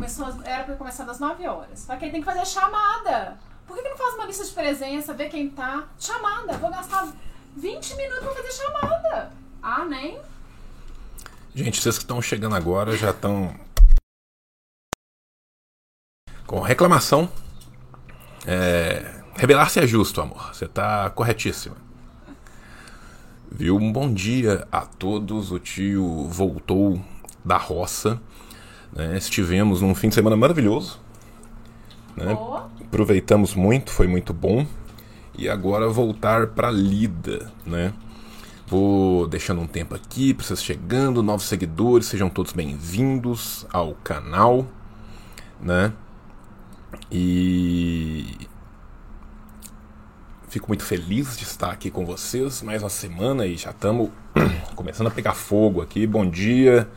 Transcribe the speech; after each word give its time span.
Começou, 0.00 0.28
era 0.44 0.64
pra 0.64 0.76
começar 0.76 1.04
das 1.04 1.20
9 1.20 1.46
horas. 1.46 1.80
Só 1.80 1.94
que 1.94 2.08
tem 2.08 2.22
que 2.22 2.24
fazer 2.24 2.46
chamada. 2.46 3.38
Por 3.66 3.76
que, 3.76 3.82
que 3.82 3.88
não 3.90 3.98
faz 3.98 4.14
uma 4.14 4.24
lista 4.24 4.42
de 4.46 4.50
presença, 4.52 5.12
ver 5.12 5.28
quem 5.28 5.50
tá? 5.50 5.88
Chamada. 5.98 6.56
Vou 6.56 6.70
gastar 6.70 7.12
20 7.54 7.96
minutos 7.96 8.24
pra 8.24 8.34
fazer 8.34 8.52
chamada. 8.52 9.30
Ah, 9.62 9.84
nem? 9.84 10.18
Gente, 11.54 11.82
vocês 11.82 11.98
que 11.98 12.04
estão 12.04 12.22
chegando 12.22 12.56
agora 12.56 12.96
já 12.96 13.10
estão 13.10 13.54
com 16.46 16.60
reclamação. 16.60 17.30
É... 18.46 19.22
Rebelar-se 19.36 19.80
é 19.80 19.86
justo, 19.86 20.22
amor. 20.22 20.54
Você 20.54 20.66
tá 20.66 21.10
corretíssima. 21.10 21.76
Viu? 23.52 23.76
Um 23.76 23.92
bom 23.92 24.10
dia 24.10 24.66
a 24.72 24.80
todos. 24.80 25.52
O 25.52 25.58
tio 25.58 26.26
voltou 26.26 26.98
da 27.44 27.58
roça. 27.58 28.18
Né? 28.92 29.16
Estivemos 29.16 29.80
num 29.80 29.94
fim 29.94 30.08
de 30.08 30.14
semana 30.14 30.36
maravilhoso. 30.36 31.00
Né? 32.16 32.36
Aproveitamos 32.80 33.54
muito, 33.54 33.90
foi 33.90 34.06
muito 34.06 34.32
bom. 34.32 34.66
E 35.38 35.48
agora 35.48 35.88
voltar 35.88 36.48
para 36.48 36.70
Lida, 36.70 37.50
né? 37.64 37.92
Vou 38.66 39.26
deixando 39.26 39.60
um 39.60 39.66
tempo 39.66 39.94
aqui 39.94 40.34
para 40.34 40.44
vocês 40.46 40.62
chegando, 40.62 41.22
novos 41.22 41.46
seguidores, 41.46 42.06
sejam 42.06 42.28
todos 42.28 42.52
bem-vindos 42.52 43.66
ao 43.72 43.94
canal, 43.94 44.66
né? 45.60 45.92
E 47.10 48.36
fico 50.48 50.68
muito 50.68 50.84
feliz 50.84 51.36
de 51.36 51.44
estar 51.44 51.70
aqui 51.70 51.90
com 51.90 52.04
vocês 52.04 52.60
mais 52.62 52.82
uma 52.82 52.90
semana 52.90 53.46
e 53.46 53.56
já 53.56 53.70
estamos 53.70 54.10
começando 54.74 55.06
a 55.06 55.10
pegar 55.10 55.34
fogo 55.34 55.80
aqui. 55.80 56.06
Bom 56.06 56.28
dia, 56.28 56.88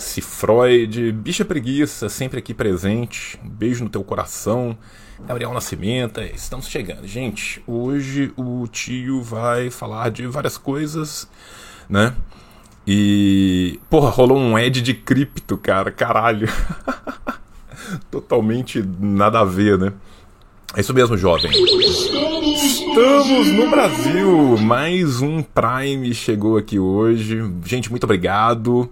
Cifroid, 0.00 1.12
Bicha 1.12 1.44
Preguiça, 1.44 2.08
sempre 2.08 2.38
aqui 2.38 2.54
presente. 2.54 3.38
Um 3.44 3.48
beijo 3.48 3.84
no 3.84 3.90
teu 3.90 4.02
coração. 4.02 4.76
Gabriel 5.26 5.52
Nascimento, 5.52 6.20
estamos 6.20 6.66
chegando. 6.66 7.06
Gente, 7.06 7.62
hoje 7.66 8.32
o 8.36 8.66
tio 8.66 9.22
vai 9.22 9.70
falar 9.70 10.10
de 10.10 10.26
várias 10.26 10.56
coisas, 10.56 11.28
né? 11.88 12.14
E. 12.86 13.78
Porra, 13.90 14.08
rolou 14.08 14.38
um 14.38 14.58
Ed 14.58 14.80
de 14.80 14.94
cripto, 14.94 15.58
cara, 15.58 15.90
caralho. 15.90 16.48
Totalmente 18.10 18.82
nada 18.98 19.40
a 19.40 19.44
ver, 19.44 19.78
né? 19.78 19.92
É 20.74 20.80
isso 20.80 20.94
mesmo, 20.94 21.16
jovem. 21.16 21.50
Estamos 22.54 23.48
no 23.48 23.68
Brasil! 23.70 24.56
Mais 24.58 25.20
um 25.20 25.42
Prime 25.42 26.14
chegou 26.14 26.56
aqui 26.56 26.78
hoje. 26.78 27.42
Gente, 27.64 27.90
muito 27.90 28.04
obrigado. 28.04 28.88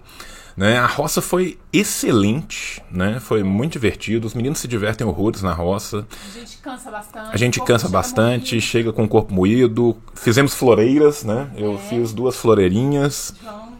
Né? 0.59 0.77
A 0.77 0.85
roça 0.85 1.21
foi 1.21 1.57
excelente, 1.71 2.83
né? 2.91 3.21
Foi 3.21 3.43
muito 3.43 3.71
divertido. 3.71 4.27
Os 4.27 4.33
meninos 4.33 4.59
se 4.59 4.67
divertem 4.67 5.07
horrores 5.07 5.41
na 5.41 5.53
roça. 5.53 6.05
A 6.11 6.37
gente 6.37 6.57
cansa 6.57 6.91
bastante. 6.91 7.29
A 7.31 7.37
gente 7.37 7.61
cansa 7.61 7.87
bastante, 7.87 8.51
moído. 8.55 8.67
chega 8.67 8.91
com 8.91 9.05
o 9.05 9.07
corpo 9.07 9.33
moído. 9.33 9.95
Fizemos 10.15 10.53
floreiras, 10.53 11.23
né? 11.23 11.49
Eu 11.55 11.75
é. 11.75 11.77
fiz 11.77 12.11
duas 12.11 12.35
floreirinhas. 12.35 13.33
João 13.41 13.71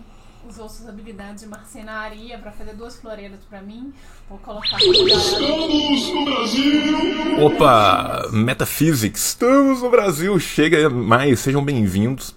usou 0.47 0.69
suas 0.69 0.87
habilidades 0.87 1.43
de 1.43 1.49
marcenaria 1.49 2.37
para 2.37 2.53
fazer 2.53 2.73
duas 2.75 2.95
floreiras 2.95 3.41
para 3.49 3.61
mim. 3.61 3.93
Vou 4.29 4.37
colocar 4.37 4.77
Estamos 4.77 6.13
no 6.13 6.23
Brasil! 6.23 7.45
Opa, 7.45 8.29
Metaphysics, 8.31 9.27
estamos 9.27 9.81
no 9.81 9.89
Brasil. 9.89 10.39
Chega 10.39 10.89
mais, 10.89 11.41
sejam 11.41 11.61
bem-vindos 11.61 12.33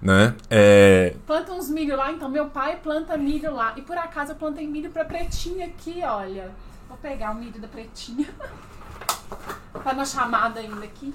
né? 0.00 0.34
É... 0.48 1.14
Planta 1.26 1.52
uns 1.52 1.68
milho 1.68 1.96
lá, 1.96 2.10
então 2.10 2.28
meu 2.28 2.46
pai 2.46 2.76
planta 2.76 3.16
milho 3.16 3.52
lá. 3.52 3.74
E 3.76 3.82
por 3.82 3.96
acaso 3.98 4.32
eu 4.32 4.36
plantei 4.36 4.66
milho 4.66 4.90
pra 4.90 5.04
pretinha 5.04 5.66
aqui, 5.66 6.00
olha. 6.02 6.50
Vou 6.88 6.96
pegar 6.98 7.32
o 7.32 7.34
milho 7.34 7.60
da 7.60 7.68
pretinha. 7.68 8.28
tá 9.84 9.92
na 9.92 10.04
chamada 10.04 10.60
ainda 10.60 10.84
aqui. 10.84 11.14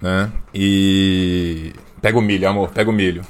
Né? 0.00 0.30
E. 0.54 1.72
Pega 2.00 2.18
o 2.18 2.22
milho, 2.22 2.48
amor, 2.48 2.70
pega 2.70 2.90
o 2.90 2.92
milho. 2.92 3.24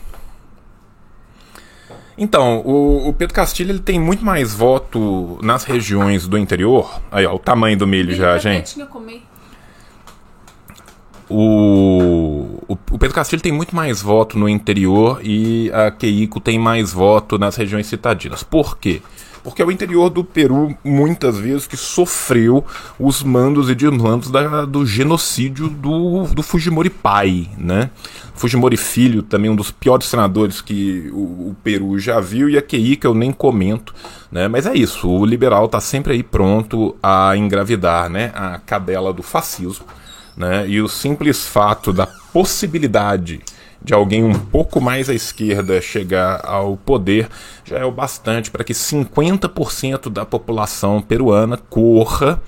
Então, 2.17 2.61
o, 2.61 3.09
o, 3.09 3.13
Pedro 3.13 3.35
Castilho 3.35 3.73
ele 3.73 3.81
tem 3.81 3.99
muito 3.99 4.25
mais 4.25 4.53
voto 4.53 5.39
nas 5.43 5.65
regiões 5.65 6.29
do 6.29 6.37
interior. 6.39 7.01
Aí, 7.11 7.27
ó, 7.27 7.35
o 7.35 7.39
tamanho 7.39 7.77
do 7.77 7.87
milho, 7.87 8.09
milho 8.09 8.19
já, 8.19 8.39
gente. 8.39 8.83
Comer. 8.87 9.23
O, 11.29 12.52
o, 12.69 12.77
Pedro 12.77 13.15
Castilho 13.15 13.43
tem 13.43 13.53
muito 13.53 13.75
mais 13.75 14.01
voto 14.01 14.39
no 14.39 14.49
interior 14.49 15.21
e 15.23 15.71
a 15.73 15.91
Keiko 15.91 16.41
tem 16.41 16.59
mais 16.59 16.93
voto 16.93 17.39
nas 17.39 17.57
regiões 17.57 17.87
citadinas. 17.87 18.43
Por 18.43 18.79
quê? 18.79 19.03
Porque 19.43 19.61
é 19.61 19.65
o 19.65 19.73
interior 19.73 20.09
do 20.09 20.23
Peru, 20.23 20.77
muitas 20.85 21.37
vezes, 21.37 21.67
que 21.67 21.77
sofreu 21.77 22.65
os 22.97 23.25
mandos 23.25 23.69
e 23.69 23.75
desmandos 23.75 24.31
da, 24.31 24.65
do 24.65 24.87
genocídio 24.87 25.69
do, 25.69 26.25
do 26.29 26.45
Fujimori 26.45 26.89
pai, 26.89 27.49
né? 27.59 27.91
Fujimori 28.35 28.77
filho, 28.77 29.21
também 29.21 29.51
um 29.51 29.57
dos 29.57 29.73
piores 29.73 30.07
senadores 30.07 30.61
que 30.61 31.11
o, 31.13 31.51
o 31.51 31.57
Peru 31.63 31.99
já 31.99 32.21
viu, 32.21 32.49
e 32.49 32.57
a 32.57 32.63
Keiko 32.63 33.09
eu 33.09 33.15
nem 33.15 33.33
comento, 33.33 33.93
né? 34.31 34.47
Mas 34.47 34.65
é 34.65 34.75
isso, 34.75 35.09
o 35.09 35.27
liberal 35.27 35.67
está 35.67 35.81
sempre 35.81 36.13
aí 36.13 36.23
pronto 36.23 36.95
a 37.03 37.37
engravidar, 37.37 38.09
né? 38.09 38.31
A 38.35 38.59
cadela 38.59 39.13
do 39.13 39.25
fascismo 39.25 39.85
né? 40.43 40.69
E 40.69 40.81
o 40.81 40.89
simples 40.89 41.47
fato 41.47 41.93
da 41.93 42.07
possibilidade 42.07 43.41
de 43.81 43.95
alguém 43.95 44.25
um 44.25 44.35
pouco 44.35 44.81
mais 44.81 45.09
à 45.09 45.15
esquerda 45.15 45.81
chegar 45.81 46.41
ao 46.45 46.77
poder 46.77 47.29
já 47.65 47.79
é 47.79 47.85
o 47.85 47.93
bastante 47.93 48.51
para 48.51 48.65
que 48.65 48.73
50% 48.73 50.09
da 50.11 50.27
população 50.27 51.01
peruana 51.01 51.57
corra 51.57 52.43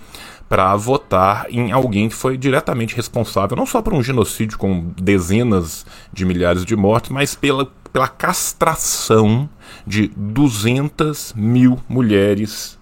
para 0.49 0.75
votar 0.77 1.47
em 1.49 1.72
alguém 1.72 2.09
que 2.09 2.15
foi 2.15 2.37
diretamente 2.37 2.94
responsável 2.94 3.56
não 3.56 3.66
só 3.66 3.81
por 3.81 3.94
um 3.94 4.03
genocídio 4.03 4.59
com 4.59 4.93
dezenas 4.97 5.87
de 6.12 6.25
milhares 6.25 6.65
de 6.65 6.77
mortes, 6.77 7.10
mas 7.10 7.34
pela, 7.34 7.71
pela 7.93 8.09
castração 8.09 9.49
de 9.87 10.09
200 10.16 11.33
mil 11.34 11.81
mulheres 11.88 12.78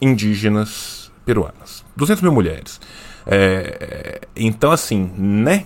indígenas 0.00 1.10
peruanas. 1.24 1.84
200 1.96 2.22
mil 2.22 2.32
mulheres. 2.32 2.80
É, 3.26 4.20
então, 4.36 4.70
assim, 4.70 5.10
né? 5.16 5.64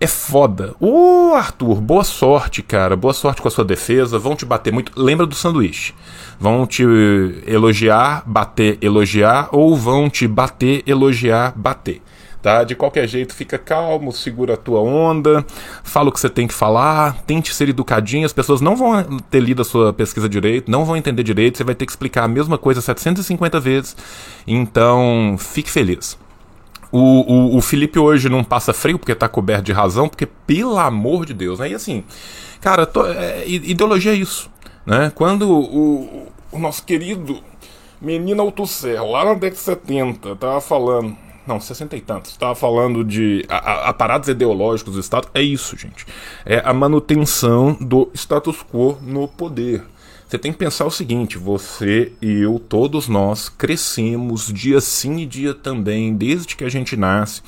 É 0.00 0.06
foda. 0.08 0.74
Ô, 0.80 1.32
Arthur, 1.34 1.80
boa 1.80 2.02
sorte, 2.02 2.60
cara. 2.60 2.96
Boa 2.96 3.14
sorte 3.14 3.40
com 3.40 3.46
a 3.46 3.50
sua 3.52 3.64
defesa. 3.64 4.18
Vão 4.18 4.34
te 4.34 4.44
bater 4.44 4.72
muito. 4.72 4.90
Lembra 4.96 5.24
do 5.26 5.34
sanduíche. 5.36 5.94
Vão 6.40 6.66
te 6.66 6.82
elogiar, 7.46 8.24
bater, 8.26 8.78
elogiar, 8.82 9.48
ou 9.52 9.76
vão 9.76 10.10
te 10.10 10.26
bater, 10.26 10.82
elogiar, 10.88 11.52
bater. 11.54 12.02
Tá? 12.42 12.64
De 12.64 12.74
qualquer 12.74 13.06
jeito, 13.06 13.32
fica 13.32 13.56
calmo, 13.56 14.10
segura 14.10 14.54
a 14.54 14.56
tua 14.56 14.80
onda, 14.80 15.46
fala 15.84 16.08
o 16.08 16.12
que 16.12 16.18
você 16.18 16.28
tem 16.28 16.48
que 16.48 16.54
falar, 16.54 17.22
tente 17.22 17.54
ser 17.54 17.68
educadinho. 17.68 18.26
As 18.26 18.32
pessoas 18.32 18.60
não 18.60 18.74
vão 18.74 19.04
ter 19.30 19.38
lido 19.38 19.62
a 19.62 19.64
sua 19.64 19.92
pesquisa 19.92 20.28
direito, 20.28 20.68
não 20.68 20.84
vão 20.84 20.96
entender 20.96 21.22
direito, 21.22 21.58
você 21.58 21.62
vai 21.62 21.76
ter 21.76 21.86
que 21.86 21.92
explicar 21.92 22.24
a 22.24 22.28
mesma 22.28 22.58
coisa 22.58 22.80
750 22.80 23.60
vezes. 23.60 23.96
Então, 24.44 25.36
fique 25.38 25.70
feliz. 25.70 26.18
O, 26.92 26.98
o, 26.98 27.56
o, 27.56 27.60
Felipe 27.62 27.98
hoje 27.98 28.28
não 28.28 28.44
passa 28.44 28.74
frio 28.74 28.98
porque 28.98 29.14
tá 29.14 29.26
coberto 29.26 29.64
de 29.64 29.72
razão, 29.72 30.08
porque, 30.08 30.26
pelo 30.26 30.78
amor 30.78 31.24
de 31.24 31.32
Deus, 31.32 31.58
né? 31.58 31.72
Assim, 31.72 32.04
cara, 32.60 32.84
tô, 32.84 33.06
é, 33.06 33.48
ideologia 33.48 34.12
é 34.12 34.16
isso, 34.16 34.50
né? 34.84 35.10
Quando 35.14 35.50
o, 35.50 36.28
o 36.52 36.58
nosso 36.58 36.84
querido 36.84 37.42
menino 38.02 38.42
Altusser, 38.42 39.02
lá 39.02 39.24
na 39.24 39.34
década 39.34 39.50
de 39.50 39.58
70, 39.58 40.36
tava 40.36 40.60
falando. 40.60 41.16
Não, 41.44 41.58
60 41.58 41.96
e 41.96 42.00
tantos. 42.00 42.30
Estava 42.30 42.54
falando 42.54 43.02
de 43.02 43.44
aparatos 43.48 44.28
ideológicos 44.28 44.94
do 44.94 45.00
Estado. 45.00 45.26
É 45.34 45.42
isso, 45.42 45.76
gente. 45.76 46.06
É 46.46 46.62
a 46.64 46.72
manutenção 46.72 47.76
do 47.80 48.08
status 48.14 48.62
quo 48.62 48.96
no 49.02 49.26
poder. 49.26 49.84
Você 50.32 50.38
tem 50.38 50.50
que 50.50 50.56
pensar 50.56 50.86
o 50.86 50.90
seguinte: 50.90 51.36
você 51.36 52.10
e 52.22 52.40
eu, 52.40 52.58
todos 52.58 53.06
nós, 53.06 53.50
crescemos 53.50 54.50
dia 54.50 54.80
sim 54.80 55.18
e 55.18 55.26
dia 55.26 55.52
também, 55.52 56.16
desde 56.16 56.56
que 56.56 56.64
a 56.64 56.70
gente 56.70 56.96
nasce 56.96 57.42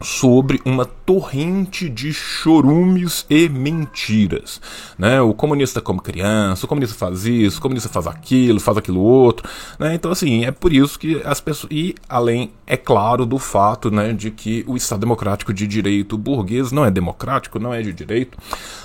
sobre 0.00 0.62
uma 0.64 0.86
torrente 1.12 1.90
de 1.90 2.10
chorumes 2.10 3.26
e 3.28 3.46
mentiras. 3.46 4.62
Né? 4.98 5.20
O 5.20 5.34
comunista 5.34 5.78
come 5.78 6.00
criança, 6.00 6.64
o 6.64 6.68
comunista 6.68 6.96
faz 6.96 7.26
isso, 7.26 7.58
o 7.58 7.60
comunista 7.60 7.90
faz 7.90 8.06
aquilo, 8.06 8.58
faz 8.58 8.78
aquilo 8.78 8.98
outro. 8.98 9.46
Né? 9.78 9.94
Então, 9.94 10.10
assim, 10.10 10.46
é 10.46 10.50
por 10.50 10.72
isso 10.72 10.98
que 10.98 11.20
as 11.22 11.38
pessoas. 11.38 11.70
E 11.70 11.94
além, 12.08 12.50
é 12.66 12.78
claro, 12.78 13.26
do 13.26 13.38
fato 13.38 13.90
né, 13.90 14.14
de 14.14 14.30
que 14.30 14.64
o 14.66 14.74
Estado 14.74 15.00
Democrático 15.00 15.52
de 15.52 15.66
Direito 15.66 16.16
burguês 16.16 16.72
não 16.72 16.82
é 16.82 16.90
democrático, 16.90 17.58
não 17.58 17.74
é 17.74 17.82
de 17.82 17.92
direito. 17.92 18.38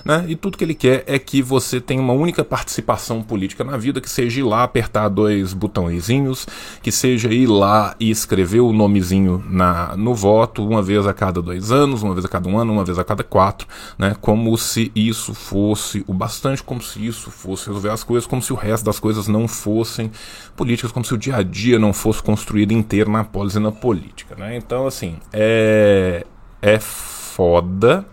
Né? 0.04 0.26
E 0.28 0.36
tudo 0.36 0.58
que 0.58 0.66
ele 0.66 0.76
quer 0.76 1.06
é 1.08 1.18
que 1.18 1.42
você 1.42 1.80
tenha 1.80 2.02
uma 2.02 2.14
única 2.14 2.44
participação 2.44 3.24
política 3.24 3.64
na 3.64 3.78
vida, 3.78 4.02
que 4.02 4.10
seja 4.10 4.42
ir 4.42 4.44
lá 4.44 4.64
apertar 4.64 5.08
dois 5.08 5.54
botõezinhos, 5.54 6.46
que 6.82 6.92
seja 6.92 7.30
ir 7.30 7.48
lá 7.48 7.96
e 7.98 8.10
escrever 8.10 8.60
o 8.60 8.74
nomezinho 8.74 9.42
na, 9.50 9.96
no 9.96 10.14
voto 10.14 10.68
uma 10.68 10.82
vez 10.82 11.08
a 11.08 11.14
cada 11.14 11.42
dois 11.42 11.72
anos, 11.72 12.04
uma 12.04 12.17
vez 12.18 12.26
a 12.26 12.30
cada 12.30 12.50
um 12.50 12.58
ano, 12.58 12.74
uma 12.74 12.84
vez 12.84 13.00
a 13.00 13.04
cada 13.04 13.24
quatro, 13.24 13.68
né? 13.98 14.16
Como 14.20 14.58
se 14.58 14.92
isso 14.96 15.34
fosse 15.34 16.04
o 16.08 16.14
bastante, 16.14 16.64
como 16.64 16.82
se 16.82 17.06
isso 17.06 17.32
fosse 17.32 17.68
resolver 17.68 17.90
as 17.90 18.04
coisas, 18.04 18.28
como 18.28 18.42
se 18.42 18.52
o 18.52 18.56
resto 18.56 18.84
das 18.84 19.00
coisas 19.00 19.28
não 19.28 19.48
fossem 19.48 20.12
políticas, 20.56 20.92
como 20.92 21.06
se 21.06 21.14
o 21.14 21.18
dia 21.18 21.38
a 21.38 21.44
dia 21.44 21.80
não 21.80 21.94
fosse 21.94 22.22
construído 22.22 22.72
inteiro 22.72 23.12
na 23.12 23.24
polis 23.24 23.56
e 23.56 23.60
na 23.60 23.72
política, 23.72 24.36
né? 24.36 24.56
Então, 24.56 24.88
assim, 24.88 25.18
é, 25.32 26.26
é 26.62 26.80
foda, 26.80 28.06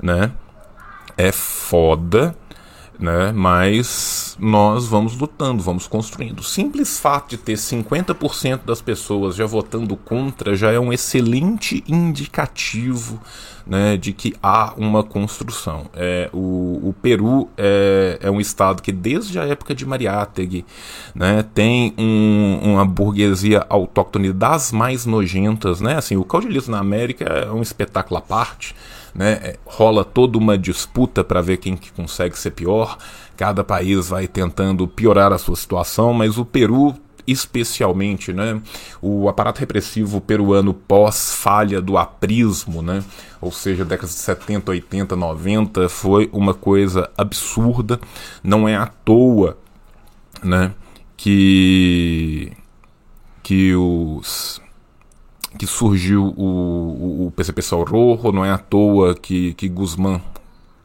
né? 0.00 0.32
É 1.16 1.30
foda 1.30 2.36
né? 3.04 3.32
Mas 3.32 4.36
nós 4.40 4.86
vamos 4.86 5.16
lutando, 5.16 5.62
vamos 5.62 5.86
construindo. 5.86 6.40
O 6.40 6.42
simples 6.42 6.98
fato 6.98 7.30
de 7.30 7.36
ter 7.36 7.54
50% 7.54 8.64
das 8.64 8.80
pessoas 8.80 9.36
já 9.36 9.44
votando 9.44 9.94
contra 9.96 10.56
já 10.56 10.72
é 10.72 10.80
um 10.80 10.92
excelente 10.92 11.84
indicativo 11.86 13.20
né, 13.66 13.96
de 13.96 14.12
que 14.12 14.34
há 14.42 14.74
uma 14.76 15.02
construção. 15.02 15.86
É, 15.94 16.30
o, 16.32 16.80
o 16.88 16.94
Peru 17.00 17.48
é, 17.56 18.18
é 18.22 18.30
um 18.30 18.40
estado 18.40 18.82
que, 18.82 18.92
desde 18.92 19.38
a 19.38 19.44
época 19.44 19.74
de 19.74 19.86
Mariátegui, 19.86 20.64
né, 21.14 21.44
tem 21.54 21.94
um, 21.98 22.58
uma 22.62 22.84
burguesia 22.84 23.64
autóctone 23.68 24.32
das 24.32 24.72
mais 24.72 25.04
nojentas. 25.04 25.80
Né? 25.80 25.96
Assim, 25.96 26.16
o 26.16 26.24
caudilismo 26.24 26.72
na 26.72 26.80
América 26.80 27.24
é 27.24 27.50
um 27.50 27.62
espetáculo 27.62 28.18
à 28.18 28.20
parte 28.22 28.74
né? 29.14 29.32
É, 29.42 29.56
rola 29.64 30.04
toda 30.04 30.36
uma 30.38 30.58
disputa 30.58 31.22
para 31.22 31.40
ver 31.40 31.58
quem 31.58 31.76
que 31.76 31.92
consegue 31.92 32.38
ser 32.38 32.50
pior. 32.50 32.98
Cada 33.36 33.62
país 33.62 34.08
vai 34.08 34.26
tentando 34.26 34.86
piorar 34.88 35.32
a 35.32 35.38
sua 35.38 35.56
situação, 35.56 36.12
mas 36.12 36.38
o 36.38 36.44
Peru 36.44 36.94
especialmente, 37.26 38.32
né, 38.32 38.60
o 39.00 39.28
aparato 39.28 39.58
repressivo 39.60 40.20
peruano 40.20 40.74
pós-falha 40.74 41.80
do 41.80 41.96
aprismo, 41.96 42.82
né, 42.82 43.02
ou 43.40 43.50
seja, 43.50 43.84
décadas 43.84 44.14
de 44.14 44.20
70, 44.20 44.70
80, 44.70 45.16
90, 45.16 45.88
foi 45.88 46.28
uma 46.32 46.54
coisa 46.54 47.10
absurda. 47.16 48.00
Não 48.42 48.68
é 48.68 48.76
à 48.76 48.86
toa, 48.86 49.56
né, 50.42 50.72
que 51.16 52.52
que 53.42 53.74
os 53.74 54.60
que 55.58 55.66
surgiu 55.66 56.34
o, 56.36 57.26
o 57.26 57.32
PCP 57.36 57.62
Rojo, 57.72 58.32
não 58.32 58.44
é 58.44 58.50
à 58.50 58.58
toa 58.58 59.14
que, 59.14 59.54
que 59.54 59.68
Guzmán 59.68 60.20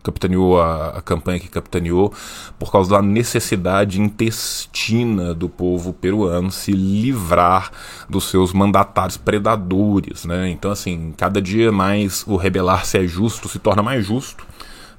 capitaneou 0.01 0.59
a, 0.59 0.97
a, 0.97 1.01
campanha 1.01 1.39
que 1.39 1.49
capitaneou 1.49 2.13
por 2.57 2.71
causa 2.71 2.91
da 2.91 3.01
necessidade 3.01 4.01
intestina 4.01 5.33
do 5.33 5.49
povo 5.49 5.93
peruano 5.93 6.51
se 6.51 6.71
livrar 6.71 7.71
dos 8.09 8.29
seus 8.29 8.53
mandatários 8.53 9.17
predadores, 9.17 10.25
né? 10.25 10.49
Então 10.49 10.71
assim, 10.71 11.13
cada 11.17 11.41
dia 11.41 11.71
mais 11.71 12.23
o 12.27 12.37
rebelar-se 12.37 12.97
é 12.97 13.05
justo, 13.05 13.49
se 13.49 13.59
torna 13.59 13.83
mais 13.83 14.05
justo, 14.05 14.45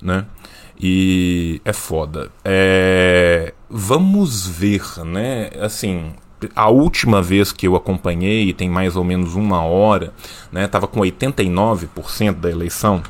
né? 0.02 0.26
E 0.78 1.60
é 1.64 1.72
foda. 1.72 2.30
É... 2.44 3.52
Vamos 3.68 4.46
ver, 4.46 4.82
né? 5.04 5.50
Assim, 5.60 6.12
a 6.54 6.68
última 6.68 7.22
vez 7.22 7.52
que 7.52 7.66
eu 7.66 7.76
acompanhei, 7.76 8.52
tem 8.52 8.68
mais 8.68 8.96
ou 8.96 9.04
menos 9.04 9.34
uma 9.34 9.62
hora, 9.62 10.12
né, 10.50 10.66
tava 10.66 10.86
com 10.86 11.00
89% 11.00 12.34
da 12.34 12.50
eleição. 12.50 13.02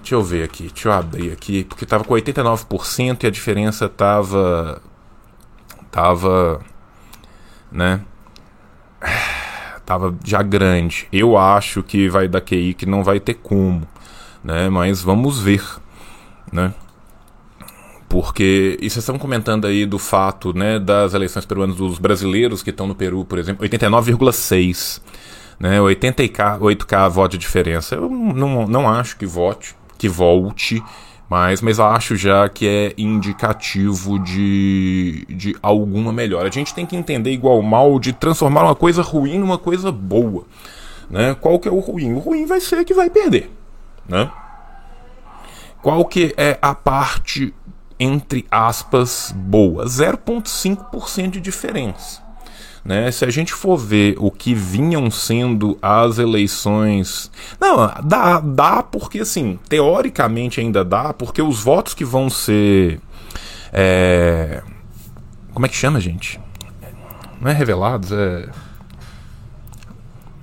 Deixa 0.00 0.14
eu 0.14 0.22
ver 0.22 0.44
aqui, 0.44 0.68
deixa 0.72 0.88
eu 0.88 0.92
abrir 0.92 1.32
aqui, 1.32 1.64
porque 1.64 1.86
tava 1.86 2.04
com 2.04 2.14
89% 2.14 3.22
e 3.22 3.26
a 3.26 3.30
diferença 3.30 3.88
tava 3.88 4.82
tava 5.90 6.60
né, 7.70 8.00
tava 9.86 10.14
já 10.24 10.42
grande. 10.42 11.06
Eu 11.12 11.36
acho 11.36 11.82
que 11.82 12.08
vai 12.08 12.26
dar 12.28 12.40
QI 12.40 12.74
que 12.74 12.86
não 12.86 13.04
vai 13.04 13.20
ter 13.20 13.34
como, 13.34 13.86
né, 14.42 14.68
mas 14.68 15.02
vamos 15.02 15.38
ver, 15.38 15.64
né? 16.52 16.74
Porque, 18.12 18.76
e 18.78 18.90
vocês 18.90 18.98
estão 18.98 19.18
comentando 19.18 19.66
aí 19.66 19.86
do 19.86 19.98
fato 19.98 20.52
né, 20.52 20.78
das 20.78 21.14
eleições 21.14 21.46
peruanas 21.46 21.76
dos 21.76 21.98
brasileiros 21.98 22.62
que 22.62 22.68
estão 22.68 22.86
no 22.86 22.94
Peru, 22.94 23.24
por 23.24 23.38
exemplo, 23.38 23.66
89,6, 23.66 25.00
né, 25.58 25.78
80k, 25.78 26.58
8k 26.58 27.08
voto 27.08 27.30
de 27.30 27.38
diferença. 27.38 27.94
Eu 27.94 28.10
não, 28.10 28.68
não 28.68 28.86
acho 28.86 29.16
que 29.16 29.24
vote, 29.24 29.74
que 29.96 30.10
volte, 30.10 30.82
mas, 31.26 31.62
mas 31.62 31.80
acho 31.80 32.14
já 32.14 32.46
que 32.50 32.68
é 32.68 32.92
indicativo 32.98 34.18
de, 34.18 35.24
de 35.30 35.56
alguma 35.62 36.12
melhora. 36.12 36.48
A 36.48 36.52
gente 36.52 36.74
tem 36.74 36.84
que 36.84 36.94
entender 36.94 37.30
igual 37.30 37.62
mal 37.62 37.98
de 37.98 38.12
transformar 38.12 38.64
uma 38.64 38.74
coisa 38.74 39.00
ruim 39.00 39.38
numa 39.38 39.56
coisa 39.56 39.90
boa. 39.90 40.44
Né? 41.08 41.34
Qual 41.40 41.58
que 41.58 41.66
é 41.66 41.72
o 41.72 41.78
ruim? 41.78 42.12
O 42.12 42.18
ruim 42.18 42.44
vai 42.44 42.60
ser 42.60 42.84
que 42.84 42.92
vai 42.92 43.08
perder. 43.08 43.50
Né? 44.06 44.30
Qual 45.80 46.04
que 46.04 46.34
é 46.36 46.58
a 46.60 46.74
parte 46.74 47.54
entre 48.02 48.44
aspas, 48.50 49.32
boa. 49.36 49.84
0,5% 49.84 51.30
de 51.30 51.40
diferença. 51.40 52.20
Né? 52.84 53.12
Se 53.12 53.24
a 53.24 53.30
gente 53.30 53.52
for 53.52 53.76
ver 53.76 54.16
o 54.18 54.28
que 54.28 54.54
vinham 54.54 55.08
sendo 55.08 55.78
as 55.80 56.18
eleições. 56.18 57.30
Não, 57.60 57.76
dá, 58.02 58.40
dá 58.40 58.82
porque, 58.82 59.20
assim, 59.20 59.56
teoricamente 59.68 60.60
ainda 60.60 60.84
dá, 60.84 61.12
porque 61.12 61.40
os 61.40 61.62
votos 61.62 61.94
que 61.94 62.04
vão 62.04 62.28
ser. 62.28 63.00
É... 63.72 64.62
Como 65.54 65.64
é 65.64 65.68
que 65.68 65.76
chama, 65.76 66.00
gente? 66.00 66.40
Não 67.40 67.50
é 67.50 67.54
revelados, 67.54 68.10
é. 68.10 68.48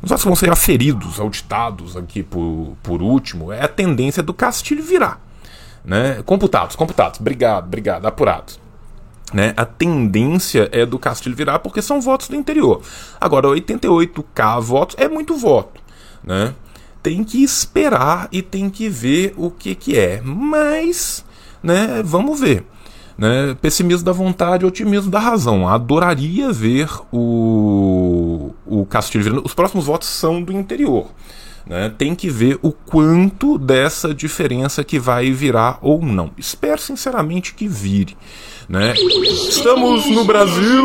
Os 0.01 0.09
votos 0.09 0.23
vão 0.23 0.35
ser 0.35 0.49
aferidos, 0.49 1.19
auditados 1.19 1.97
aqui 1.97 2.23
por, 2.23 2.77
por 2.81 3.01
último, 3.01 3.51
é 3.51 3.61
a 3.61 3.67
tendência 3.67 4.23
do 4.23 4.33
Castilho 4.33 4.81
virar. 4.81 5.19
Né? 5.89 6.21
Computados, 6.23 6.75
computados, 6.75 7.19
obrigado, 7.19 7.65
obrigado, 7.65 8.05
apurados. 8.05 8.59
Né? 9.33 9.55
A 9.57 9.65
tendência 9.65 10.69
é 10.71 10.85
do 10.85 10.99
Castilho 10.99 11.35
virar 11.35 11.57
porque 11.57 11.81
são 11.81 11.99
votos 11.99 12.27
do 12.27 12.35
interior. 12.35 12.83
Agora, 13.19 13.47
88k 13.47 14.61
votos 14.61 14.95
é 14.99 15.07
muito 15.07 15.35
voto. 15.35 15.81
Né? 16.23 16.53
Tem 17.01 17.23
que 17.23 17.43
esperar 17.43 18.27
e 18.31 18.43
tem 18.43 18.69
que 18.69 18.87
ver 18.87 19.33
o 19.35 19.49
que, 19.49 19.73
que 19.73 19.97
é. 19.97 20.21
Mas, 20.23 21.25
né, 21.63 22.03
vamos 22.05 22.39
ver. 22.39 22.63
Né? 23.17 23.57
Pessimismo 23.59 24.05
da 24.05 24.11
vontade, 24.11 24.67
otimismo 24.67 25.09
da 25.09 25.19
razão. 25.19 25.67
Adoraria 25.67 26.53
ver 26.53 26.87
o, 27.11 28.51
o 28.63 28.85
Castilho 28.85 29.23
virando. 29.23 29.43
Os 29.43 29.55
próximos 29.55 29.85
votos 29.85 30.07
são 30.07 30.39
do 30.39 30.53
interior. 30.53 31.07
Né? 31.69 31.93
Tem 31.95 32.15
que 32.15 32.31
ver 32.31 32.57
o 32.63 32.71
quanto 32.71 33.59
dessa 33.59 34.11
diferença 34.11 34.83
que 34.83 34.97
vai 34.97 35.29
virar 35.31 35.77
ou 35.83 36.01
não. 36.01 36.31
Espero 36.35 36.81
sinceramente 36.81 37.53
que 37.53 37.67
vire. 37.67 38.17
Né? 38.67 38.95
Estamos 39.47 40.07
no 40.07 40.25
Brasil. 40.25 40.83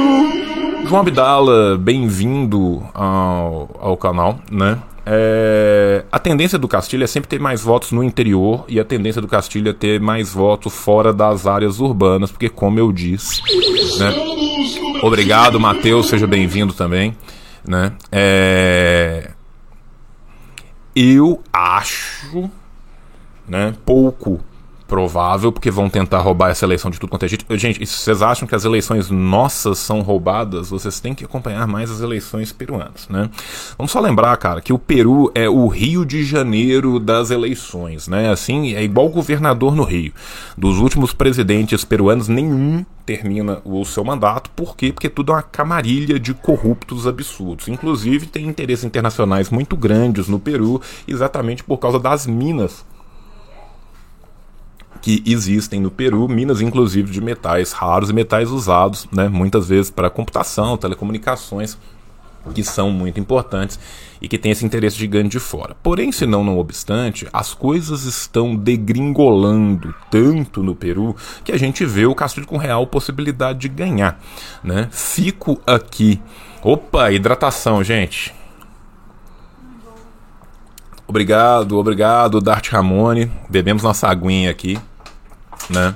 João 0.87 1.01
Abdala, 1.01 1.79
bem-vindo 1.79 2.83
ao, 2.93 3.75
ao 3.81 3.97
canal. 3.97 4.39
Né? 4.51 4.79
É, 5.07 6.05
a 6.13 6.19
tendência 6.19 6.59
do 6.59 6.69
Castilho 6.69 7.05
é 7.05 7.07
sempre 7.07 7.29
ter 7.29 7.41
mais 7.41 7.63
votos 7.63 7.91
no 7.91 8.05
interior 8.05 8.67
e 8.69 8.79
a 8.79 8.85
tendência 8.85 9.23
do 9.23 9.29
Castilho 9.29 9.71
é 9.71 9.73
ter 9.73 9.99
mais 10.01 10.35
votos 10.35 10.75
fora 10.75 11.15
das 11.15 11.47
áreas 11.47 11.81
urbanas, 11.81 12.31
porque, 12.31 12.51
como 12.51 12.79
eu 12.79 12.93
disse, 12.93 13.41
né? 13.99 14.15
Obrigado, 15.03 15.59
Matheus, 15.59 16.09
seja 16.09 16.27
bem-vindo 16.27 16.75
também. 16.75 17.17
Né? 17.67 17.93
É, 18.13 19.31
eu 20.95 21.43
acho, 21.53 22.51
né, 23.49 23.75
pouco 23.85 24.41
provável, 24.95 25.51
porque 25.51 25.73
vão 25.73 25.91
tentar 25.91 26.21
roubar 26.21 26.51
essa 26.51 26.65
eleição 26.65 26.89
de 26.89 27.01
tudo 27.01 27.11
quanto 27.11 27.25
é 27.25 27.29
gente. 27.29 27.45
Gente, 27.51 27.85
se 27.85 27.99
vocês 27.99 28.23
acham 28.23 28.47
que 28.47 28.55
as 28.55 28.65
eleições 28.65 29.11
nossas 29.11 29.79
são 29.79 30.03
roubadas, 30.03 30.71
vocês 30.71 31.01
têm 31.01 31.13
que 31.13 31.25
acompanhar 31.25 31.67
mais 31.67 31.91
as 31.91 32.01
eleições 32.01 32.53
peruanas, 32.53 33.09
né? 33.09 33.29
Vamos 33.77 33.91
só 33.91 33.99
lembrar, 33.99 34.37
cara, 34.37 34.61
que 34.61 34.73
o 34.73 34.79
Peru 34.79 35.33
é 35.35 35.49
o 35.49 35.67
Rio 35.67 36.07
de 36.07 36.23
Janeiro 36.23 37.01
das 37.01 37.33
eleições, 37.33 38.07
né? 38.07 38.31
Assim, 38.31 38.73
é 38.77 38.85
igual 38.85 39.09
governador 39.09 39.75
no 39.75 39.83
Rio. 39.83 40.13
Dos 40.57 40.79
últimos 40.79 41.13
presidentes 41.13 41.85
peruanos, 41.85 42.29
nenhum 42.29 42.87
termina 43.05 43.61
o 43.65 43.85
seu 43.85 44.05
mandato. 44.05 44.49
Por 44.51 44.77
quê? 44.77 44.93
Porque 44.93 45.09
tudo 45.09 45.33
é 45.33 45.35
uma 45.35 45.43
camarilha 45.43 46.21
de 46.21 46.33
corruptos 46.33 47.05
absurdos. 47.05 47.67
Inclusive, 47.67 48.27
tem 48.27 48.47
interesses 48.47 48.85
internacionais 48.85 49.51
muito 49.51 49.77
grandes 49.77 50.29
no 50.29 50.39
Peru, 50.39 50.81
exatamente 51.09 51.65
por 51.65 51.79
causa 51.79 51.99
das 51.99 52.29
minas 52.29 52.85
que 55.05 55.23
existem 55.27 55.83
no 55.83 55.91
Peru, 55.91 56.27
minas 56.27 56.63
inclusive 56.63 57.13
de 57.13 57.21
metais 57.21 57.73
raros 57.73 58.09
e 58.09 58.13
metais 58.15 58.51
usados, 58.51 59.07
né, 59.13 59.29
muitas 59.29 59.69
vezes 59.69 59.91
para 59.91 60.09
computação, 60.09 60.79
telecomunicações, 60.79 61.77
que 62.55 62.65
são 62.65 62.91
muito 62.91 63.21
importantes 63.21 63.79
e 64.19 64.27
que 64.27 64.39
tem 64.39 64.51
esse 64.51 64.65
interesse 64.65 64.97
gigante 64.97 65.29
de 65.29 65.39
fora. 65.39 65.77
Porém, 65.83 66.11
se 66.11 66.25
não, 66.25 66.43
não 66.43 66.59
obstante, 66.59 67.29
as 67.35 67.53
coisas 67.53 68.05
estão 68.05 68.57
degringolando 68.57 69.95
tanto 70.11 70.63
no 70.63 70.75
Peru 70.75 71.15
que 71.45 71.53
a 71.53 71.59
gente 71.59 71.85
vê 71.85 72.07
o 72.07 72.15
Castilho 72.15 72.47
com 72.47 72.57
real 72.57 72.87
possibilidade 72.87 73.59
de 73.59 73.69
ganhar, 73.69 74.19
né? 74.63 74.89
Fico 74.91 75.61
aqui. 75.67 76.19
Opa, 76.63 77.13
hidratação, 77.13 77.85
gente. 77.85 78.35
Obrigado, 81.07 81.77
obrigado, 81.77 82.41
Dart 82.41 82.71
Ramone. 82.71 83.31
Bebemos 83.51 83.83
nossa 83.83 84.09
aguinha 84.09 84.51
aqui, 84.51 84.79
né? 85.71 85.95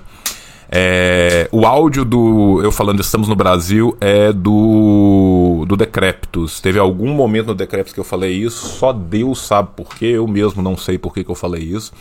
É, 0.71 1.49
o 1.51 1.65
áudio 1.65 2.05
do 2.05 2.61
eu 2.63 2.71
falando 2.71 3.01
estamos 3.01 3.27
no 3.27 3.35
Brasil 3.35 3.97
é 4.01 4.33
do 4.33 5.65
do 5.67 5.77
Decreptus. 5.77 6.61
Teve 6.61 6.79
algum 6.79 7.15
momento 7.15 7.49
no 7.49 7.55
Decreptus 7.55 7.95
que 7.95 8.01
eu 8.01 8.05
falei 8.05 8.35
isso, 8.35 8.67
só 8.67 8.93
Deus 8.93 9.41
sabe 9.41 9.71
por 9.75 9.95
quê, 9.95 10.07
eu 10.07 10.27
mesmo 10.27 10.63
não 10.63 10.77
sei 10.77 10.99
por 10.99 11.15
que, 11.15 11.25
que 11.25 11.31
eu 11.31 11.35
falei 11.35 11.63
isso, 11.63 11.93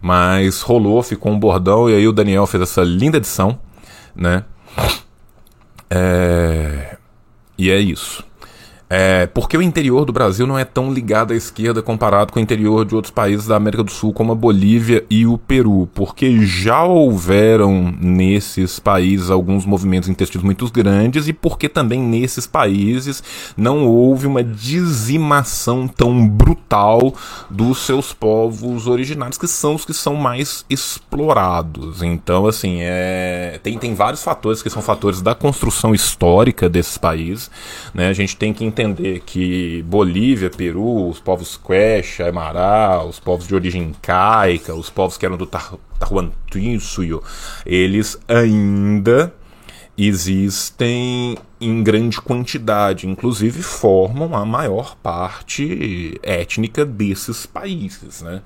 mas 0.00 0.62
rolou, 0.62 1.02
ficou 1.02 1.30
um 1.30 1.38
bordão 1.38 1.88
e 1.88 1.94
aí 1.94 2.08
o 2.08 2.12
Daniel 2.12 2.46
fez 2.46 2.62
essa 2.62 2.82
linda 2.82 3.18
edição, 3.18 3.58
né? 4.16 4.44
É, 5.90 6.96
e 7.56 7.70
é 7.70 7.78
isso. 7.78 8.27
É, 8.90 9.26
porque 9.26 9.56
o 9.56 9.60
interior 9.60 10.06
do 10.06 10.12
Brasil 10.12 10.46
não 10.46 10.58
é 10.58 10.64
tão 10.64 10.92
ligado 10.92 11.32
à 11.32 11.36
esquerda 11.36 11.82
comparado 11.82 12.32
com 12.32 12.38
o 12.38 12.42
interior 12.42 12.86
de 12.86 12.94
outros 12.94 13.10
países 13.10 13.46
da 13.46 13.56
América 13.56 13.84
do 13.84 13.90
Sul, 13.90 14.12
como 14.14 14.32
a 14.32 14.34
Bolívia 14.34 15.04
e 15.10 15.26
o 15.26 15.36
Peru, 15.36 15.88
porque 15.94 16.46
já 16.46 16.82
houveram 16.84 17.94
nesses 18.00 18.78
países 18.78 19.30
alguns 19.30 19.66
movimentos 19.66 20.08
intestinos 20.08 20.44
muito 20.44 20.70
grandes 20.72 21.28
e 21.28 21.32
porque 21.32 21.68
também 21.68 22.00
nesses 22.00 22.46
países 22.46 23.22
não 23.56 23.86
houve 23.86 24.26
uma 24.26 24.42
dizimação 24.42 25.86
tão 25.86 26.26
brutal 26.26 27.14
dos 27.50 27.78
seus 27.78 28.14
povos 28.14 28.86
originários, 28.86 29.36
que 29.36 29.46
são 29.46 29.74
os 29.74 29.84
que 29.84 29.92
são 29.92 30.14
mais 30.14 30.64
explorados. 30.70 32.02
Então, 32.02 32.46
assim, 32.46 32.78
é, 32.80 33.60
tem, 33.62 33.78
tem 33.78 33.94
vários 33.94 34.22
fatores 34.22 34.62
que 34.62 34.70
são 34.70 34.80
fatores 34.80 35.20
da 35.20 35.34
construção 35.34 35.94
histórica 35.94 36.68
desses 36.68 36.96
países. 36.96 37.50
Né? 37.92 38.08
A 38.08 38.12
gente 38.12 38.36
tem 38.36 38.52
que 38.52 38.64
entender 38.78 39.20
que 39.26 39.82
Bolívia, 39.82 40.48
Peru, 40.50 41.08
os 41.08 41.18
povos 41.18 41.56
Quechua, 41.56 42.26
Aymara, 42.26 43.04
os 43.04 43.18
povos 43.18 43.48
de 43.48 43.54
origem 43.54 43.82
incaica, 43.82 44.74
os 44.74 44.88
povos 44.88 45.18
que 45.18 45.26
eram 45.26 45.36
do 45.36 45.46
Tahuantinsuyo, 45.98 47.22
eles 47.66 48.18
ainda 48.28 49.34
existem 49.98 51.36
em 51.60 51.82
grande 51.82 52.20
quantidade, 52.20 53.08
inclusive 53.08 53.62
formam 53.62 54.36
a 54.36 54.46
maior 54.46 54.94
parte 54.96 56.18
étnica 56.22 56.84
desses 56.86 57.44
países, 57.44 58.22
né? 58.22 58.42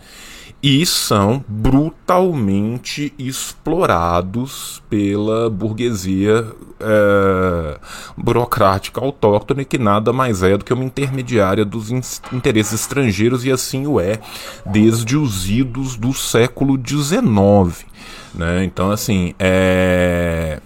e 0.63 0.87
são 0.87 1.45
brutalmente 1.49 3.13
explorados 3.19 4.81
pela 4.89 5.51
burguesia 5.51 6.47
é, 6.79 7.81
burocrática 8.17 9.01
autóctone, 9.01 9.65
que 9.65 9.77
nada 9.77 10.13
mais 10.13 10.41
é 10.45 10.57
do 10.57 10.65
que 10.65 10.73
uma 10.73 10.85
intermediária 10.85 11.65
dos 11.65 11.91
interesses 11.91 12.81
estrangeiros, 12.81 13.45
e 13.45 13.51
assim 13.51 13.89
o 13.89 13.99
é 13.99 14.21
desde 14.65 15.17
os 15.17 15.51
idos 15.51 15.97
do 15.97 16.15
século 16.15 16.79
XIX. 16.79 17.85
Né? 18.33 18.65
Então, 18.65 18.93
assim, 18.93 19.35
é 19.41 20.61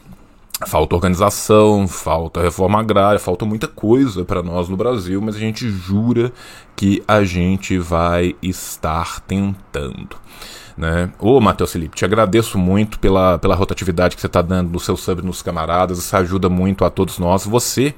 Falta 0.64 0.94
organização, 0.94 1.86
falta 1.86 2.40
reforma 2.40 2.80
agrária, 2.80 3.18
falta 3.18 3.44
muita 3.44 3.68
coisa 3.68 4.24
para 4.24 4.42
nós 4.42 4.70
no 4.70 4.76
Brasil, 4.76 5.20
mas 5.20 5.36
a 5.36 5.38
gente 5.38 5.68
jura 5.68 6.32
que 6.74 7.02
a 7.06 7.22
gente 7.24 7.78
vai 7.78 8.34
estar 8.40 9.20
tentando. 9.20 10.16
Né? 10.74 11.10
Ô, 11.18 11.40
Matheus 11.42 11.72
Felipe, 11.72 11.96
te 11.96 12.06
agradeço 12.06 12.56
muito 12.56 12.98
pela, 12.98 13.38
pela 13.38 13.54
rotatividade 13.54 14.14
que 14.14 14.20
você 14.20 14.28
está 14.28 14.40
dando 14.40 14.70
no 14.70 14.80
seu 14.80 14.96
sub 14.96 15.20
nos 15.20 15.42
camaradas, 15.42 15.98
isso 15.98 16.16
ajuda 16.16 16.48
muito 16.48 16.86
a 16.86 16.90
todos 16.90 17.18
nós. 17.18 17.44
Você 17.44 17.94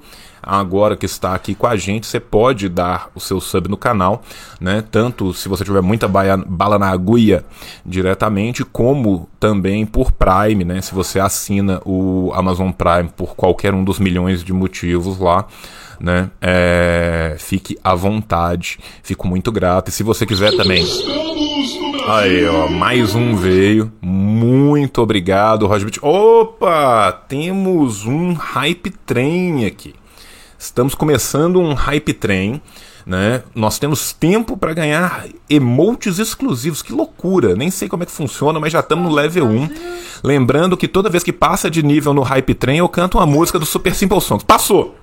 agora 0.48 0.96
que 0.96 1.04
está 1.04 1.34
aqui 1.34 1.54
com 1.54 1.66
a 1.66 1.76
gente, 1.76 2.06
você 2.06 2.18
pode 2.18 2.70
dar 2.70 3.10
o 3.14 3.20
seu 3.20 3.38
sub 3.38 3.68
no 3.68 3.76
canal, 3.76 4.22
né? 4.58 4.82
Tanto 4.90 5.34
se 5.34 5.46
você 5.46 5.62
tiver 5.62 5.82
muita 5.82 6.08
baia, 6.08 6.38
bala 6.38 6.78
na 6.78 6.88
agulha 6.88 7.44
diretamente, 7.84 8.64
como 8.64 9.28
também 9.38 9.84
por 9.84 10.10
Prime, 10.10 10.64
né? 10.64 10.80
Se 10.80 10.94
você 10.94 11.20
assina 11.20 11.82
o 11.84 12.32
Amazon 12.34 12.70
Prime 12.70 13.10
por 13.14 13.36
qualquer 13.36 13.74
um 13.74 13.84
dos 13.84 13.98
milhões 13.98 14.42
de 14.42 14.54
motivos 14.54 15.18
lá. 15.18 15.46
Né? 16.00 16.30
É, 16.40 17.34
fique 17.40 17.76
à 17.82 17.92
vontade, 17.92 18.78
fico 19.02 19.26
muito 19.26 19.50
grato. 19.50 19.88
E 19.88 19.92
se 19.92 20.04
você 20.04 20.24
quiser 20.24 20.56
também. 20.56 20.86
Aí, 22.06 22.46
ó, 22.46 22.68
mais 22.68 23.16
um 23.16 23.34
veio. 23.34 23.92
Muito 24.00 25.02
obrigado, 25.02 25.66
Roger 25.66 25.90
Opa! 26.00 27.12
Temos 27.28 28.06
um 28.06 28.32
hype 28.32 28.90
trem 29.04 29.66
aqui. 29.66 29.94
Estamos 30.58 30.92
começando 30.92 31.60
um 31.60 31.72
hype 31.72 32.12
train. 32.12 32.60
Né? 33.06 33.42
Nós 33.54 33.78
temos 33.78 34.12
tempo 34.12 34.56
para 34.56 34.74
ganhar 34.74 35.26
emotes 35.48 36.18
exclusivos. 36.18 36.82
Que 36.82 36.92
loucura! 36.92 37.54
Nem 37.54 37.70
sei 37.70 37.88
como 37.88 38.02
é 38.02 38.06
que 38.06 38.12
funciona, 38.12 38.58
mas 38.58 38.72
já 38.72 38.80
estamos 38.80 39.08
no 39.08 39.14
level 39.14 39.46
1. 39.46 39.68
Lembrando 40.24 40.76
que 40.76 40.88
toda 40.88 41.08
vez 41.08 41.22
que 41.22 41.32
passa 41.32 41.70
de 41.70 41.82
nível 41.82 42.12
no 42.12 42.22
Hype 42.22 42.54
Train, 42.54 42.78
eu 42.78 42.88
canto 42.88 43.18
uma 43.18 43.26
música 43.26 43.58
do 43.58 43.64
Super 43.64 43.94
Simple 43.94 44.20
Songs. 44.20 44.44
Passou! 44.44 44.94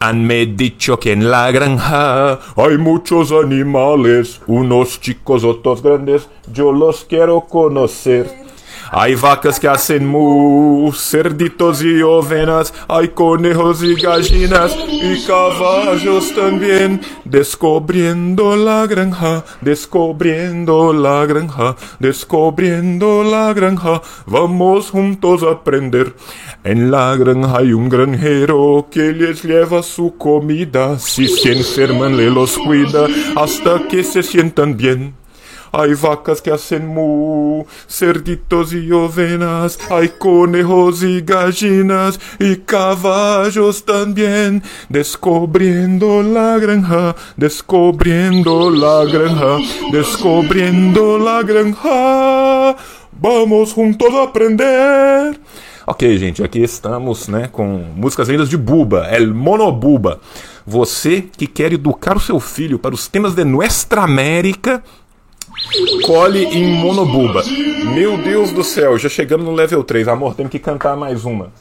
Han 0.00 0.14
me 0.14 0.46
dicho 0.46 0.96
que 0.96 1.10
en 1.10 1.28
la 1.28 1.50
granja 1.50 2.38
hay 2.56 2.78
muchos 2.78 3.32
animales, 3.32 4.40
unos 4.46 5.00
chicos, 5.00 5.42
otros 5.42 5.82
grandes, 5.82 6.28
yo 6.52 6.70
los 6.70 7.04
quiero 7.04 7.40
conocer. 7.40 8.47
Hay 8.90 9.14
vacas 9.14 9.60
que 9.60 9.68
hacen 9.68 10.06
mu, 10.06 10.90
cerditos 10.92 11.82
y 11.82 12.00
ovejas, 12.02 12.72
hay 12.88 13.08
conejos 13.08 13.82
y 13.82 13.94
gallinas 13.94 14.76
y 14.90 15.26
caballos 15.26 16.34
también. 16.34 17.00
Descubriendo 17.24 18.56
la 18.56 18.86
granja, 18.86 19.44
descubriendo 19.60 20.92
la 20.92 21.26
granja, 21.26 21.76
descubriendo 21.98 23.22
la 23.24 23.52
granja, 23.52 24.00
vamos 24.26 24.90
juntos 24.90 25.42
a 25.42 25.52
aprender. 25.52 26.14
En 26.64 26.90
la 26.90 27.14
granja 27.16 27.58
hay 27.58 27.72
un 27.72 27.88
granjero 27.88 28.88
que 28.90 29.12
les 29.12 29.42
lleva 29.42 29.82
su 29.82 30.16
comida, 30.16 30.98
si 30.98 31.28
se 31.28 31.52
enferman 31.52 32.16
le 32.16 32.30
los 32.30 32.56
cuida 32.58 33.06
hasta 33.36 33.86
que 33.88 34.02
se 34.02 34.22
sientan 34.22 34.76
bien. 34.76 35.17
Hay 35.72 35.94
vacas 35.94 36.40
que 36.40 36.50
hacen 36.50 36.86
mu, 36.86 37.64
cerditos 37.88 38.72
y 38.72 38.90
ovejas, 38.92 39.78
hay 39.90 40.08
conejos 40.10 41.02
y 41.02 41.20
gallinas 41.20 42.18
y 42.38 42.56
caballos 42.56 43.84
también. 43.84 44.62
Descubriendo 44.88 46.22
la 46.22 46.58
granja, 46.58 47.14
descubriendo 47.36 48.70
la 48.70 49.04
granja, 49.04 49.58
descubriendo 49.92 51.18
la 51.18 51.42
granja. 51.42 52.76
Vamos 53.20 53.72
juntos 53.72 54.14
aprender. 54.14 55.38
Ok, 55.90 56.02
gente, 56.18 56.44
aqui 56.44 56.62
estamos 56.62 57.28
né, 57.28 57.48
com 57.50 57.82
músicas 57.96 58.28
lindas 58.28 58.50
de 58.50 58.58
Buba, 58.58 59.08
El 59.10 59.32
Monobuba. 59.32 60.20
Você 60.66 61.22
que 61.22 61.46
quer 61.46 61.72
educar 61.72 62.14
o 62.14 62.20
seu 62.20 62.38
filho 62.38 62.78
para 62.78 62.94
os 62.94 63.08
temas 63.08 63.34
de 63.34 63.42
Nuestra 63.42 64.02
América, 64.02 64.84
Cole 66.04 66.44
em 66.44 66.76
Monobuba. 66.76 67.42
Meu 67.94 68.16
Deus 68.16 68.52
do 68.52 68.62
céu, 68.62 68.98
já 68.98 69.08
chegamos 69.08 69.44
no 69.44 69.52
level 69.52 69.82
3. 69.82 70.08
Amor, 70.08 70.34
temos 70.34 70.50
que 70.50 70.58
cantar 70.58 70.96
mais 70.96 71.24
uma. 71.24 71.52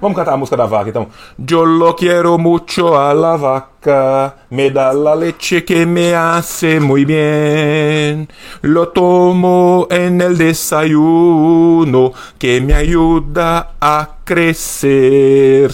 Vamos 0.00 0.16
cantar 0.16 0.34
a 0.34 0.36
música 0.36 0.56
da 0.56 0.66
vaca 0.66 0.90
então. 0.90 1.06
Yo 1.38 1.64
lo 1.64 1.94
quiero 1.94 2.36
mucho 2.38 2.94
a 2.94 3.14
la 3.14 3.36
vaca, 3.36 4.34
me 4.50 4.70
da 4.70 4.92
la 4.92 5.14
leche 5.14 5.62
que 5.62 5.86
me 5.86 6.14
hace 6.14 6.80
muy 6.80 7.04
bien. 7.04 8.28
Lo 8.62 8.88
tomo 8.88 9.86
en 9.90 10.20
el 10.20 10.36
desayuno 10.36 12.12
que 12.38 12.60
me 12.60 12.74
ayuda 12.74 13.76
a 13.80 14.08
crescer. 14.24 15.70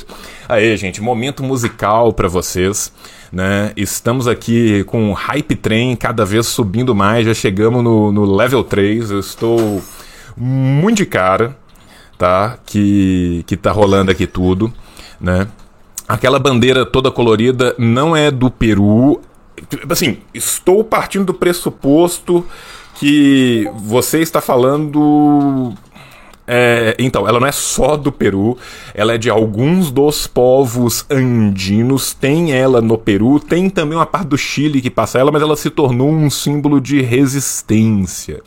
Aí, 0.53 0.77
gente, 0.77 1.01
momento 1.01 1.43
musical 1.43 2.13
para 2.13 2.29
vocês. 2.29 2.93
Né? 3.33 3.73
Estamos 3.75 4.29
aqui 4.29 4.85
com 4.85 5.09
o 5.09 5.15
Hype 5.15 5.57
Train 5.57 5.97
cada 5.97 6.27
vez 6.27 6.47
subindo 6.47 6.95
mais, 6.95 7.25
já 7.25 7.33
chegamos 7.33 7.83
no, 7.83 8.13
no 8.13 8.27
level 8.27 8.63
3. 8.63 9.13
Eu 9.13 9.19
estou 9.19 9.83
muito 10.37 10.99
de 10.99 11.07
cara, 11.07 11.57
tá? 12.19 12.59
Que, 12.67 13.43
que 13.47 13.57
tá 13.57 13.73
rolando 13.73 14.11
aqui 14.11 14.27
tudo, 14.27 14.71
né? 15.19 15.49
Aquela 16.07 16.39
bandeira 16.39 16.85
toda 16.85 17.11
colorida 17.11 17.75
não 17.79 18.15
é 18.15 18.31
do 18.31 18.51
Peru. 18.51 19.23
Assim, 19.89 20.19
estou 20.35 20.85
partindo 20.85 21.25
do 21.25 21.33
pressuposto 21.33 22.47
que 22.97 23.67
você 23.79 24.19
está 24.19 24.43
falando 24.43 25.73
é, 26.47 26.97
então, 26.99 27.29
ela 27.29 27.39
não 27.39 27.47
é 27.47 27.53
só 27.53 27.97
do 27.97 28.11
Peru, 28.11 28.59
ela 28.95 29.15
é 29.15 29.19
de 29.19 29.31
alguns 29.31 29.91
dos 29.91 30.27
povos 30.27 31.07
andinos. 31.11 32.13
Tem 32.13 32.53
ela 32.53 32.81
no 32.81 32.99
Peru, 32.99 33.39
tem 33.39 33.71
também 33.71 33.97
uma 33.97 34.07
parte 34.07 34.29
do 34.29 34.39
Chile 34.39 34.83
que 34.83 34.91
passa 34.91 35.19
ela, 35.19 35.31
mas 35.31 35.43
ela 35.43 35.57
se 35.57 35.71
tornou 35.71 36.11
um 36.11 36.29
símbolo 36.29 36.81
de 36.81 37.01
resistência. 37.01 38.43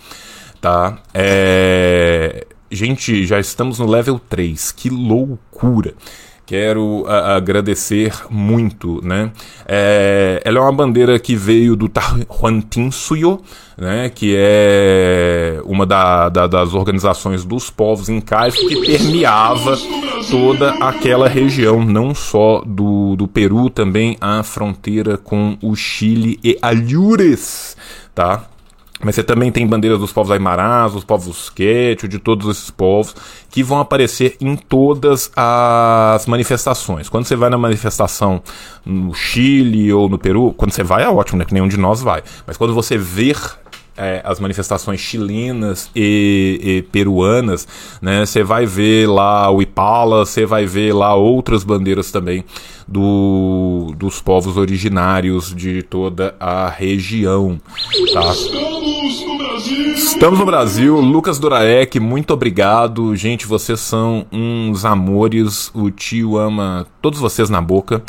Tá? 0.59 0.99
É... 1.13 2.45
Gente, 2.69 3.25
já 3.25 3.39
estamos 3.39 3.79
no 3.79 3.87
level 3.87 4.19
3, 4.19 4.71
que 4.71 4.89
loucura! 4.89 5.93
Quero 6.45 7.05
a, 7.07 7.35
agradecer 7.35 8.13
muito, 8.29 9.01
né? 9.03 9.31
É, 9.67 10.41
ela 10.45 10.59
é 10.59 10.61
uma 10.61 10.71
bandeira 10.71 11.17
que 11.17 11.35
veio 11.35 11.75
do 11.75 11.89
Tahuantinsuyo, 11.89 13.41
né? 13.77 14.09
Que 14.13 14.35
é 14.37 15.59
uma 15.65 15.85
da, 15.85 16.29
da, 16.29 16.47
das 16.47 16.73
organizações 16.73 17.43
dos 17.43 17.69
povos 17.69 18.09
incais 18.09 18.55
que 18.55 18.79
permeava 18.85 19.75
toda 20.29 20.71
aquela 20.75 21.27
região, 21.27 21.83
não 21.83 22.13
só 22.13 22.61
do, 22.65 23.15
do 23.15 23.27
Peru, 23.27 23.69
também 23.69 24.17
a 24.21 24.43
fronteira 24.43 25.17
com 25.17 25.57
o 25.61 25.75
Chile 25.75 26.39
e 26.43 26.57
Alhures, 26.61 27.75
tá? 28.13 28.47
Mas 29.05 29.13
você 29.13 29.23
também 29.23 29.51
tem 29.51 29.67
bandeiras 29.67 29.99
dos 29.99 30.11
povos 30.11 30.31
aimarás, 30.31 30.93
dos 30.93 31.03
povos 31.03 31.51
quechua, 31.51 32.09
de 32.09 32.17
todos 32.17 32.49
esses 32.49 32.71
povos, 32.71 33.15
que 33.51 33.61
vão 33.61 33.79
aparecer 33.79 34.35
em 34.41 34.55
todas 34.55 35.31
as 35.35 36.25
manifestações. 36.25 37.07
Quando 37.07 37.25
você 37.25 37.35
vai 37.35 37.51
na 37.51 37.57
manifestação 37.57 38.41
no 38.83 39.13
Chile 39.13 39.93
ou 39.93 40.09
no 40.09 40.17
Peru, 40.17 40.55
quando 40.57 40.71
você 40.71 40.81
vai 40.81 41.03
é 41.03 41.07
ótimo, 41.07 41.37
né? 41.37 41.45
Que 41.45 41.53
nenhum 41.53 41.67
de 41.67 41.77
nós 41.77 42.01
vai. 42.01 42.23
Mas 42.47 42.57
quando 42.57 42.73
você 42.73 42.97
ver 42.97 43.37
é, 43.97 44.21
as 44.23 44.39
manifestações 44.39 44.99
chilenas 44.99 45.89
e, 45.95 46.59
e, 46.61 46.81
peruanas, 46.83 47.67
né? 48.01 48.25
Você 48.25 48.43
vai 48.43 48.65
ver 48.65 49.07
lá 49.07 49.49
o 49.49 49.61
Ipala, 49.61 50.25
você 50.25 50.45
vai 50.45 50.65
ver 50.65 50.93
lá 50.93 51.15
outras 51.15 51.63
bandeiras 51.63 52.11
também 52.11 52.43
do, 52.87 53.93
dos 53.97 54.21
povos 54.21 54.57
originários 54.57 55.53
de 55.53 55.81
toda 55.81 56.35
a 56.39 56.69
região. 56.69 57.59
Tá? 58.13 58.31
Estamos 58.31 59.25
no 59.25 59.37
Brasil! 59.37 59.93
Estamos 59.95 60.39
no 60.39 60.45
Brasil, 60.45 60.99
Lucas 60.99 61.39
Doraek, 61.39 61.99
muito 61.99 62.33
obrigado. 62.33 63.15
Gente, 63.15 63.47
vocês 63.47 63.79
são 63.79 64.25
uns 64.31 64.85
amores. 64.85 65.71
O 65.73 65.89
tio 65.89 66.37
ama 66.37 66.85
todos 67.01 67.19
vocês 67.19 67.49
na 67.49 67.61
boca, 67.61 68.03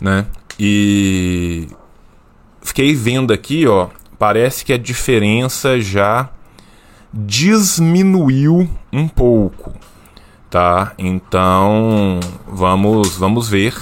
né? 0.00 0.26
E 0.58 1.68
fiquei 2.62 2.94
vendo 2.94 3.32
aqui, 3.32 3.66
ó, 3.66 3.88
parece 4.18 4.64
que 4.64 4.72
a 4.72 4.78
diferença 4.78 5.80
já 5.80 6.28
diminuiu 7.12 8.68
um 8.92 9.06
pouco, 9.08 9.72
tá? 10.50 10.92
Então, 10.98 12.20
vamos 12.46 13.16
vamos 13.16 13.48
ver, 13.48 13.74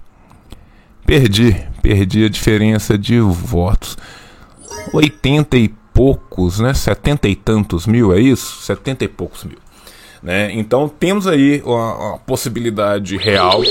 Perdi, 1.05 1.55
perdi 1.81 2.25
a 2.25 2.29
diferença 2.29 2.97
de 2.97 3.19
votos. 3.19 3.97
80 4.93 5.57
e 5.57 5.69
poucos, 5.93 6.59
né? 6.59 6.73
70 6.73 7.27
e 7.27 7.35
tantos 7.35 7.85
mil, 7.85 8.13
é 8.13 8.19
isso? 8.19 8.61
70 8.63 9.03
e 9.03 9.07
poucos 9.07 9.43
mil. 9.43 9.57
Né? 10.21 10.53
Então 10.53 10.87
temos 10.87 11.27
aí 11.27 11.61
uma, 11.65 11.95
uma 11.95 12.17
possibilidade 12.19 13.17
real. 13.17 13.61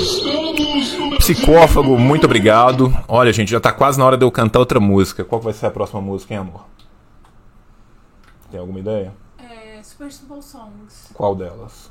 Psicófago, 1.19 1.99
muito 1.99 2.25
obrigado. 2.25 2.95
Olha, 3.09 3.33
gente, 3.33 3.50
já 3.50 3.59
tá 3.59 3.73
quase 3.73 3.99
na 3.99 4.04
hora 4.04 4.19
de 4.19 4.25
eu 4.25 4.31
cantar 4.31 4.59
outra 4.59 4.78
música. 4.78 5.25
Qual 5.25 5.40
vai 5.40 5.54
ser 5.54 5.66
a 5.66 5.71
próxima 5.71 6.00
música, 6.00 6.35
hein, 6.35 6.40
amor? 6.40 6.66
Tem 8.50 8.61
alguma 8.61 8.81
ideia? 8.81 9.22
Songs. 10.11 11.11
Qual 11.15 11.35
delas? 11.35 11.91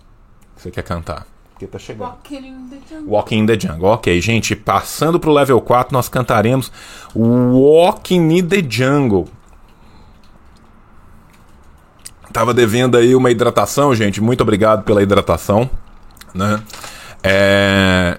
Você 0.56 0.70
quer 0.70 0.84
cantar? 0.84 1.26
Porque 1.52 1.68
tá 1.68 1.78
chegando. 1.78 2.10
Walking 2.10 2.48
in 2.48 2.70
the 2.70 2.78
Jungle. 2.90 3.14
Walking 3.14 3.38
in 3.38 3.46
the 3.46 3.60
Jungle. 3.60 3.86
Ok, 3.90 4.22
gente, 4.22 4.56
passando 4.56 5.20
pro 5.20 5.32
level 5.32 5.62
4, 5.62 5.94
nós 5.94 6.10
cantaremos 6.10 6.72
Walking 7.16 8.38
in 8.38 8.48
the 8.48 8.66
Jungle. 8.68 9.28
Tava 12.34 12.54
devendo 12.54 12.98
aí 12.98 13.14
uma 13.14 13.30
hidratação, 13.30 13.94
gente. 13.94 14.22
Muito 14.22 14.42
obrigado 14.42 14.84
pela 14.84 15.04
hidratação. 15.04 15.70
Né? 16.34 16.64
É... 17.22 18.18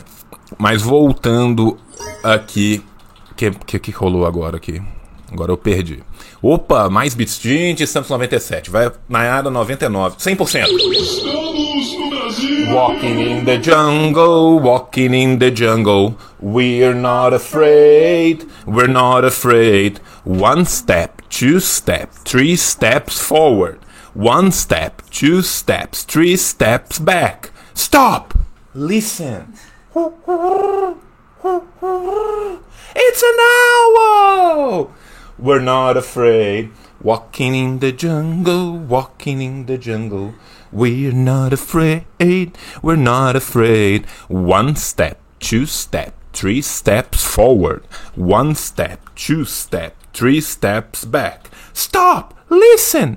Mas 0.59 0.83
voltando 0.83 1.79
aqui. 2.23 2.85
O 3.31 3.35
que, 3.35 3.51
que, 3.51 3.79
que 3.79 3.91
rolou 3.91 4.27
agora 4.27 4.59
aqui? 4.59 4.83
Agora 5.33 5.51
eu 5.51 5.57
perdi. 5.57 6.03
Opa, 6.43 6.91
mais 6.91 7.15
bits. 7.15 7.41
Gente, 7.41 7.87
Santos 7.87 8.11
97. 8.11 8.71
Vai 8.71 8.93
na 9.09 9.21
área 9.21 9.51
99. 9.51 10.17
100%. 10.17 10.67
Walking 12.73 13.21
in 13.21 13.45
the 13.45 13.59
jungle, 13.59 14.59
walking 14.61 15.15
in 15.15 15.39
the 15.39 15.51
jungle. 15.51 16.17
We're 16.41 16.95
not 16.95 17.35
afraid, 17.35 18.47
we're 18.67 18.89
not 18.89 19.25
afraid. 19.25 20.01
One 20.25 20.65
step, 20.65 21.21
two 21.29 21.61
steps, 21.61 22.19
three 22.25 22.57
steps 22.57 23.21
forward. 23.21 23.81
One 24.15 24.51
step, 24.53 25.03
two 25.11 25.43
steps, 25.43 26.05
three 26.05 26.37
steps 26.37 26.99
back. 26.99 27.51
Stop! 27.75 28.35
Listen. 28.75 29.53
It's 32.95 33.23
an 33.23 33.39
owl! 33.41 34.91
We're 35.43 35.59
not 35.59 35.97
afraid. 35.97 36.71
Walking 37.03 37.57
in 37.57 37.81
the 37.81 37.91
jungle, 37.91 38.79
walking 38.79 39.43
in 39.43 39.67
the 39.67 39.77
jungle. 39.77 40.35
We're 40.71 41.11
not 41.11 41.53
afraid, 41.53 42.57
we're 42.81 42.95
not 42.95 43.35
afraid. 43.35 44.07
One 44.29 44.77
step, 44.77 45.19
two 45.41 45.67
step, 45.67 46.15
three 46.33 46.63
steps 46.63 47.25
forward. 47.25 47.85
One 48.15 48.55
step, 48.55 49.01
two 49.17 49.45
step, 49.45 49.97
three 50.15 50.41
steps 50.41 51.05
back. 51.05 51.51
Stop! 51.73 52.39
Listen! 52.49 53.17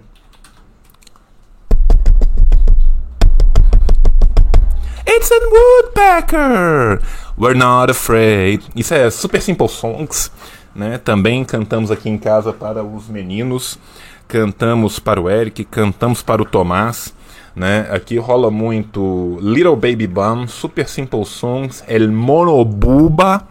It's 5.06 5.30
a 5.30 5.40
woodpecker! 5.52 7.04
We're 7.38 7.54
not 7.54 7.92
afraid. 7.92 8.64
Isso 8.76 8.96
é 8.96 9.12
Super 9.12 9.42
Simple 9.42 9.68
Songs. 9.68 10.32
Né? 10.76 10.98
Também 10.98 11.46
cantamos 11.46 11.90
aqui 11.90 12.10
em 12.10 12.18
casa 12.18 12.52
para 12.52 12.84
os 12.84 13.08
meninos, 13.08 13.80
cantamos 14.28 15.00
para 15.00 15.22
o 15.22 15.30
Eric, 15.30 15.64
cantamos 15.64 16.22
para 16.22 16.42
o 16.42 16.46
Tomás. 16.46 17.14
Né? 17.56 17.88
Aqui 17.90 18.18
rola 18.18 18.52
muito 18.52 19.38
Little 19.42 19.78
Baby 19.78 20.08
Bum, 20.08 20.46
Super 20.46 20.90
Simple 20.90 21.26
Songs, 21.26 21.82
El 21.88 22.12
Monobuba, 22.12 23.48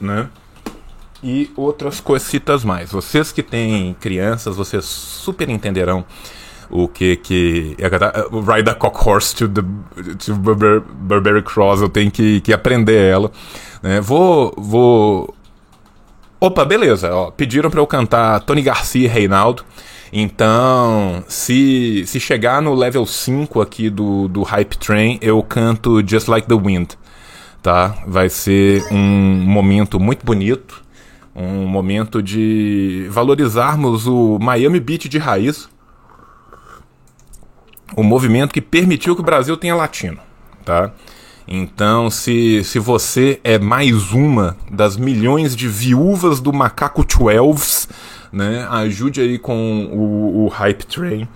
né? 0.00 0.28
E 1.20 1.50
outras 1.56 2.00
coisitas 2.00 2.64
mais. 2.64 2.92
Vocês 2.92 3.32
que 3.32 3.42
têm 3.42 3.94
crianças, 3.94 4.56
vocês 4.56 4.84
super 4.84 5.48
entenderão 5.48 6.04
o 6.70 6.88
que 6.88 7.16
que 7.16 7.76
é 7.78 7.86
Ride 7.86 8.70
a 8.70 8.74
Cock 8.74 9.08
Horse 9.08 9.34
to, 9.36 9.48
the, 9.48 9.62
to 10.24 10.34
Burberry 10.34 11.42
Cross. 11.42 11.82
Eu 11.82 11.88
tenho 11.88 12.10
que, 12.10 12.40
que 12.40 12.52
aprender 12.52 13.10
ela. 13.10 13.30
Né? 13.82 14.00
Vou, 14.00 14.54
vou 14.56 15.34
Opa, 16.42 16.64
beleza. 16.64 17.14
Ó, 17.14 17.30
pediram 17.30 17.70
para 17.70 17.78
eu 17.78 17.86
cantar 17.86 18.40
Tony 18.40 18.62
Garcia 18.62 19.04
e 19.04 19.06
Reinaldo. 19.06 19.64
Então, 20.12 21.22
se, 21.28 22.02
se 22.04 22.18
chegar 22.18 22.60
no 22.60 22.74
level 22.74 23.06
5 23.06 23.60
aqui 23.60 23.88
do, 23.88 24.26
do 24.26 24.42
Hype 24.42 24.76
Train, 24.76 25.20
eu 25.22 25.40
canto 25.44 26.04
Just 26.04 26.26
Like 26.26 26.48
the 26.48 26.54
Wind. 26.56 26.94
Tá? 27.62 27.96
Vai 28.08 28.28
ser 28.28 28.82
um 28.90 28.98
momento 28.98 30.00
muito 30.00 30.26
bonito. 30.26 30.82
Um 31.32 31.64
momento 31.64 32.20
de 32.20 33.06
valorizarmos 33.08 34.08
o 34.08 34.36
Miami 34.40 34.80
Beat 34.80 35.02
de 35.02 35.18
raiz. 35.18 35.68
O 37.96 38.02
movimento 38.02 38.52
que 38.52 38.60
permitiu 38.60 39.14
que 39.14 39.22
o 39.22 39.24
Brasil 39.24 39.56
tenha 39.56 39.76
latino. 39.76 40.18
Tá? 40.64 40.90
Então, 41.46 42.10
se, 42.10 42.62
se 42.64 42.78
você 42.78 43.40
é 43.42 43.58
mais 43.58 44.12
uma 44.12 44.56
das 44.70 44.96
milhões 44.96 45.56
de 45.56 45.68
viúvas 45.68 46.40
do 46.40 46.52
Macaco 46.52 47.04
12, 47.04 47.88
né, 48.32 48.66
ajude 48.70 49.20
aí 49.20 49.38
com 49.38 49.84
o, 49.86 50.44
o 50.44 50.48
Hype 50.48 50.86
Train, 50.86 51.28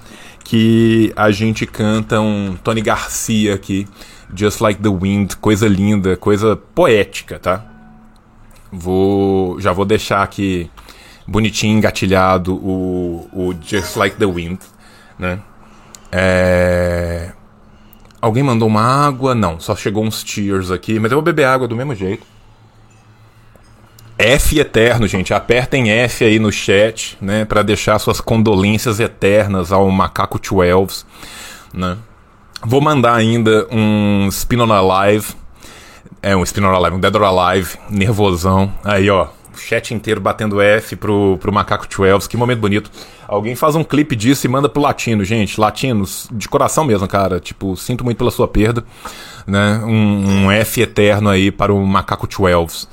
que 0.44 1.12
a 1.16 1.30
gente 1.30 1.66
canta 1.66 2.20
um 2.20 2.56
Tony 2.62 2.80
Garcia 2.80 3.54
aqui, 3.54 3.86
Just 4.34 4.60
Like 4.60 4.80
the 4.80 4.88
Wind, 4.88 5.34
coisa 5.40 5.66
linda, 5.68 6.16
coisa 6.16 6.56
poética, 6.56 7.38
tá? 7.38 7.64
Vou, 8.72 9.60
já 9.60 9.72
vou 9.72 9.84
deixar 9.84 10.22
aqui 10.22 10.70
bonitinho, 11.26 11.76
engatilhado 11.76 12.54
o, 12.54 13.28
o 13.32 13.54
Just 13.60 13.96
Like 13.96 14.16
the 14.16 14.26
Wind, 14.26 14.60
né? 15.18 15.40
É... 16.12 17.32
Alguém 18.20 18.42
mandou 18.42 18.68
uma 18.68 18.82
água? 18.82 19.34
Não, 19.34 19.60
só 19.60 19.76
chegou 19.76 20.04
uns 20.04 20.22
tears 20.22 20.70
aqui, 20.70 20.98
mas 20.98 21.12
eu 21.12 21.16
vou 21.16 21.24
beber 21.24 21.44
água 21.44 21.68
do 21.68 21.76
mesmo 21.76 21.94
jeito. 21.94 22.26
F 24.18 24.58
eterno, 24.58 25.06
gente. 25.06 25.34
Apertem 25.34 25.90
F 25.90 26.24
aí 26.24 26.38
no 26.38 26.50
chat, 26.50 27.18
né, 27.20 27.44
para 27.44 27.62
deixar 27.62 27.98
suas 27.98 28.20
condolências 28.20 28.98
eternas 28.98 29.72
ao 29.72 29.90
Macaco 29.90 30.38
12, 30.38 31.04
né? 31.72 31.98
Vou 32.64 32.80
mandar 32.80 33.14
ainda 33.14 33.66
um 33.70 34.28
Spin 34.28 34.60
on 34.60 34.72
Alive. 34.72 35.34
É, 36.22 36.34
um 36.34 36.42
Spin 36.42 36.64
on 36.64 36.74
Alive, 36.74 36.96
um 36.96 37.00
Dead 37.00 37.14
or 37.14 37.22
Alive, 37.22 37.76
nervosão. 37.90 38.72
Aí, 38.82 39.10
ó, 39.10 39.28
chat 39.66 39.92
inteiro 39.92 40.20
batendo 40.20 40.60
F 40.60 40.94
pro, 40.94 41.36
pro 41.38 41.52
Macaco 41.52 41.86
12. 41.88 42.28
Que 42.28 42.36
momento 42.36 42.60
bonito. 42.60 42.90
Alguém 43.26 43.56
faz 43.56 43.74
um 43.74 43.82
clipe 43.82 44.14
disso 44.14 44.46
e 44.46 44.48
manda 44.48 44.68
pro 44.68 44.80
Latino, 44.80 45.24
gente. 45.24 45.60
Latinos, 45.60 46.28
de 46.30 46.48
coração 46.48 46.84
mesmo, 46.84 47.08
cara. 47.08 47.40
Tipo, 47.40 47.76
sinto 47.76 48.04
muito 48.04 48.18
pela 48.18 48.30
sua 48.30 48.46
perda. 48.46 48.84
Né? 49.46 49.80
Um, 49.84 50.44
um 50.44 50.50
F 50.52 50.80
eterno 50.80 51.28
aí 51.28 51.50
para 51.50 51.72
o 51.72 51.84
Macaco 51.84 52.28
12. 52.28 52.86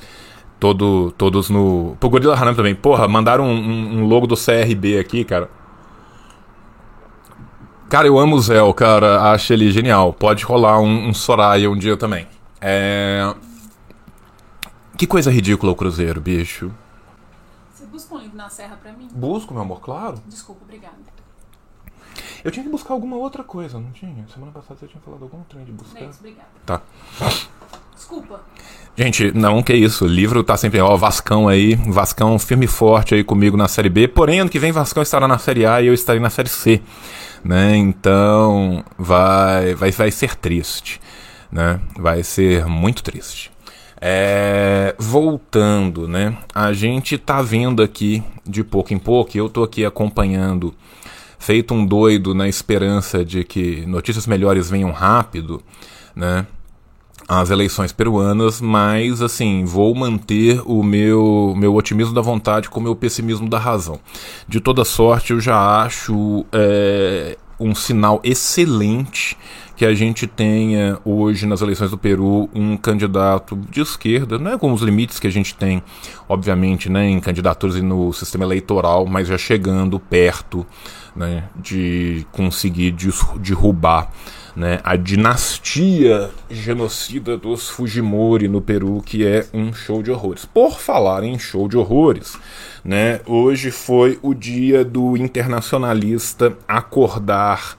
Todo, 0.58 1.12
todos 1.16 1.48
no. 1.48 1.96
Pro 2.00 2.10
Gorilla 2.10 2.34
Haram 2.34 2.54
também. 2.54 2.74
Porra, 2.74 3.06
mandaram 3.06 3.44
um, 3.44 4.00
um, 4.00 4.06
logo 4.06 4.26
do 4.26 4.34
CRB 4.34 4.98
aqui, 4.98 5.24
cara. 5.24 5.48
Cara, 7.88 8.08
eu 8.08 8.18
amo 8.18 8.34
o 8.34 8.40
Zé, 8.40 8.58
cara. 8.74 9.30
Acho 9.30 9.52
ele 9.52 9.70
genial. 9.70 10.12
Pode 10.12 10.44
rolar 10.44 10.80
um, 10.80 11.08
um 11.08 11.14
Soraya 11.14 11.70
um 11.70 11.76
dia 11.76 11.96
também. 11.96 12.26
É. 12.60 13.32
Que 14.96 15.06
coisa 15.06 15.30
ridícula 15.30 15.72
o 15.72 15.76
Cruzeiro, 15.76 16.20
bicho. 16.20 16.70
Você 17.72 17.84
busca 17.86 18.14
um 18.14 18.18
livro 18.18 18.36
na 18.36 18.48
Serra 18.48 18.76
pra 18.76 18.92
mim? 18.92 19.08
Busco, 19.12 19.52
meu 19.52 19.62
amor, 19.62 19.80
claro. 19.80 20.22
Desculpa, 20.26 20.62
obrigada. 20.64 20.94
Eu 22.44 22.50
tinha 22.50 22.62
que 22.62 22.70
buscar 22.70 22.94
alguma 22.94 23.16
outra 23.16 23.42
coisa, 23.42 23.78
não 23.78 23.90
tinha? 23.90 24.26
Semana 24.32 24.52
passada 24.52 24.78
você 24.78 24.86
tinha 24.86 25.00
falado 25.00 25.22
algum 25.22 25.42
trem 25.44 25.64
de 25.64 25.72
buscar. 25.72 26.00
Nex, 26.00 26.18
obrigada. 26.18 26.48
Tá. 26.64 26.82
Desculpa. 27.94 28.40
Gente, 28.96 29.32
não, 29.32 29.62
que 29.62 29.74
isso. 29.74 30.04
O 30.04 30.08
livro 30.08 30.44
tá 30.44 30.56
sempre. 30.56 30.80
Ó, 30.80 30.96
Vascão 30.96 31.48
aí. 31.48 31.74
Vascão 31.74 32.38
firme 32.38 32.66
e 32.66 32.68
forte 32.68 33.14
aí 33.14 33.24
comigo 33.24 33.56
na 33.56 33.66
Série 33.66 33.88
B. 33.88 34.06
Porém, 34.06 34.40
ano 34.40 34.50
que 34.50 34.58
vem 34.58 34.72
Vascão 34.72 35.02
estará 35.02 35.26
na 35.26 35.38
Série 35.38 35.64
A 35.64 35.80
e 35.80 35.86
eu 35.86 35.94
estarei 35.94 36.20
na 36.20 36.30
Série 36.30 36.48
C. 36.48 36.82
Né? 37.42 37.76
Então, 37.76 38.84
vai, 38.98 39.74
vai, 39.74 39.90
vai 39.90 40.10
ser 40.10 40.36
triste. 40.36 41.00
Né? 41.50 41.80
Vai 41.96 42.22
ser 42.22 42.66
muito 42.66 43.02
triste. 43.02 43.53
É, 44.06 44.94
voltando, 44.98 46.06
né? 46.06 46.36
A 46.54 46.74
gente 46.74 47.16
tá 47.16 47.40
vendo 47.40 47.82
aqui 47.82 48.22
de 48.46 48.62
pouco 48.62 48.92
em 48.92 48.98
pouco, 48.98 49.34
eu 49.34 49.48
tô 49.48 49.62
aqui 49.62 49.82
acompanhando, 49.82 50.74
feito 51.38 51.72
um 51.72 51.86
doido 51.86 52.34
na 52.34 52.46
esperança 52.46 53.24
de 53.24 53.42
que 53.44 53.86
notícias 53.86 54.26
melhores 54.26 54.68
venham 54.68 54.90
rápido, 54.90 55.62
né? 56.14 56.46
as 57.26 57.48
eleições 57.48 57.92
peruanas, 57.92 58.60
mas 58.60 59.22
assim, 59.22 59.64
vou 59.64 59.94
manter 59.94 60.60
o 60.66 60.82
meu, 60.82 61.54
meu 61.56 61.74
otimismo 61.74 62.14
da 62.14 62.20
vontade 62.20 62.68
com 62.68 62.80
o 62.80 62.82
meu 62.82 62.94
pessimismo 62.94 63.48
da 63.48 63.58
razão. 63.58 63.98
De 64.46 64.60
toda 64.60 64.84
sorte, 64.84 65.32
eu 65.32 65.40
já 65.40 65.82
acho 65.82 66.44
é, 66.52 67.38
um 67.58 67.74
sinal 67.74 68.20
excelente 68.22 69.34
que 69.76 69.84
a 69.84 69.94
gente 69.94 70.26
tenha 70.26 70.98
hoje 71.04 71.46
nas 71.46 71.60
eleições 71.60 71.90
do 71.90 71.98
Peru 71.98 72.48
um 72.54 72.76
candidato 72.76 73.56
de 73.70 73.80
esquerda, 73.80 74.38
né, 74.38 74.56
com 74.56 74.72
os 74.72 74.82
limites 74.82 75.18
que 75.18 75.26
a 75.26 75.30
gente 75.30 75.54
tem, 75.54 75.82
obviamente, 76.28 76.88
né, 76.88 77.08
em 77.08 77.20
candidaturas 77.20 77.76
e 77.76 77.82
no 77.82 78.12
sistema 78.12 78.44
eleitoral, 78.44 79.06
mas 79.06 79.28
já 79.28 79.36
chegando 79.36 79.98
perto 79.98 80.64
né, 81.14 81.44
de 81.56 82.26
conseguir 82.32 82.94
derrubar 83.36 84.10
né, 84.54 84.80
a 84.84 84.94
dinastia 84.94 86.30
genocida 86.48 87.36
dos 87.36 87.68
Fujimori 87.68 88.46
no 88.46 88.60
Peru, 88.60 89.02
que 89.04 89.26
é 89.26 89.46
um 89.52 89.72
show 89.72 90.02
de 90.02 90.10
horrores. 90.10 90.44
Por 90.44 90.78
falar 90.78 91.24
em 91.24 91.38
show 91.38 91.68
de 91.68 91.76
horrores, 91.76 92.36
né, 92.84 93.20
hoje 93.26 93.70
foi 93.70 94.18
o 94.22 94.32
dia 94.32 94.84
do 94.84 95.16
internacionalista 95.16 96.56
acordar 96.68 97.76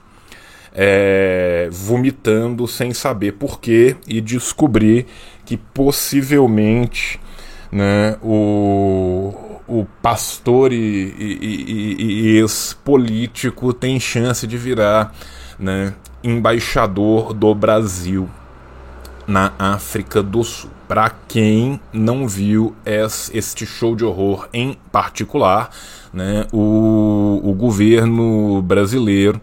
é, 0.78 1.68
vomitando 1.72 2.68
sem 2.68 2.92
saber 2.92 3.32
porquê 3.32 3.96
e 4.06 4.20
descobrir 4.20 5.06
que 5.46 5.56
possivelmente 5.56 7.18
né, 7.72 8.16
o, 8.22 9.32
o 9.66 9.86
pastor 10.02 10.74
e, 10.74 10.76
e, 10.76 11.38
e, 11.40 12.02
e 12.02 12.36
ex-político 12.36 13.72
tem 13.72 13.98
chance 13.98 14.46
de 14.46 14.58
virar 14.58 15.14
né, 15.58 15.94
embaixador 16.22 17.32
do 17.32 17.54
Brasil 17.54 18.28
na 19.26 19.52
África 19.58 20.22
do 20.22 20.44
Sul. 20.44 20.70
Para 20.86 21.10
quem 21.26 21.80
não 21.92 22.28
viu 22.28 22.76
este 23.32 23.66
show 23.66 23.96
de 23.96 24.04
horror 24.04 24.48
em 24.52 24.78
particular, 24.92 25.70
né, 26.12 26.46
o, 26.52 27.40
o 27.42 27.52
governo 27.54 28.62
brasileiro 28.62 29.40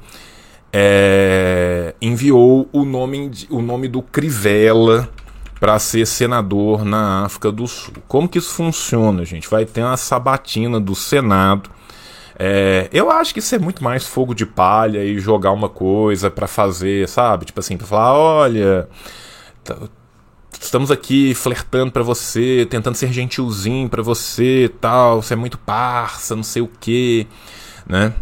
é, 0.74 1.94
enviou 2.02 2.68
o 2.74 2.84
nome, 2.84 3.32
o 3.50 3.62
nome 3.62 3.88
do 3.88 4.02
Crivella 4.02 5.08
para 5.60 5.80
ser 5.80 6.06
senador 6.06 6.84
na 6.84 7.24
África 7.24 7.52
do 7.52 7.68
Sul. 7.68 7.94
Como 8.08 8.28
que 8.28 8.40
isso 8.40 8.54
funciona, 8.54 9.24
gente? 9.24 9.48
Vai 9.48 9.66
ter 9.66 9.82
uma 9.82 9.96
sabatina 9.96 10.80
do 10.80 10.96
Senado 10.96 11.70
é, 12.38 12.90
eu 12.92 13.12
acho 13.12 13.34
que 13.34 13.40
isso 13.40 13.54
é 13.54 13.60
muito 13.60 13.84
mais 13.84 14.06
fogo 14.06 14.34
de 14.34 14.46
palha 14.46 15.04
e 15.04 15.20
jogar 15.20 15.52
uma 15.52 15.70
coisa 15.70 16.32
para 16.32 16.48
fazer, 16.48 17.08
sabe? 17.08 17.46
Tipo 17.46 17.60
assim, 17.60 17.78
pra 17.78 17.86
falar, 17.86 18.14
olha, 18.14 18.88
estamos 20.60 20.90
aqui 20.90 21.34
flertando 21.36 21.92
para 21.92 22.04
você, 22.04 22.68
tentando 22.70 22.96
ser 22.96 23.12
gentilzinho 23.14 23.88
para 23.88 24.02
você, 24.02 24.72
tal, 24.82 25.22
você 25.22 25.34
é 25.34 25.38
muito 25.38 25.58
parça, 25.58 26.36
não 26.36 26.44
sei 26.44 26.62
o 26.62 26.68
que, 26.68 27.28
né? 27.88 28.14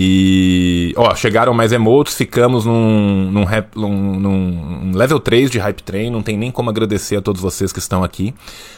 E, 0.00 0.94
ó, 0.96 1.12
chegaram 1.16 1.52
mais 1.52 1.72
emotes, 1.72 2.14
ficamos 2.14 2.64
num, 2.64 3.32
num, 3.32 3.42
rap, 3.42 3.76
num, 3.76 4.20
num, 4.20 4.92
level 4.94 5.18
3 5.18 5.50
de 5.50 5.58
Hype 5.58 5.82
Train, 5.82 6.08
não 6.08 6.22
tem 6.22 6.36
nem 6.36 6.52
como 6.52 6.70
agradecer 6.70 7.16
a 7.16 7.20
todos 7.20 7.42
vocês 7.42 7.72
que 7.72 7.80
estão 7.80 8.04
aqui, 8.04 8.32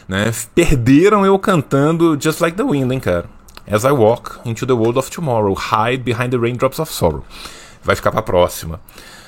né? 0.09 0.33
Perderam 0.55 1.27
eu 1.27 1.39
cantando 1.39 2.17
Just 2.19 2.41
Like 2.41 2.57
the 2.57 2.63
Wind, 2.63 2.91
hein, 2.91 2.99
cara? 2.99 3.27
As 3.71 3.85
I 3.85 3.91
Walk 3.91 4.39
into 4.47 4.67
the 4.67 4.73
World 4.73 4.99
of 4.99 5.11
Tomorrow, 5.11 5.55
Hide 5.55 6.03
Behind 6.03 6.31
the 6.31 6.39
Raindrops 6.39 6.79
of 6.79 6.91
Sorrow. 6.91 7.23
Vai 7.85 7.95
ficar 7.95 8.13
pra 8.13 8.23
próxima, 8.23 8.81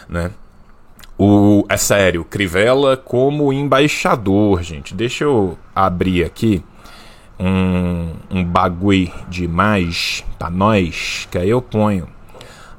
né? 0.09 0.31
O, 1.19 1.67
é 1.69 1.77
sério, 1.77 2.25
Crivella 2.25 2.97
como 2.97 3.53
embaixador, 3.53 4.63
gente. 4.63 4.95
Deixa 4.95 5.25
eu 5.25 5.59
abrir 5.75 6.25
aqui 6.25 6.65
um, 7.43 8.13
um 8.31 8.45
bagulho 8.45 9.13
de 9.29 9.49
mais 9.49 10.25
pra 10.39 10.49
nós, 10.49 11.27
que 11.29 11.37
aí 11.39 11.51
eu 11.51 11.61
ponho 11.61 12.07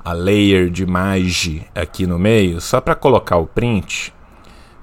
a 0.05 0.13
layer 0.13 0.69
de 0.69 0.85
mage 0.85 1.65
aqui 1.75 2.07
no 2.07 2.17
meio, 2.17 2.61
só 2.61 2.79
para 2.79 2.95
colocar 2.95 3.37
o 3.37 3.45
print, 3.45 4.13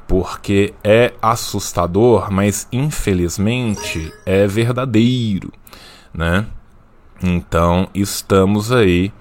porque 0.06 0.74
é 0.84 1.14
assustador, 1.22 2.30
mas 2.30 2.68
infelizmente 2.70 4.12
é 4.26 4.46
verdadeiro, 4.46 5.50
né? 6.12 6.46
Então 7.22 7.88
estamos 7.94 8.72
aí 8.72 9.12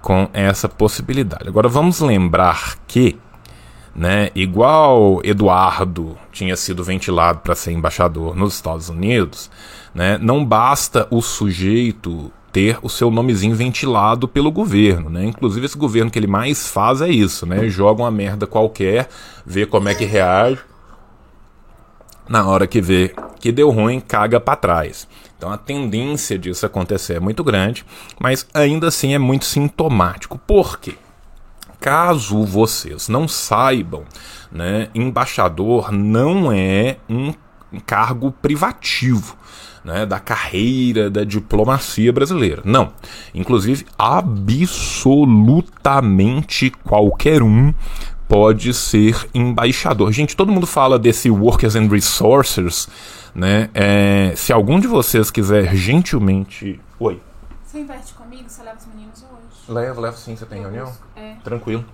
com 0.00 0.28
essa 0.32 0.68
possibilidade. 0.68 1.48
Agora 1.48 1.68
vamos 1.68 2.00
lembrar 2.00 2.78
que, 2.88 3.16
né, 3.94 4.30
igual 4.34 5.20
Eduardo 5.24 6.16
tinha 6.32 6.56
sido 6.56 6.82
ventilado 6.84 7.40
para 7.40 7.54
ser 7.54 7.72
embaixador 7.72 8.34
nos 8.34 8.54
Estados 8.54 8.88
Unidos, 8.88 9.50
né, 9.94 10.18
não 10.18 10.44
basta 10.44 11.06
o 11.10 11.20
sujeito 11.20 12.32
ter 12.52 12.78
o 12.82 12.88
seu 12.88 13.10
nomezinho 13.10 13.54
ventilado 13.54 14.26
pelo 14.26 14.50
governo, 14.50 15.08
né? 15.08 15.24
Inclusive 15.24 15.66
esse 15.66 15.78
governo 15.78 16.10
que 16.10 16.18
ele 16.18 16.26
mais 16.26 16.68
faz 16.68 17.00
é 17.00 17.08
isso, 17.08 17.46
né? 17.46 17.68
Joga 17.68 18.02
uma 18.02 18.10
merda 18.10 18.46
qualquer, 18.46 19.08
vê 19.46 19.66
como 19.66 19.88
é 19.88 19.94
que 19.94 20.04
reage. 20.04 20.58
Na 22.28 22.46
hora 22.46 22.66
que 22.66 22.80
vê 22.80 23.14
que 23.40 23.50
deu 23.50 23.70
ruim, 23.70 24.00
caga 24.00 24.38
para 24.38 24.56
trás. 24.56 25.08
Então 25.36 25.50
a 25.50 25.56
tendência 25.56 26.38
disso 26.38 26.66
acontecer 26.66 27.14
é 27.14 27.20
muito 27.20 27.42
grande, 27.42 27.84
mas 28.20 28.46
ainda 28.52 28.88
assim 28.88 29.14
é 29.14 29.18
muito 29.18 29.46
sintomático. 29.46 30.38
Por 30.38 30.78
quê? 30.78 30.94
Caso 31.80 32.44
vocês 32.44 33.08
não 33.08 33.26
saibam, 33.26 34.04
né, 34.52 34.88
embaixador 34.94 35.90
não 35.90 36.52
é 36.52 36.98
um 37.08 37.32
cargo 37.86 38.30
privativo. 38.30 39.40
Né, 39.82 40.04
da 40.04 40.20
carreira 40.20 41.08
da 41.08 41.24
diplomacia 41.24 42.12
brasileira. 42.12 42.60
Não. 42.66 42.92
Inclusive, 43.34 43.86
absolutamente 43.96 46.70
qualquer 46.84 47.42
um 47.42 47.72
pode 48.28 48.74
ser 48.74 49.26
embaixador. 49.32 50.12
Gente, 50.12 50.36
todo 50.36 50.52
mundo 50.52 50.66
fala 50.66 50.98
desse 50.98 51.30
Workers 51.30 51.76
and 51.76 51.88
Resources 51.88 52.88
né? 53.34 53.70
É, 53.74 54.32
se 54.36 54.52
algum 54.52 54.78
de 54.78 54.86
vocês 54.86 55.30
quiser 55.30 55.74
gentilmente. 55.74 56.80
Oi. 56.98 57.20
Você 57.64 57.80
investe 57.80 58.14
comigo? 58.14 58.48
Você 58.48 58.62
leva 58.62 58.76
os? 58.76 58.89
Levo, 59.70 60.00
levo 60.00 60.16
sim. 60.16 60.36
Você 60.36 60.44
tem 60.44 60.58
Eu 60.58 60.64
reunião? 60.64 60.92
É. 61.16 61.34
Tranquilo. 61.44 61.84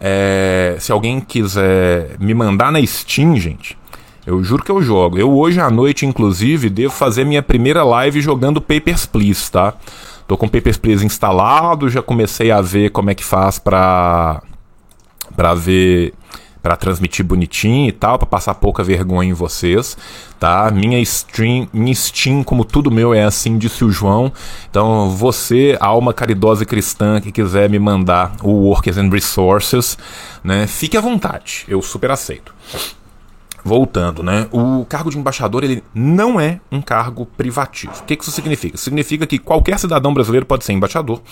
É, 0.00 0.76
se 0.80 0.90
alguém 0.90 1.20
quiser 1.20 2.16
me 2.18 2.34
mandar 2.34 2.72
na 2.72 2.84
Steam, 2.84 3.36
gente, 3.36 3.78
Eu 4.26 4.42
juro 4.42 4.62
que 4.62 4.70
eu 4.70 4.80
jogo. 4.80 5.18
Eu 5.18 5.36
hoje 5.36 5.60
à 5.60 5.68
noite, 5.68 6.06
inclusive, 6.06 6.70
devo 6.70 6.92
fazer 6.92 7.24
minha 7.24 7.42
primeira 7.42 7.82
live 7.84 8.20
jogando 8.20 8.60
Papers, 8.60 9.04
Please, 9.04 9.50
tá? 9.50 9.74
Tô 10.28 10.36
com 10.36 10.48
Papers, 10.48 10.76
Please 10.76 11.04
instalado, 11.04 11.90
já 11.90 12.00
comecei 12.00 12.50
a 12.52 12.60
ver 12.60 12.90
como 12.90 13.10
é 13.10 13.14
que 13.14 13.24
faz 13.24 13.58
pra, 13.58 14.40
pra 15.36 15.54
ver 15.54 16.14
para 16.62 16.76
transmitir 16.76 17.24
bonitinho 17.24 17.88
e 17.88 17.92
tal, 17.92 18.18
para 18.18 18.26
passar 18.26 18.54
pouca 18.54 18.84
vergonha 18.84 19.30
em 19.30 19.34
vocês, 19.34 19.96
tá? 20.38 20.70
Minha 20.70 20.98
stream, 21.00 21.68
minha 21.72 21.94
Steam, 21.94 22.44
como 22.44 22.64
tudo 22.64 22.90
meu 22.90 23.12
é 23.12 23.24
assim, 23.24 23.58
disse 23.58 23.84
o 23.84 23.90
João. 23.90 24.32
Então, 24.70 25.10
você, 25.10 25.76
alma 25.80 26.14
caridosa 26.14 26.62
e 26.62 26.66
cristã 26.66 27.20
que 27.20 27.32
quiser 27.32 27.68
me 27.68 27.78
mandar 27.78 28.36
o 28.42 28.50
Workers 28.50 28.96
and 28.96 29.10
Resources, 29.10 29.98
né? 30.44 30.66
Fique 30.66 30.96
à 30.96 31.00
vontade, 31.00 31.64
eu 31.66 31.82
super 31.82 32.10
aceito. 32.10 32.54
Voltando, 33.64 34.22
né? 34.24 34.48
O 34.50 34.84
cargo 34.88 35.08
de 35.08 35.16
embaixador 35.16 35.62
ele 35.62 35.84
não 35.94 36.40
é 36.40 36.60
um 36.70 36.82
cargo 36.82 37.24
privativo. 37.24 37.92
O 38.00 38.04
que 38.04 38.18
isso 38.20 38.32
significa? 38.32 38.76
Significa 38.76 39.26
que 39.26 39.38
qualquer 39.38 39.78
cidadão 39.78 40.12
brasileiro 40.12 40.44
pode 40.44 40.64
ser 40.64 40.72
embaixador, 40.72 41.22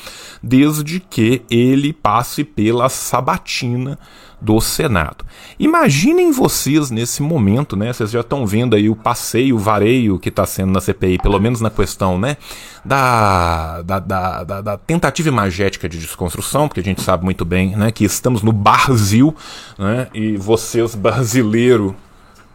desde 0.40 1.00
que 1.00 1.42
ele 1.50 1.92
passe 1.92 2.44
pela 2.44 2.88
sabatina 2.88 3.98
do 4.40 4.60
Senado. 4.60 5.24
Imaginem 5.58 6.32
vocês 6.32 6.90
nesse 6.90 7.20
momento, 7.20 7.76
né? 7.76 7.92
Vocês 7.92 8.10
já 8.10 8.20
estão 8.20 8.46
vendo 8.46 8.74
aí 8.74 8.88
o 8.88 8.96
passeio, 8.96 9.56
o 9.56 9.58
vareio 9.58 10.18
que 10.18 10.30
está 10.30 10.46
sendo 10.46 10.72
na 10.72 10.80
CPI, 10.80 11.18
pelo 11.18 11.38
menos 11.38 11.60
na 11.60 11.68
questão, 11.68 12.18
né? 12.18 12.36
Da, 12.84 13.82
da, 13.82 13.98
da, 13.98 14.44
da, 14.44 14.60
da 14.62 14.78
tentativa 14.78 15.28
imagética 15.28 15.88
de 15.88 15.98
desconstrução, 15.98 16.68
porque 16.68 16.80
a 16.80 16.84
gente 16.84 17.02
sabe 17.02 17.24
muito 17.24 17.44
bem, 17.44 17.76
né? 17.76 17.90
Que 17.90 18.04
estamos 18.04 18.42
no 18.42 18.52
Brasil, 18.52 19.34
né? 19.78 20.08
E 20.14 20.36
vocês, 20.36 20.94
brasileiro, 20.94 21.94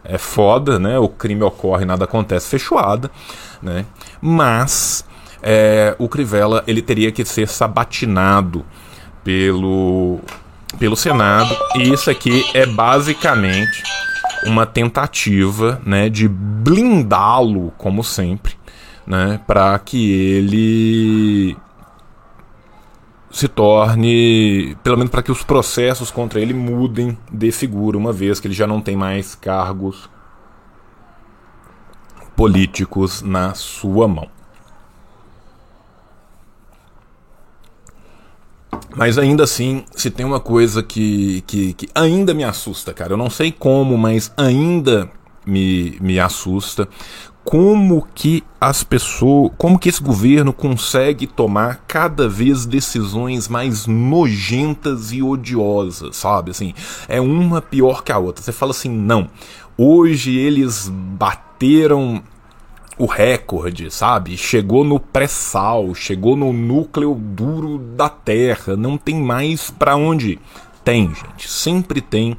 é 0.08 0.18
foda, 0.18 0.80
né? 0.80 0.98
O 1.00 1.10
crime 1.10 1.44
ocorre, 1.44 1.86
nada 1.86 2.06
acontece, 2.06 2.50
fechada, 2.50 3.10
né? 3.62 3.86
Mas 4.22 5.06
é, 5.42 5.96
o 6.00 6.08
Crivella 6.10 6.64
ele 6.68 6.82
teria 6.82 7.12
que 7.12 7.24
ser 7.24 7.48
sabatinado 7.48 8.66
pelo 9.24 10.20
pelo 10.80 10.96
Senado 10.96 11.56
e 11.76 11.94
isso 11.94 12.10
aqui 12.10 12.44
é 12.54 12.66
basicamente 12.66 13.84
uma 14.46 14.66
tentativa, 14.66 15.82
né, 15.86 16.10
de 16.10 16.28
blindá-lo 16.28 17.72
como 17.78 18.04
sempre, 18.04 18.56
né, 19.08 19.40
para 19.48 19.78
que 19.80 20.12
ele 20.12 21.58
se 23.36 23.50
torne, 23.50 24.78
pelo 24.82 24.96
menos 24.96 25.12
para 25.12 25.22
que 25.22 25.30
os 25.30 25.44
processos 25.44 26.10
contra 26.10 26.40
ele 26.40 26.54
mudem 26.54 27.18
de 27.30 27.52
figura, 27.52 27.98
uma 27.98 28.14
vez 28.14 28.40
que 28.40 28.48
ele 28.48 28.54
já 28.54 28.66
não 28.66 28.80
tem 28.80 28.96
mais 28.96 29.36
cargos 29.36 30.10
políticos 32.34 33.22
na 33.22 33.54
sua 33.54 34.08
mão. 34.08 34.30
Mas 38.96 39.18
ainda 39.18 39.44
assim, 39.44 39.84
se 39.94 40.10
tem 40.10 40.26
uma 40.26 40.40
coisa 40.40 40.82
que, 40.82 41.42
que, 41.42 41.74
que 41.74 41.90
ainda 41.94 42.34
me 42.34 42.46
assusta, 42.46 42.94
cara, 42.94 43.12
eu 43.12 43.18
não 43.18 43.30
sei 43.30 43.52
como, 43.52 43.98
mas 43.98 44.32
ainda 44.38 45.12
me, 45.46 45.98
me 46.00 46.22
assusta 46.22 46.88
como 47.46 48.08
que 48.16 48.44
as 48.60 48.84
pessoas, 48.84 49.52
como 49.56 49.78
que 49.78 49.88
esse 49.88 50.02
governo 50.02 50.52
consegue 50.52 51.28
tomar 51.28 51.84
cada 51.88 52.28
vez 52.28 52.66
decisões 52.66 53.48
mais 53.48 53.86
nojentas 53.86 55.14
e 55.14 55.22
odiosas, 55.22 56.18
sabe? 56.18 56.50
Assim, 56.50 56.74
é 57.08 57.22
uma 57.22 57.62
pior 57.62 58.04
que 58.04 58.12
a 58.12 58.18
outra. 58.18 58.44
Você 58.44 58.52
fala 58.52 58.72
assim, 58.72 58.90
não. 58.90 59.30
Hoje 59.78 60.36
eles 60.36 60.90
bateram 60.90 62.24
o 62.98 63.06
recorde, 63.06 63.92
sabe? 63.92 64.36
Chegou 64.38 64.84
no 64.84 65.00
pré-sal, 65.00 65.94
chegou 65.94 66.36
no 66.36 66.52
núcleo 66.52 67.14
duro 67.14 67.78
da 67.78 68.10
Terra, 68.10 68.76
não 68.76 68.98
tem 68.98 69.22
mais 69.22 69.70
para 69.70 69.96
onde 69.96 70.32
ir. 70.32 70.40
Tem, 70.84 71.14
gente, 71.14 71.48
sempre 71.50 72.02
tem 72.02 72.36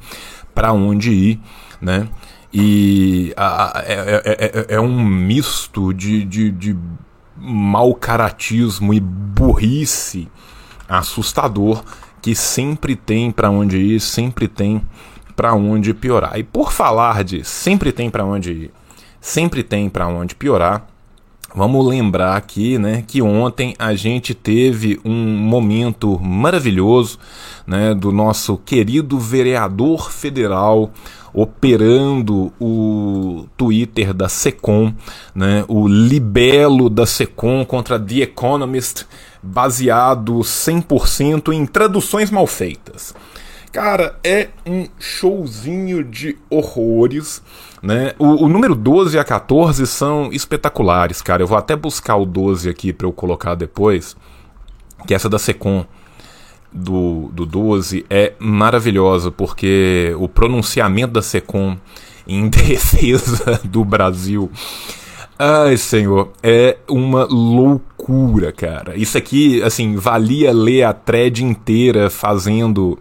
para 0.53 0.73
onde 0.73 1.11
ir, 1.11 1.39
né? 1.79 2.09
E 2.53 3.33
a, 3.35 3.79
a, 3.79 3.83
é, 3.83 3.93
é, 3.93 4.45
é, 4.45 4.75
é, 4.75 4.79
um 4.79 5.03
misto 5.03 5.93
de, 5.93 6.23
de, 6.23 6.49
de 6.51 6.77
mau 7.35 7.93
caratismo 7.93 8.93
e 8.93 8.99
burrice 8.99 10.29
assustador 10.87 11.83
que 12.21 12.33
sempre 12.33 12.95
tem 12.95 13.31
para 13.31 13.49
onde 13.49 13.77
ir, 13.77 13.99
sempre 13.99 14.47
tem 14.47 14.81
para 15.35 15.53
onde 15.53 15.93
piorar. 15.93 16.37
E 16.37 16.43
por 16.43 16.71
falar 16.71 17.23
de 17.23 17.43
sempre 17.43 17.91
tem 17.91 18.09
para 18.09 18.25
onde 18.25 18.51
ir, 18.51 18.71
sempre 19.19 19.63
tem 19.63 19.89
para 19.89 20.07
onde 20.07 20.33
piorar, 20.33 20.87
vamos 21.55 21.85
lembrar 21.85 22.35
aqui, 22.35 22.77
né, 22.77 23.03
que 23.05 23.21
ontem 23.21 23.75
a 23.79 23.95
gente 23.95 24.33
teve 24.33 24.99
um 25.03 25.37
momento 25.37 26.19
maravilhoso, 26.19 27.19
né, 27.65 27.93
do 27.93 28.11
nosso 28.11 28.57
querido 28.57 29.19
vereador 29.19 30.11
federal 30.11 30.91
operando 31.33 32.51
o 32.59 33.45
Twitter 33.55 34.13
da 34.13 34.27
Secom, 34.27 34.93
né, 35.35 35.63
o 35.67 35.87
libelo 35.87 36.89
da 36.89 37.05
Secom 37.05 37.63
contra 37.65 37.99
The 37.99 38.21
Economist, 38.21 39.05
baseado 39.41 40.39
100% 40.39 41.53
em 41.53 41.65
traduções 41.65 42.31
mal 42.31 42.47
feitas. 42.47 43.13
Cara, 43.71 44.17
é 44.23 44.47
um 44.65 44.87
showzinho 44.97 46.03
de 46.03 46.35
horrores. 46.49 47.41
Né? 47.81 48.13
O, 48.17 48.45
o, 48.45 48.49
número 48.49 48.73
12 48.75 49.19
a 49.19 49.23
14 49.23 49.85
são 49.85 50.29
espetaculares, 50.31 51.21
cara. 51.21 51.43
Eu 51.43 51.47
vou 51.47 51.57
até 51.57 51.75
buscar 51.75 52.15
o 52.15 52.25
12 52.25 52.69
aqui 52.69 52.91
para 52.91 53.07
eu 53.07 53.13
colocar 53.13 53.55
depois. 53.55 54.15
Que 55.05 55.13
essa 55.13 55.29
da 55.29 55.37
Secom 55.37 55.85
do, 56.71 57.29
do 57.33 57.45
12 57.45 58.05
é 58.09 58.33
maravilhosa, 58.39 59.31
porque 59.31 60.13
o 60.17 60.27
pronunciamento 60.27 61.13
da 61.13 61.21
SECOM 61.21 61.77
em 62.27 62.49
defesa 62.49 63.59
do 63.63 63.83
Brasil. 63.85 64.51
Ai, 65.39 65.77
senhor, 65.77 66.31
é 66.41 66.77
uma 66.89 67.25
loucura, 67.25 68.51
cara. 68.51 68.97
Isso 68.97 69.17
aqui, 69.17 69.61
assim, 69.61 69.95
valia 69.95 70.51
ler 70.51 70.83
a 70.83 70.93
thread 70.93 71.43
inteira 71.43 72.09
fazendo 72.09 72.97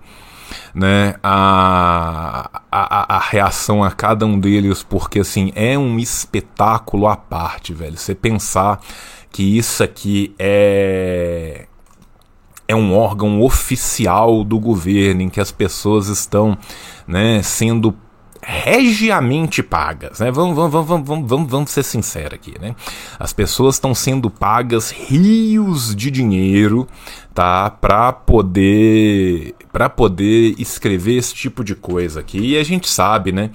né, 0.75 1.15
a, 1.23 2.63
a, 2.71 3.17
a 3.17 3.19
reação 3.19 3.83
a 3.83 3.91
cada 3.91 4.27
um 4.27 4.39
deles, 4.39 4.83
porque, 4.83 5.21
assim, 5.21 5.53
é 5.55 5.79
um 5.79 5.99
espetáculo 5.99 7.07
à 7.07 7.17
parte, 7.17 7.73
velho. 7.73 7.97
Você 7.97 8.15
pensar 8.15 8.81
que 9.31 9.59
isso 9.59 9.83
aqui 9.83 10.35
é 10.39 11.67
é 12.69 12.75
um 12.75 12.97
órgão 12.97 13.41
oficial 13.43 14.43
do 14.43 14.59
governo 14.59 15.23
em 15.23 15.29
que 15.29 15.41
as 15.41 15.53
pessoas 15.53 16.09
estão 16.09 16.59
né, 17.07 17.41
sendo 17.43 17.95
regiamente 18.43 19.61
pagas, 19.61 20.21
né? 20.21 20.31
Vamos, 20.31 20.55
vamos, 20.55 20.71
vamos, 20.71 21.09
vamos, 21.09 21.29
vamos, 21.29 21.51
vamos 21.51 21.71
ser 21.71 21.83
sinceros 21.83 22.35
aqui, 22.35 22.55
né? 22.61 22.77
As 23.19 23.33
pessoas 23.33 23.75
estão 23.75 23.93
sendo 23.93 24.31
pagas 24.31 24.93
rios 24.93 25.97
de 25.97 26.13
dinheiro, 26.13 26.87
tá? 27.37 27.69
Para 27.69 28.15
poder, 28.15 29.55
para 29.71 29.91
poder 29.91 30.55
escrever 30.59 31.19
esse 31.19 31.35
tipo 31.35 31.63
de 31.63 31.75
coisa 31.75 32.21
aqui. 32.21 32.39
E 32.39 32.59
a 32.59 32.65
gente 32.65 32.89
sabe, 32.89 33.31
né? 33.31 33.51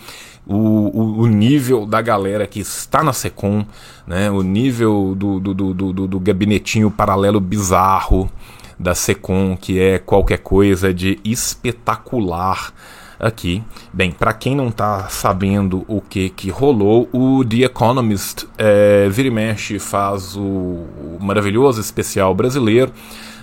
O, 0.45 0.55
o, 0.55 1.21
o, 1.21 1.27
nível 1.27 1.85
da 1.85 1.99
galera 1.99 2.45
que 2.45 2.59
está 2.59 3.03
na 3.03 3.11
Secom, 3.11 3.65
né? 4.05 4.29
O 4.29 4.43
nível 4.43 5.15
do, 5.17 5.39
do, 5.39 5.53
do, 5.53 5.73
do, 5.73 6.07
do 6.07 6.19
gabinetinho 6.19 6.91
paralelo 6.91 7.39
bizarro, 7.39 8.31
da 8.77 8.93
Secom, 8.93 9.57
que 9.59 9.79
é 9.79 9.97
qualquer 9.97 10.37
coisa 10.37 10.93
de 10.93 11.19
espetacular 11.25 12.71
aqui. 13.19 13.63
Bem, 13.91 14.11
para 14.11 14.33
quem 14.33 14.55
não 14.55 14.67
está 14.67 15.09
sabendo 15.09 15.83
o 15.87 16.01
que 16.01 16.29
que 16.29 16.51
rolou, 16.51 17.09
o 17.11 17.43
The 17.43 17.63
Economist 17.65 18.47
é, 18.59 19.09
vira 19.09 19.27
e 19.27 19.31
mexe 19.31 19.79
faz 19.79 20.35
o, 20.35 20.41
o 20.41 21.17
maravilhoso 21.19 21.81
especial 21.81 22.35
brasileiro. 22.35 22.91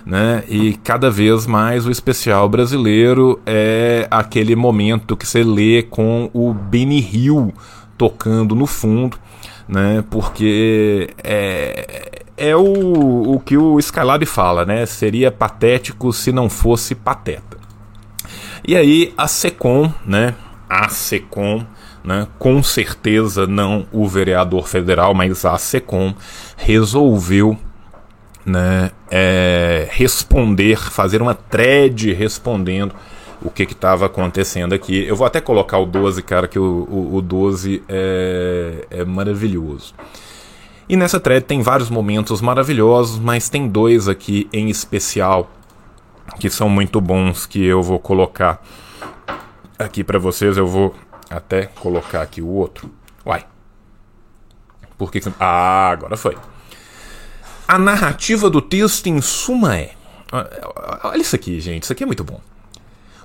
Né? 0.09 0.43
E 0.49 0.73
cada 0.77 1.11
vez 1.11 1.45
mais 1.45 1.85
o 1.85 1.91
especial 1.91 2.49
brasileiro 2.49 3.39
é 3.45 4.07
aquele 4.09 4.55
momento 4.55 5.15
que 5.15 5.27
você 5.27 5.43
lê 5.43 5.83
com 5.83 6.31
o 6.33 6.51
Benny 6.51 6.99
Hill 6.99 7.53
tocando 7.95 8.55
no 8.55 8.65
fundo, 8.65 9.19
né? 9.67 10.03
Porque 10.09 11.11
é, 11.23 12.23
é 12.35 12.55
o, 12.55 13.35
o 13.35 13.39
que 13.39 13.55
o 13.55 13.77
Skylab 13.77 14.25
fala, 14.25 14.65
né? 14.65 14.83
Seria 14.87 15.31
patético 15.31 16.11
se 16.11 16.31
não 16.31 16.49
fosse 16.49 16.95
pateta. 16.95 17.59
E 18.67 18.75
aí 18.75 19.13
a 19.15 19.27
SECOM, 19.27 19.93
né? 20.03 20.33
A 20.67 20.89
SECOM, 20.89 21.63
né? 22.03 22.27
Com 22.39 22.63
certeza 22.63 23.45
não 23.45 23.85
o 23.91 24.07
vereador 24.07 24.67
federal, 24.67 25.13
mas 25.13 25.45
a 25.45 25.55
SECOM 25.59 26.15
resolveu 26.57 27.55
né, 28.45 28.91
é, 29.11 29.87
responder, 29.91 30.77
fazer 30.77 31.21
uma 31.21 31.33
thread 31.33 32.13
respondendo 32.13 32.93
o 33.41 33.49
que 33.49 33.63
estava 33.63 34.05
acontecendo 34.05 34.73
aqui. 34.73 35.05
Eu 35.05 35.15
vou 35.15 35.25
até 35.25 35.39
colocar 35.39 35.77
o 35.77 35.85
12, 35.85 36.21
cara, 36.23 36.47
que 36.47 36.59
o, 36.59 36.87
o, 36.89 37.15
o 37.15 37.21
12 37.21 37.83
é, 37.87 38.85
é 38.89 39.05
maravilhoso. 39.05 39.93
E 40.87 40.97
nessa 40.97 41.19
thread 41.19 41.45
tem 41.45 41.61
vários 41.61 41.89
momentos 41.89 42.41
maravilhosos, 42.41 43.19
mas 43.19 43.47
tem 43.47 43.67
dois 43.67 44.07
aqui 44.07 44.49
em 44.51 44.69
especial 44.69 45.49
que 46.39 46.49
são 46.49 46.69
muito 46.69 46.99
bons 46.99 47.45
que 47.45 47.63
eu 47.63 47.81
vou 47.81 47.99
colocar 47.99 48.61
aqui 49.77 50.03
para 50.03 50.19
vocês. 50.19 50.57
Eu 50.57 50.67
vou 50.67 50.95
até 51.29 51.67
colocar 51.67 52.21
aqui 52.21 52.41
o 52.41 52.47
outro. 52.47 52.89
Uai. 53.25 53.45
Por 54.97 55.11
que, 55.11 55.21
que... 55.21 55.31
Ah, 55.39 55.89
agora 55.91 56.17
foi. 56.17 56.35
A 57.69 57.77
narrativa 57.77 58.49
do 58.49 58.63
texto, 58.63 59.05
em 59.05 59.21
suma, 59.21 59.77
é. 59.77 59.91
Olha 61.03 61.21
isso 61.21 61.35
aqui, 61.35 61.59
gente. 61.59 61.83
Isso 61.83 61.93
aqui 61.93 62.01
é 62.01 62.05
muito 62.07 62.23
bom. 62.23 62.41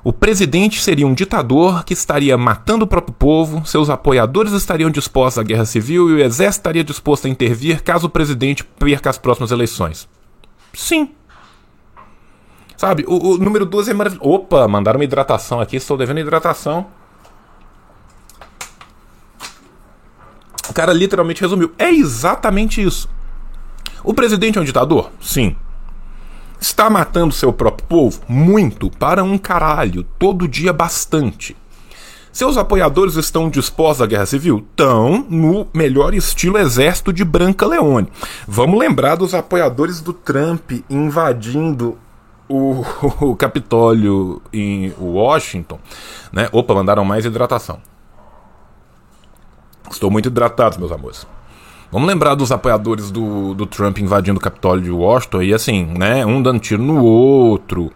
O 0.05 0.13
presidente 0.13 0.83
seria 0.83 1.07
um 1.07 1.15
ditador 1.15 1.83
que 1.83 1.95
estaria 1.95 2.37
matando 2.37 2.85
o 2.85 2.87
próprio 2.87 3.15
povo, 3.15 3.65
seus 3.65 3.89
apoiadores 3.89 4.53
estariam 4.53 4.91
dispostos 4.91 5.39
à 5.39 5.43
guerra 5.43 5.65
civil 5.65 6.11
e 6.11 6.13
o 6.13 6.19
exército 6.19 6.61
estaria 6.61 6.85
disposto 6.85 7.27
a 7.27 7.31
intervir 7.31 7.83
caso 7.83 8.07
o 8.07 8.11
presidente 8.11 8.63
perca 8.63 9.09
as 9.09 9.17
próximas 9.17 9.51
eleições. 9.51 10.07
Sim. 10.75 11.15
Sabe, 12.77 13.03
o, 13.09 13.15
o 13.15 13.39
número 13.39 13.65
12 13.65 13.93
é 13.93 13.95
maravilhoso. 13.95 14.29
Opa, 14.29 14.69
mandaram 14.69 14.99
uma 14.99 15.05
hidratação 15.05 15.59
aqui, 15.59 15.77
estou 15.77 15.97
devendo 15.97 16.21
hidratação. 16.21 16.87
O 20.69 20.75
cara 20.75 20.93
literalmente 20.93 21.41
resumiu. 21.41 21.73
É 21.79 21.91
exatamente 21.91 22.83
isso. 22.83 23.09
O 24.05 24.12
presidente 24.12 24.59
é 24.59 24.61
um 24.61 24.64
ditador? 24.64 25.11
Sim. 25.19 25.57
Está 26.61 26.90
matando 26.90 27.33
seu 27.33 27.53
próprio 27.55 27.87
povo? 27.88 28.21
Muito, 28.29 28.90
para 28.90 29.25
um 29.25 29.38
caralho, 29.38 30.05
todo 30.19 30.47
dia 30.47 30.75
bastante. 30.75 31.57
Seus 32.31 32.59
apoiadores 32.59 33.14
estão 33.17 33.49
dispostos 33.49 34.03
à 34.03 34.07
guerra 34.07 34.27
civil? 34.27 34.67
Estão 34.71 35.25
no 35.31 35.67
melhor 35.73 36.12
estilo 36.12 36.59
exército 36.59 37.12
de 37.12 37.25
Branca 37.25 37.67
Leone. 37.67 38.09
Vamos 38.47 38.79
lembrar 38.79 39.14
dos 39.14 39.35
apoiadores 39.35 40.01
do 40.01 40.12
Trump 40.12 40.71
invadindo 40.90 41.97
o, 42.47 42.85
o 43.25 43.37
Capitólio 43.37 44.43
em 44.53 44.93
Washington. 44.99 45.79
Né? 46.31 46.49
Opa, 46.53 46.75
mandaram 46.75 47.05
mais 47.05 47.25
hidratação. 47.25 47.81
Estou 49.90 50.11
muito 50.11 50.27
hidratado, 50.27 50.79
meus 50.79 50.93
amores. 50.93 51.27
Vamos 51.95 52.09
lembrar 52.09 52.35
dos 52.35 52.51
apoiadores 52.51 53.09
do, 53.13 53.55
do 53.55 53.67
Trump 53.67 53.99
invadindo 53.99 54.37
o 54.37 54.43
Capitólio 54.43 54.83
de 54.83 54.91
Washington 54.91 55.43
e 55.43 55.55
assim, 55.55 55.85
né? 55.97 56.27
Um 56.27 56.43
dando 56.43 56.59
tiro 56.59 56.83
no 56.83 57.01
outro, 57.05 57.93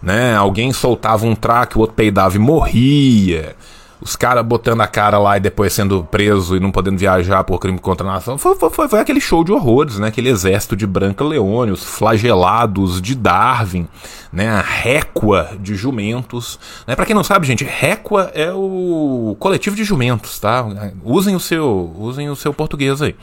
né? 0.00 0.36
Alguém 0.36 0.72
soltava 0.72 1.26
um 1.26 1.34
traque, 1.34 1.76
o 1.76 1.80
outro 1.80 1.96
peidava 1.96 2.36
e 2.36 2.38
morria 2.38 3.56
os 4.02 4.16
caras 4.16 4.44
botando 4.44 4.80
a 4.80 4.86
cara 4.88 5.16
lá 5.16 5.36
e 5.36 5.40
depois 5.40 5.72
sendo 5.72 6.02
preso 6.02 6.56
e 6.56 6.60
não 6.60 6.72
podendo 6.72 6.98
viajar 6.98 7.44
por 7.44 7.60
crime 7.60 7.78
contra 7.78 8.06
a 8.06 8.14
nação. 8.14 8.36
Foi, 8.36 8.56
foi, 8.56 8.88
foi, 8.88 8.98
aquele 8.98 9.20
show 9.20 9.44
de 9.44 9.52
horrores, 9.52 9.98
né? 9.98 10.08
Aquele 10.08 10.28
exército 10.28 10.74
de 10.74 10.86
Branca 10.86 11.24
Leone, 11.24 11.70
os 11.70 11.84
flagelados 11.84 13.00
de 13.00 13.14
Darwin, 13.14 13.86
né? 14.32 14.48
A 14.48 14.60
récua 14.60 15.52
de 15.60 15.76
jumentos. 15.76 16.58
Né? 16.84 16.96
Para 16.96 17.06
quem 17.06 17.14
não 17.14 17.22
sabe, 17.22 17.46
gente, 17.46 17.64
récua 17.64 18.32
é 18.34 18.52
o 18.52 19.36
coletivo 19.38 19.76
de 19.76 19.84
jumentos, 19.84 20.40
tá? 20.40 20.66
Usem 21.04 21.36
o 21.36 21.40
seu, 21.40 21.94
usem 21.96 22.28
o 22.28 22.34
seu 22.34 22.52
português 22.52 23.00
aí. 23.00 23.14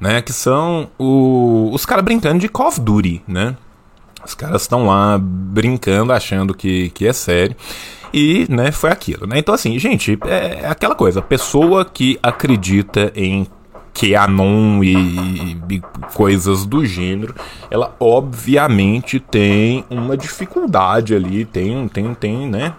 Né, 0.00 0.20
que 0.20 0.32
são 0.32 0.88
o, 0.98 1.70
os 1.72 1.86
caras 1.86 2.04
brincando 2.04 2.40
de 2.40 2.48
Call 2.48 2.66
of 2.66 2.80
Duty, 2.80 3.22
né? 3.26 3.56
Os 4.24 4.34
caras 4.34 4.62
estão 4.62 4.86
lá 4.86 5.16
brincando, 5.16 6.12
achando 6.12 6.54
que, 6.54 6.90
que 6.90 7.06
é 7.06 7.12
sério. 7.12 7.56
E, 8.12 8.46
né, 8.48 8.70
foi 8.70 8.90
aquilo, 8.90 9.26
né? 9.26 9.38
Então, 9.38 9.54
assim, 9.54 9.78
gente, 9.78 10.18
é 10.26 10.66
aquela 10.68 10.94
coisa, 10.94 11.22
pessoa 11.22 11.84
que 11.84 12.18
acredita 12.22 13.10
em 13.16 13.46
QAnon 13.94 14.82
e, 14.82 15.56
e 15.70 15.82
coisas 16.14 16.66
do 16.66 16.84
gênero, 16.84 17.34
ela 17.70 17.94
obviamente 18.00 19.20
tem 19.20 19.84
uma 19.90 20.16
dificuldade 20.16 21.14
ali, 21.14 21.44
tem, 21.44 21.88
tem, 21.88 22.14
tem, 22.14 22.48
né? 22.48 22.74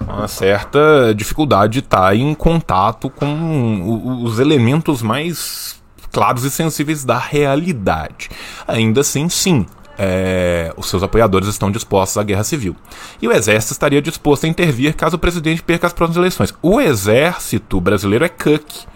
Uma 0.00 0.26
certa 0.26 1.14
dificuldade 1.14 1.74
de 1.74 1.78
estar 1.80 2.14
em 2.16 2.34
contato 2.34 3.08
com 3.08 4.22
os 4.24 4.40
elementos 4.40 5.00
mais 5.00 5.80
claros 6.10 6.44
e 6.44 6.50
sensíveis 6.50 7.04
da 7.04 7.18
realidade. 7.18 8.28
Ainda 8.66 9.00
assim, 9.00 9.28
sim, 9.28 9.64
é, 9.98 10.72
os 10.76 10.88
seus 10.88 11.02
apoiadores 11.02 11.48
estão 11.48 11.70
dispostos 11.70 12.16
à 12.16 12.22
guerra 12.22 12.44
civil. 12.44 12.76
E 13.20 13.28
o 13.28 13.32
exército 13.32 13.72
estaria 13.72 14.00
disposto 14.00 14.44
a 14.44 14.48
intervir 14.48 14.94
caso 14.94 15.16
o 15.16 15.18
presidente 15.18 15.62
perca 15.62 15.86
as 15.86 15.92
próximas 15.92 16.16
eleições. 16.16 16.54
O 16.62 16.80
exército 16.80 17.80
brasileiro 17.80 18.24
é 18.24 18.28
cuck. 18.28 18.86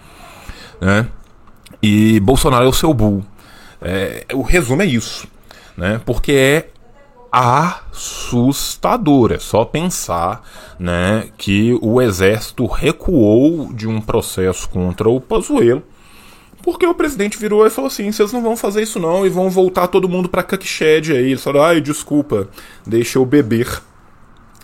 Né? 0.81 1.07
E 1.81 2.19
Bolsonaro 2.19 2.65
é 2.65 2.67
o 2.67 2.73
seu 2.73 2.93
bull. 2.93 3.23
É, 3.81 4.25
o 4.33 4.41
resumo 4.41 4.81
é 4.81 4.85
isso. 4.85 5.27
Né? 5.75 6.01
Porque 6.05 6.31
é 6.31 6.69
assustador. 7.31 9.31
É 9.31 9.39
só 9.39 9.65
pensar 9.65 10.43
né, 10.79 11.29
que 11.37 11.77
o 11.81 12.01
exército 12.01 12.65
recuou 12.65 13.71
de 13.73 13.87
um 13.87 14.01
processo 14.01 14.67
contra 14.69 15.09
o 15.09 15.21
Pazuello 15.21 15.83
porque 16.67 16.85
o 16.85 16.93
presidente 16.93 17.39
virou 17.39 17.65
e 17.65 17.69
falou 17.69 17.87
assim: 17.87 18.11
vocês 18.11 18.33
não 18.33 18.41
vão 18.41 18.57
fazer 18.57 18.81
isso 18.81 18.99
não 18.99 19.25
e 19.25 19.29
vão 19.29 19.49
voltar 19.49 19.87
todo 19.87 20.09
mundo 20.09 20.27
pra 20.27 20.43
Cuckshed 20.43 21.13
aí. 21.13 21.31
Ele 21.31 21.37
falou: 21.37 21.63
ai, 21.63 21.79
desculpa, 21.79 22.49
deixa 22.85 23.17
eu 23.17 23.25
beber. 23.25 23.81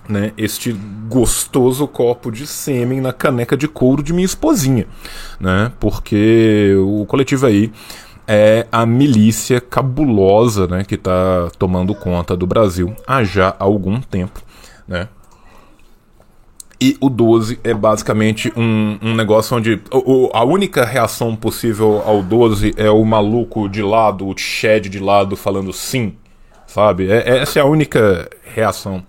Né, 0.10 0.34
este 0.38 0.74
gostoso 1.08 1.88
copo 1.88 2.30
de 2.30 2.46
sêmen 2.46 3.00
na 3.00 3.14
caneca 3.14 3.56
de 3.56 3.70
couro 3.70 4.04
de 4.04 4.12
minha 4.12 4.26
esposinha, 4.26 4.86
né? 5.40 5.72
Porque 5.80 6.76
o 6.78 7.06
coletivo 7.06 7.46
aí 7.46 7.72
é 8.28 8.68
a 8.70 8.86
milícia 8.86 9.62
cabulosa, 9.62 10.68
né, 10.68 10.84
que 10.84 10.96
está 10.96 11.50
tomando 11.58 11.96
conta 11.96 12.36
do 12.36 12.46
Brasil 12.46 12.94
há 13.08 13.24
já 13.24 13.56
algum 13.58 14.02
tempo, 14.02 14.42
né? 14.86 15.08
E 16.80 16.98
o 17.00 17.10
12 17.10 17.60
é 17.64 17.74
basicamente 17.74 18.52
um, 18.58 18.98
um 19.02 19.16
negócio 19.16 19.56
onde 19.56 19.82
o, 19.92 20.26
o, 20.26 20.30
a 20.34 20.44
única 20.44 20.84
reação 20.84 21.36
possível 21.36 22.02
ao 22.06 22.22
12 22.22 22.74
é 22.76 22.90
o 22.90 23.04
maluco 23.06 23.70
de 23.70 23.82
lado, 23.82 24.28
o 24.28 24.38
Chad 24.38 24.88
de 24.88 25.00
lado 25.00 25.36
falando 25.36 25.72
sim, 25.72 26.16
sabe? 26.68 27.10
É, 27.10 27.40
essa 27.40 27.60
é 27.60 27.62
a 27.62 27.66
única 27.66 28.30
reação 28.44 29.04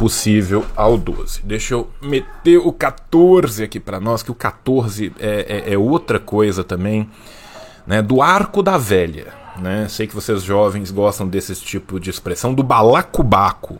possível 0.00 0.64
ao 0.74 0.96
12. 0.96 1.42
Deixa 1.44 1.74
eu 1.74 1.90
meter 2.00 2.56
o 2.56 2.72
14 2.72 3.62
aqui 3.62 3.78
para 3.78 4.00
nós, 4.00 4.22
que 4.22 4.30
o 4.30 4.34
14 4.34 5.12
é, 5.20 5.64
é, 5.66 5.74
é, 5.74 5.78
outra 5.78 6.18
coisa 6.18 6.64
também, 6.64 7.06
né? 7.86 8.00
Do 8.00 8.22
arco 8.22 8.62
da 8.62 8.78
velha, 8.78 9.26
né? 9.58 9.86
Sei 9.90 10.06
que 10.06 10.14
vocês 10.14 10.42
jovens 10.42 10.90
gostam 10.90 11.28
desse 11.28 11.54
tipo 11.54 12.00
de 12.00 12.08
expressão, 12.08 12.54
do 12.54 12.62
balacobaco. 12.62 13.78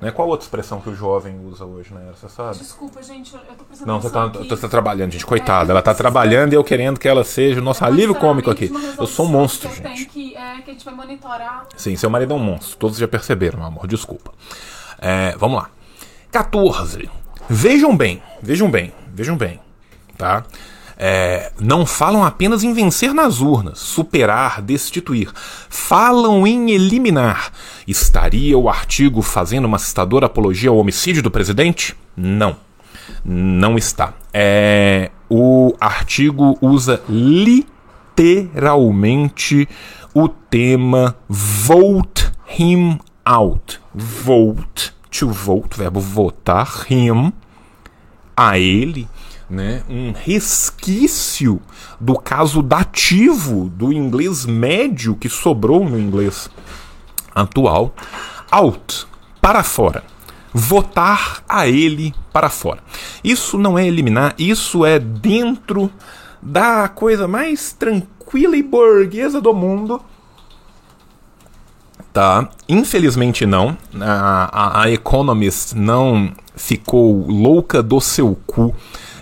Né? 0.00 0.10
Qual 0.10 0.28
outra 0.28 0.44
expressão 0.44 0.80
que 0.80 0.90
o 0.90 0.94
jovem 0.94 1.38
usa 1.46 1.64
hoje, 1.64 1.92
né? 1.94 2.12
Você 2.14 2.28
sabe? 2.28 2.58
Desculpa, 2.58 3.02
gente, 3.02 3.34
eu 3.34 3.40
tô 3.56 3.64
precisando 3.64 3.88
Não, 3.88 4.00
você 4.00 4.10
tá, 4.10 4.26
você 4.26 4.62
tá 4.62 4.68
trabalhando, 4.68 5.12
gente. 5.12 5.24
Coitada, 5.24 5.70
é, 5.70 5.72
ela 5.72 5.82
tá 5.82 5.94
trabalhando 5.94 6.52
e 6.52 6.56
eu 6.56 6.64
querendo 6.64 6.98
que 6.98 7.08
ela 7.08 7.24
seja 7.24 7.60
o 7.60 7.64
nosso 7.64 7.84
é 7.84 7.86
alívio 7.86 8.14
cômico 8.14 8.50
aqui. 8.50 8.70
Eu 8.98 9.06
sou 9.06 9.26
um 9.26 9.30
monstro, 9.30 9.68
que 9.68 9.76
gente. 9.76 10.06
Que, 10.06 10.36
é, 10.36 10.60
que 10.62 10.70
a 10.70 10.72
gente 10.72 10.84
vai 10.84 10.94
monitorar. 10.94 11.66
Sim, 11.76 11.96
seu 11.96 12.10
marido 12.10 12.34
é 12.34 12.36
um 12.36 12.40
monstro. 12.40 12.76
Todos 12.76 12.98
já 12.98 13.08
perceberam, 13.08 13.58
meu 13.58 13.68
amor. 13.68 13.86
Desculpa. 13.86 14.32
É, 14.98 15.34
vamos 15.36 15.62
lá. 15.62 15.70
14. 16.30 17.08
Vejam 17.48 17.96
bem, 17.96 18.22
vejam 18.42 18.70
bem, 18.70 18.92
vejam 19.12 19.36
bem, 19.36 19.60
tá? 20.16 20.44
É, 20.96 21.52
não 21.60 21.84
falam 21.84 22.24
apenas 22.24 22.62
em 22.62 22.72
vencer 22.72 23.12
nas 23.12 23.40
urnas, 23.40 23.78
superar, 23.78 24.62
destituir. 24.62 25.30
Falam 25.68 26.46
em 26.46 26.70
eliminar. 26.70 27.50
Estaria 27.86 28.56
o 28.56 28.68
artigo 28.68 29.22
fazendo 29.22 29.64
uma 29.64 29.76
assustadora 29.76 30.26
apologia 30.26 30.70
ao 30.70 30.78
homicídio 30.78 31.22
do 31.22 31.30
presidente? 31.30 31.96
Não. 32.16 32.56
Não 33.24 33.76
está. 33.76 34.14
É, 34.32 35.10
o 35.28 35.74
artigo 35.80 36.56
usa 36.60 37.02
literalmente 37.08 39.68
o 40.14 40.28
tema 40.28 41.16
vote 41.28 42.30
him 42.58 42.98
out. 43.24 43.80
Vote, 43.94 44.92
to 45.10 45.30
vote, 45.30 45.76
verbo 45.76 46.00
votar, 46.00 46.86
him, 46.88 47.32
a 48.36 48.58
ele, 48.58 49.08
né, 49.54 49.82
um 49.88 50.12
resquício 50.12 51.60
do 52.00 52.18
caso 52.18 52.62
dativo 52.62 53.70
do 53.70 53.92
inglês 53.92 54.44
médio 54.44 55.14
que 55.14 55.28
sobrou 55.28 55.88
no 55.88 55.98
inglês 55.98 56.50
atual. 57.34 57.94
Out, 58.50 59.06
para 59.40 59.62
fora. 59.62 60.02
Votar 60.52 61.42
a 61.48 61.66
ele 61.66 62.14
para 62.32 62.50
fora. 62.50 62.80
Isso 63.22 63.56
não 63.56 63.78
é 63.78 63.86
eliminar, 63.86 64.34
isso 64.38 64.84
é 64.84 64.98
dentro 64.98 65.90
da 66.42 66.88
coisa 66.88 67.26
mais 67.26 67.72
tranquila 67.72 68.56
e 68.56 68.62
burguesa 68.62 69.40
do 69.40 69.54
mundo 69.54 70.00
Tá? 72.14 72.48
Infelizmente 72.68 73.44
não. 73.44 73.76
A, 74.00 74.48
a, 74.52 74.82
a 74.82 74.90
Economist 74.92 75.74
não 75.74 76.32
ficou 76.54 77.26
louca 77.26 77.82
do 77.82 78.00
seu 78.00 78.38
cu 78.46 78.72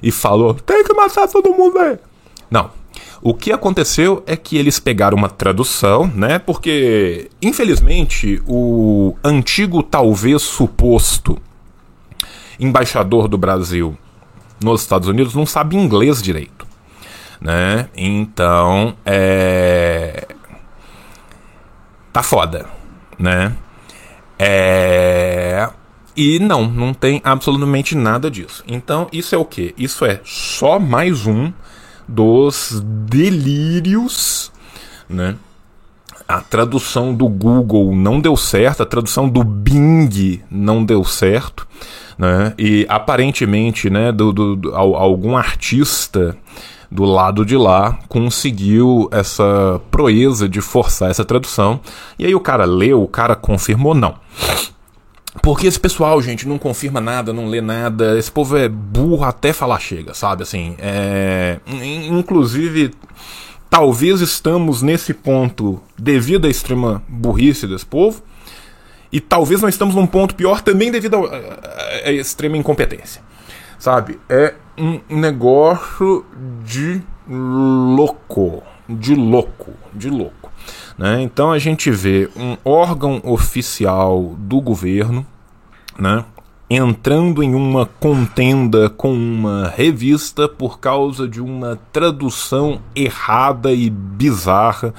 e 0.02 0.10
falou: 0.10 0.54
tem 0.54 0.84
que 0.84 0.92
matar 0.94 1.28
todo 1.28 1.54
mundo 1.54 1.78
aí. 1.78 1.98
Não. 2.50 2.70
O 3.22 3.34
que 3.34 3.52
aconteceu 3.52 4.22
é 4.26 4.36
que 4.36 4.56
eles 4.56 4.80
pegaram 4.80 5.16
uma 5.16 5.28
tradução, 5.28 6.10
né? 6.12 6.40
Porque, 6.40 7.30
infelizmente, 7.40 8.42
o 8.48 9.14
antigo, 9.22 9.80
talvez 9.82 10.42
suposto 10.42 11.38
embaixador 12.58 13.28
do 13.28 13.38
Brasil 13.38 13.96
nos 14.62 14.80
Estados 14.80 15.08
Unidos 15.08 15.34
não 15.34 15.46
sabe 15.46 15.76
inglês 15.76 16.20
direito, 16.20 16.66
né? 17.40 17.88
Então, 17.96 18.96
é. 19.06 20.26
Tá 22.12 22.22
foda, 22.22 22.66
né? 23.18 23.54
É. 24.38 25.70
E 26.16 26.38
não, 26.38 26.66
não 26.66 26.92
tem 26.92 27.20
absolutamente 27.24 27.96
nada 27.96 28.30
disso. 28.30 28.62
Então, 28.68 29.08
isso 29.12 29.34
é 29.34 29.38
o 29.38 29.44
que? 29.44 29.74
Isso 29.78 30.04
é 30.04 30.20
só 30.24 30.78
mais 30.78 31.26
um 31.26 31.52
dos 32.06 32.82
delírios, 32.84 34.52
né? 35.08 35.36
A 36.28 36.40
tradução 36.40 37.14
do 37.14 37.28
Google 37.28 37.94
não 37.94 38.20
deu 38.20 38.36
certo, 38.36 38.82
a 38.82 38.86
tradução 38.86 39.28
do 39.28 39.42
Bing 39.42 40.42
não 40.50 40.84
deu 40.84 41.04
certo, 41.04 41.66
né? 42.18 42.54
E 42.58 42.86
aparentemente, 42.88 43.90
né, 43.90 44.12
do, 44.12 44.32
do, 44.32 44.56
do 44.56 44.74
algum 44.74 45.36
artista 45.36 46.36
do 46.90 47.04
lado 47.04 47.44
de 47.44 47.56
lá 47.56 47.98
conseguiu 48.06 49.08
essa 49.10 49.80
proeza 49.90 50.46
de 50.46 50.60
forçar 50.60 51.10
essa 51.10 51.24
tradução. 51.24 51.80
E 52.18 52.26
aí 52.26 52.34
o 52.34 52.40
cara 52.40 52.66
leu, 52.66 53.02
o 53.02 53.08
cara 53.08 53.34
confirmou 53.34 53.94
não. 53.94 54.14
Porque 55.40 55.66
esse 55.66 55.80
pessoal, 55.80 56.20
gente, 56.20 56.46
não 56.46 56.58
confirma 56.58 57.00
nada, 57.00 57.32
não 57.32 57.46
lê 57.46 57.60
nada. 57.60 58.18
Esse 58.18 58.30
povo 58.30 58.56
é 58.56 58.68
burro 58.68 59.24
até 59.24 59.52
falar 59.52 59.78
chega, 59.78 60.12
sabe? 60.12 60.42
Assim, 60.42 60.74
é... 60.78 61.58
Inclusive, 62.10 62.92
talvez 63.70 64.20
estamos 64.20 64.82
nesse 64.82 65.14
ponto 65.14 65.80
devido 65.98 66.46
à 66.46 66.50
extrema 66.50 67.02
burrice 67.08 67.66
desse 67.66 67.86
povo. 67.86 68.22
E 69.10 69.20
talvez 69.20 69.62
nós 69.62 69.74
estamos 69.74 69.94
num 69.94 70.06
ponto 70.06 70.34
pior 70.34 70.60
também 70.62 70.90
devido 70.90 71.16
à 72.04 72.10
extrema 72.10 72.56
incompetência. 72.56 73.22
Sabe? 73.78 74.18
É 74.28 74.54
um 74.78 75.00
negócio 75.08 76.24
de 76.64 77.02
louco. 77.28 78.62
De 78.88 79.14
louco. 79.14 79.72
De 79.92 80.08
louco. 80.08 80.41
Né? 80.96 81.22
Então 81.22 81.52
a 81.52 81.58
gente 81.58 81.90
vê 81.90 82.28
um 82.36 82.56
órgão 82.64 83.20
oficial 83.24 84.34
do 84.38 84.60
governo 84.60 85.26
né, 85.98 86.24
entrando 86.68 87.42
em 87.42 87.54
uma 87.54 87.86
contenda 87.86 88.88
com 88.88 89.12
uma 89.12 89.68
revista 89.68 90.48
por 90.48 90.78
causa 90.78 91.28
de 91.28 91.40
uma 91.40 91.78
tradução 91.92 92.80
errada 92.94 93.72
e 93.72 93.90
bizarra, 93.90 94.94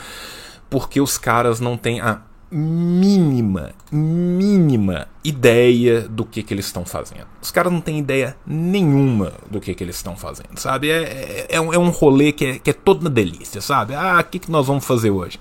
porque 0.70 1.01
os 1.01 1.18
caras 1.18 1.59
não 1.59 1.78
têm 1.78 1.99
a 1.99 2.22
mínima, 2.54 3.72
mínima 3.91 5.08
ideia 5.24 6.01
do 6.01 6.24
que, 6.24 6.43
que 6.43 6.54
eles 6.54 6.66
estão 6.66 6.86
fazendo. 6.86 7.26
Os 7.41 7.49
caras 7.49 7.74
não 7.74 7.82
têm 7.82 7.97
ideia 7.97 8.38
nenhuma 8.45 9.34
do 9.49 9.60
que, 9.60 9.74
que 9.74 9.84
eles 9.84 9.95
estão 9.95 10.16
fazendo, 10.16 10.58
sabe? 10.58 10.89
É, 10.89 11.01
é, 11.01 11.47
é, 11.49 11.62
um, 11.62 11.74
é 11.74 11.78
rolê 11.89 12.32
que 12.32 12.45
é, 12.45 12.60
que 12.60 12.70
é 12.70 12.74
todo 12.74 13.01
uma 13.01 13.10
delícia, 13.10 13.60
sabe? 13.60 13.95
Ah, 13.95 14.20
o 14.20 14.24
que, 14.24 14.39
que 14.39 14.51
nós 14.51 14.68
vamos 14.68 14.86
fazer 14.86 15.10
hoje? 15.10 15.39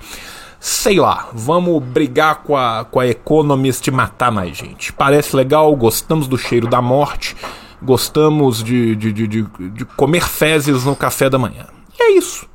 sei 0.65 1.01
lá, 1.01 1.29
vamos 1.33 1.83
brigar 1.83 2.45
com 2.45 2.57
a, 2.57 2.85
com 2.85 3.01
a 3.01 3.07
Economist 3.09 3.85
e 3.85 3.91
matar 3.91 4.31
mais 4.31 4.57
gente. 4.57 4.93
Parece 4.93 5.35
legal, 5.35 5.75
gostamos 5.75 6.29
do 6.29 6.39
cheiro 6.39 6.69
da 6.69 6.81
morte, 6.81 7.35
gostamos 7.83 8.63
de, 8.63 8.95
de, 8.95 9.13
de, 9.13 9.27
de 9.27 9.85
comer 9.97 10.23
fezes 10.23 10.85
no 10.85 10.95
café 10.95 11.29
da 11.29 11.37
manhã. 11.37 11.67
E 11.99 12.03
é 12.03 12.17
isso. 12.17 12.47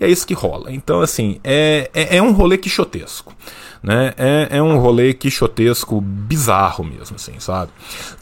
E 0.00 0.04
é 0.04 0.08
isso 0.08 0.26
que 0.26 0.34
rola. 0.34 0.72
Então, 0.72 1.00
assim, 1.00 1.40
é, 1.42 1.90
é, 1.92 2.16
é 2.16 2.22
um 2.22 2.32
rolê 2.32 2.56
quixotesco. 2.56 3.34
Né? 3.82 4.12
É, 4.16 4.58
é 4.58 4.62
um 4.62 4.78
rolê 4.78 5.14
quixotesco 5.14 6.00
bizarro 6.00 6.84
mesmo, 6.84 7.16
assim, 7.16 7.38
sabe? 7.38 7.70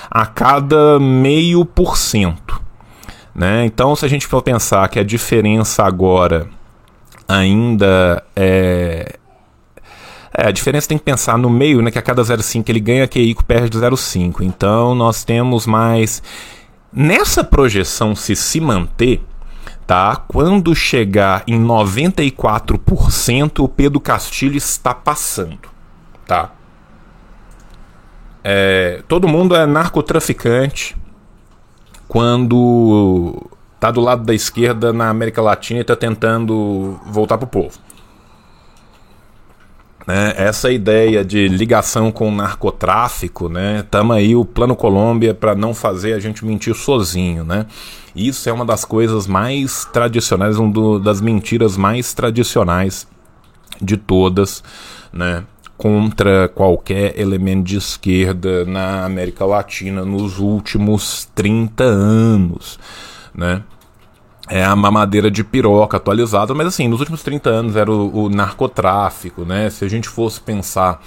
a 0.09 0.25
cada 0.25 0.97
meio 1.01 1.65
por 1.65 1.97
cento. 1.97 2.61
Né? 3.35 3.65
Então, 3.65 3.93
se 3.93 4.05
a 4.05 4.07
gente 4.07 4.25
for 4.25 4.41
pensar 4.41 4.87
que 4.87 4.99
a 4.99 5.03
diferença 5.03 5.83
agora 5.83 6.47
ainda 7.27 8.23
é, 8.33 9.17
é, 10.33 10.47
a 10.47 10.51
diferença 10.51 10.87
tem 10.87 10.97
que 10.97 11.03
pensar 11.03 11.37
no 11.37 11.49
meio, 11.49 11.81
né? 11.81 11.91
Que 11.91 11.99
a 11.99 12.01
cada 12.01 12.21
0,5 12.21 12.69
ele 12.69 12.79
ganha, 12.79 13.05
que 13.05 13.19
Ico 13.19 13.43
perde 13.43 13.77
0,5. 13.77 14.41
Então 14.41 14.95
nós 14.95 15.25
temos 15.25 15.65
mais. 15.65 16.23
Nessa 16.93 17.43
projeção, 17.43 18.15
se 18.15 18.33
se 18.33 18.61
manter, 18.61 19.21
tá? 19.88 20.17
Quando 20.27 20.75
chegar 20.75 21.43
em 21.47 21.59
94%, 21.59 23.63
o 23.63 23.69
Pedro 23.69 24.01
Castilho 24.01 24.57
está 24.57 24.93
passando, 24.93 25.69
tá? 26.27 26.51
É, 28.43 29.01
todo 29.07 29.27
mundo 29.27 29.55
é 29.55 29.65
narcotraficante 29.65 30.95
quando 32.07 33.49
tá 33.79 33.89
do 33.89 34.01
lado 34.01 34.23
da 34.23 34.33
esquerda 34.33 34.91
na 34.91 35.09
América 35.09 35.41
Latina 35.41 35.79
e 35.79 35.83
tá 35.83 35.95
tentando 35.95 36.99
voltar 37.05 37.38
pro 37.38 37.47
povo. 37.47 37.79
Né, 40.07 40.33
essa 40.37 40.71
ideia 40.71 41.23
de 41.23 41.49
ligação 41.49 42.11
com 42.11 42.29
o 42.29 42.35
narcotráfico, 42.35 43.49
né, 43.49 43.83
tamo 43.91 44.13
aí 44.13 44.35
o 44.35 44.45
Plano 44.45 44.75
Colômbia 44.75 45.33
para 45.33 45.53
não 45.53 45.73
fazer 45.73 46.13
a 46.13 46.19
gente 46.19 46.45
mentir 46.45 46.73
sozinho, 46.73 47.43
né? 47.43 47.65
Isso 48.15 48.49
é 48.49 48.53
uma 48.53 48.65
das 48.65 48.83
coisas 48.83 49.27
mais 49.27 49.85
tradicionais, 49.85 50.57
uma 50.57 50.99
das 50.99 51.21
mentiras 51.21 51.77
mais 51.77 52.13
tradicionais 52.15 53.05
de 53.79 53.95
todas, 53.95 54.63
né? 55.13 55.43
Contra 55.77 56.47
qualquer 56.47 57.19
elemento 57.19 57.65
de 57.65 57.77
esquerda 57.77 58.65
na 58.65 59.05
América 59.05 59.45
Latina 59.45 60.03
nos 60.03 60.39
últimos 60.39 61.29
30 61.35 61.83
anos, 61.83 62.79
né? 63.35 63.61
É 64.49 64.63
a 64.63 64.75
mamadeira 64.75 65.29
de 65.29 65.43
piroca 65.43 65.97
atualizada, 65.97 66.53
mas 66.53 66.67
assim, 66.67 66.87
nos 66.87 66.99
últimos 66.99 67.21
30 67.23 67.49
anos 67.49 67.75
era 67.75 67.91
o, 67.91 68.25
o, 68.25 68.29
narcotráfico, 68.29 69.43
né? 69.43 69.69
Se 69.69 69.83
a 69.83 69.89
gente 69.89 70.07
fosse 70.07 70.39
pensar 70.39 71.01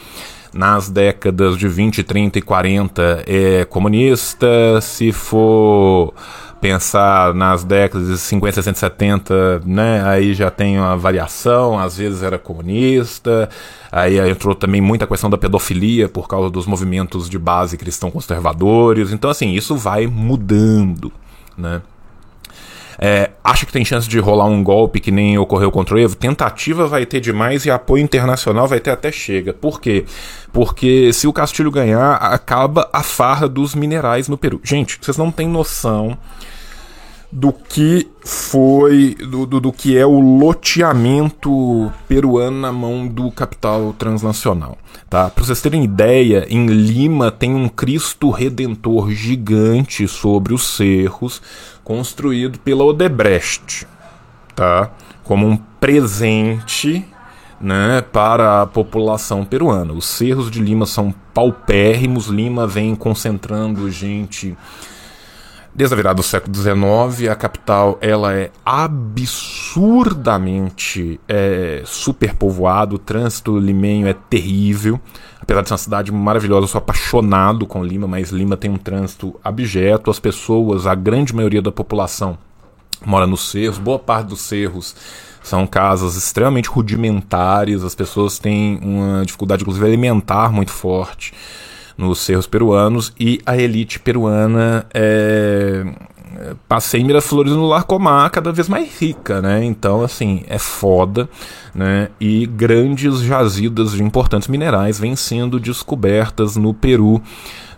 nas 0.52 0.88
décadas 0.88 1.56
de 1.56 1.68
20, 1.68 2.02
30 2.02 2.38
e 2.38 2.42
40 2.42 3.24
é 3.26 3.64
comunista, 3.64 4.80
se 4.80 5.12
for 5.12 6.12
pensar 6.60 7.32
nas 7.34 7.64
décadas 7.64 8.08
de 8.08 8.18
50, 8.18 8.54
60, 8.56 8.78
70, 8.78 9.62
né, 9.64 10.02
aí 10.04 10.34
já 10.34 10.50
tem 10.50 10.78
uma 10.78 10.94
variação, 10.96 11.78
às 11.78 11.96
vezes 11.96 12.22
era 12.22 12.38
comunista, 12.38 13.48
aí 13.90 14.18
entrou 14.18 14.54
também 14.54 14.80
muita 14.80 15.06
questão 15.06 15.30
da 15.30 15.38
pedofilia 15.38 16.06
por 16.06 16.28
causa 16.28 16.50
dos 16.50 16.66
movimentos 16.66 17.30
de 17.30 17.38
base 17.38 17.78
cristão 17.78 18.10
conservadores, 18.10 19.10
então 19.10 19.30
assim, 19.30 19.52
isso 19.52 19.74
vai 19.74 20.06
mudando, 20.06 21.10
né. 21.56 21.80
É, 23.02 23.30
acha 23.42 23.64
que 23.64 23.72
tem 23.72 23.82
chance 23.82 24.06
de 24.06 24.18
rolar 24.18 24.44
um 24.44 24.62
golpe 24.62 25.00
que 25.00 25.10
nem 25.10 25.38
ocorreu 25.38 25.70
contra 25.70 25.94
o 25.94 25.98
Evo? 25.98 26.14
Tentativa 26.14 26.86
vai 26.86 27.06
ter 27.06 27.18
demais 27.18 27.64
e 27.64 27.70
apoio 27.70 28.02
internacional 28.02 28.68
vai 28.68 28.78
ter 28.78 28.90
até 28.90 29.10
chega. 29.10 29.54
Por 29.54 29.80
quê? 29.80 30.04
Porque 30.52 31.10
se 31.14 31.26
o 31.26 31.32
Castilho 31.32 31.70
ganhar, 31.70 32.16
acaba 32.16 32.90
a 32.92 33.02
farra 33.02 33.48
dos 33.48 33.74
minerais 33.74 34.28
no 34.28 34.36
Peru. 34.36 34.60
Gente, 34.62 34.98
vocês 35.00 35.16
não 35.16 35.30
têm 35.30 35.48
noção 35.48 36.18
do 37.32 37.52
que 37.52 38.08
foi, 38.24 39.14
do, 39.14 39.46
do, 39.46 39.60
do, 39.60 39.72
que 39.72 39.96
é 39.96 40.04
o 40.04 40.18
loteamento 40.18 41.92
peruano 42.08 42.60
na 42.60 42.72
mão 42.72 43.06
do 43.06 43.30
capital 43.30 43.94
transnacional. 43.96 44.76
Tá? 45.08 45.30
Para 45.30 45.44
vocês 45.44 45.60
terem 45.60 45.84
ideia, 45.84 46.46
em 46.48 46.66
Lima 46.66 47.30
tem 47.30 47.54
um 47.54 47.68
Cristo 47.68 48.30
Redentor 48.30 49.10
gigante 49.12 50.08
sobre 50.08 50.52
os 50.52 50.76
cerros, 50.76 51.40
construído 51.84 52.58
pela 52.58 52.84
Odebrecht, 52.84 53.86
tá? 54.54 54.90
como 55.22 55.46
um 55.46 55.56
presente 55.56 57.04
né, 57.60 58.02
para 58.12 58.62
a 58.62 58.66
população 58.66 59.44
peruana. 59.44 59.92
Os 59.92 60.06
cerros 60.06 60.50
de 60.50 60.60
Lima 60.60 60.86
são 60.86 61.14
paupérrimos, 61.32 62.26
Lima 62.26 62.66
vem 62.66 62.96
concentrando 62.96 63.90
gente 63.90 64.56
Desde 65.72 65.94
a 65.94 65.96
virada 65.96 66.16
do 66.16 66.22
século 66.22 66.52
XIX, 66.52 67.30
a 67.30 67.36
capital 67.36 67.96
ela 68.00 68.34
é 68.34 68.50
absurdamente 68.66 71.20
é, 71.28 71.84
superpovoada, 71.86 72.96
o 72.96 72.98
trânsito 72.98 73.56
limenho 73.56 74.08
é 74.08 74.12
terrível. 74.12 75.00
Apesar 75.40 75.62
de 75.62 75.68
ser 75.68 75.74
uma 75.74 75.78
cidade 75.78 76.10
maravilhosa, 76.12 76.64
eu 76.64 76.68
sou 76.68 76.80
apaixonado 76.80 77.66
com 77.66 77.84
Lima, 77.84 78.08
mas 78.08 78.30
Lima 78.30 78.56
tem 78.56 78.68
um 78.68 78.76
trânsito 78.76 79.38
abjeto. 79.44 80.10
As 80.10 80.18
pessoas, 80.18 80.88
a 80.88 80.94
grande 80.96 81.32
maioria 81.32 81.62
da 81.62 81.70
população, 81.70 82.36
mora 83.06 83.26
nos 83.26 83.50
cerros, 83.50 83.78
boa 83.78 83.98
parte 83.98 84.26
dos 84.26 84.40
cerros 84.40 84.96
são 85.42 85.66
casas 85.66 86.16
extremamente 86.16 86.68
rudimentares, 86.68 87.82
as 87.82 87.94
pessoas 87.94 88.38
têm 88.38 88.78
uma 88.82 89.24
dificuldade, 89.24 89.62
inclusive, 89.62 89.86
alimentar 89.86 90.52
muito 90.52 90.72
forte 90.72 91.32
nos 92.00 92.20
cerros 92.20 92.46
peruanos 92.46 93.12
e 93.20 93.40
a 93.44 93.56
elite 93.58 94.00
peruana 94.00 94.86
é, 94.94 95.84
passei 96.66 97.04
Miraflores 97.04 97.52
no 97.52 97.66
Larcomar 97.66 98.30
cada 98.30 98.50
vez 98.50 98.68
mais 98.68 98.98
rica, 98.98 99.42
né? 99.42 99.62
Então, 99.62 100.02
assim, 100.02 100.42
é 100.48 100.58
foda, 100.58 101.28
né? 101.74 102.08
E 102.18 102.46
grandes 102.46 103.20
jazidas 103.20 103.92
de 103.92 104.02
importantes 104.02 104.48
minerais 104.48 104.98
vêm 104.98 105.14
sendo 105.14 105.60
descobertas 105.60 106.56
no 106.56 106.72
Peru 106.72 107.22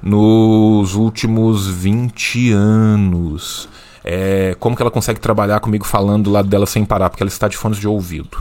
nos 0.00 0.94
últimos 0.94 1.66
20 1.66 2.52
anos. 2.52 3.68
É, 4.04 4.56
como 4.58 4.76
que 4.76 4.82
ela 4.82 4.90
consegue 4.90 5.20
trabalhar 5.20 5.60
comigo 5.60 5.84
falando 5.84 6.24
do 6.24 6.30
lado 6.30 6.48
dela 6.48 6.66
sem 6.66 6.84
parar? 6.84 7.10
Porque 7.10 7.22
ela 7.22 7.28
está 7.28 7.48
de 7.48 7.56
fones 7.56 7.78
de 7.78 7.88
ouvido 7.88 8.38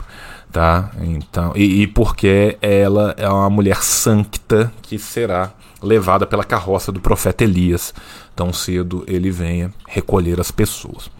tá? 0.52 0.90
Então, 1.00 1.52
e, 1.56 1.82
e, 1.82 1.86
porque 1.86 2.58
ela 2.60 3.14
é 3.16 3.26
uma 3.26 3.48
mulher 3.48 3.82
santa 3.82 4.70
que 4.82 4.98
será 4.98 5.50
levada 5.82 6.26
pela 6.26 6.44
carroça 6.44 6.92
do 6.92 7.00
profeta 7.00 7.44
Elias. 7.44 7.94
Tão 8.34 8.52
cedo 8.52 9.04
ele 9.06 9.30
venha 9.30 9.72
recolher 9.86 10.40
as 10.40 10.50
pessoas. 10.50 11.10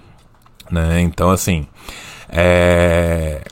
Né? 0.71 1.01
Então, 1.01 1.31
assim. 1.31 1.67
É... 2.29 3.43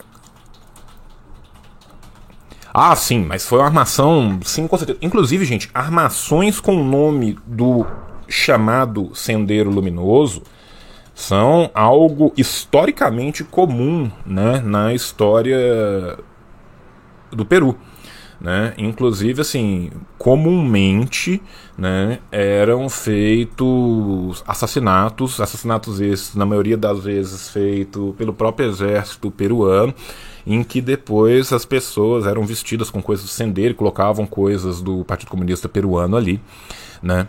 Ah, 2.73 2.95
sim, 2.95 3.25
mas 3.25 3.45
foi 3.45 3.59
uma 3.59 3.67
armação, 3.67 4.39
sim, 4.45 4.69
com 4.69 4.79
certeza. 4.79 4.99
Inclusive, 5.03 5.45
gente, 5.45 5.69
armações 5.75 6.61
com 6.61 6.77
o 6.77 6.85
nome 6.85 7.37
do 7.45 7.85
chamado 8.29 9.11
Sendeiro 9.13 9.71
Luminoso 9.71 10.43
são 11.13 11.71
algo 11.75 12.33
historicamente 12.37 13.43
comum 13.45 14.11
né, 14.25 14.61
na 14.61 14.95
história 14.95 16.17
do 17.31 17.45
Peru. 17.45 17.77
Né? 18.41 18.73
Inclusive, 18.79 19.43
assim, 19.43 19.91
comumente 20.17 21.43
né, 21.77 22.21
eram 22.33 22.89
feitos 22.89 24.43
assassinatos, 24.47 25.39
assassinatos 25.39 26.01
esses, 26.01 26.35
na 26.35 26.47
maioria 26.47 26.77
das 26.77 27.05
vezes, 27.05 27.51
feitos 27.51 28.15
pelo 28.17 28.33
próprio 28.33 28.71
exército 28.71 29.31
peruano, 29.31 29.95
em 30.47 30.65
que 30.65 30.81
depois 30.81 31.53
as 31.53 31.67
pessoas 31.67 32.27
eram 32.27 32.47
vestidas 32.47 32.89
com 32.91 33.03
coisas 33.03 33.27
do 33.27 33.31
sendeiro, 33.31 33.75
colocavam 33.75 34.25
coisas 34.25 34.81
do 34.81 35.05
Partido 35.05 35.29
Comunista 35.29 35.69
Peruano 35.69 36.17
ali, 36.17 36.41
né? 37.03 37.29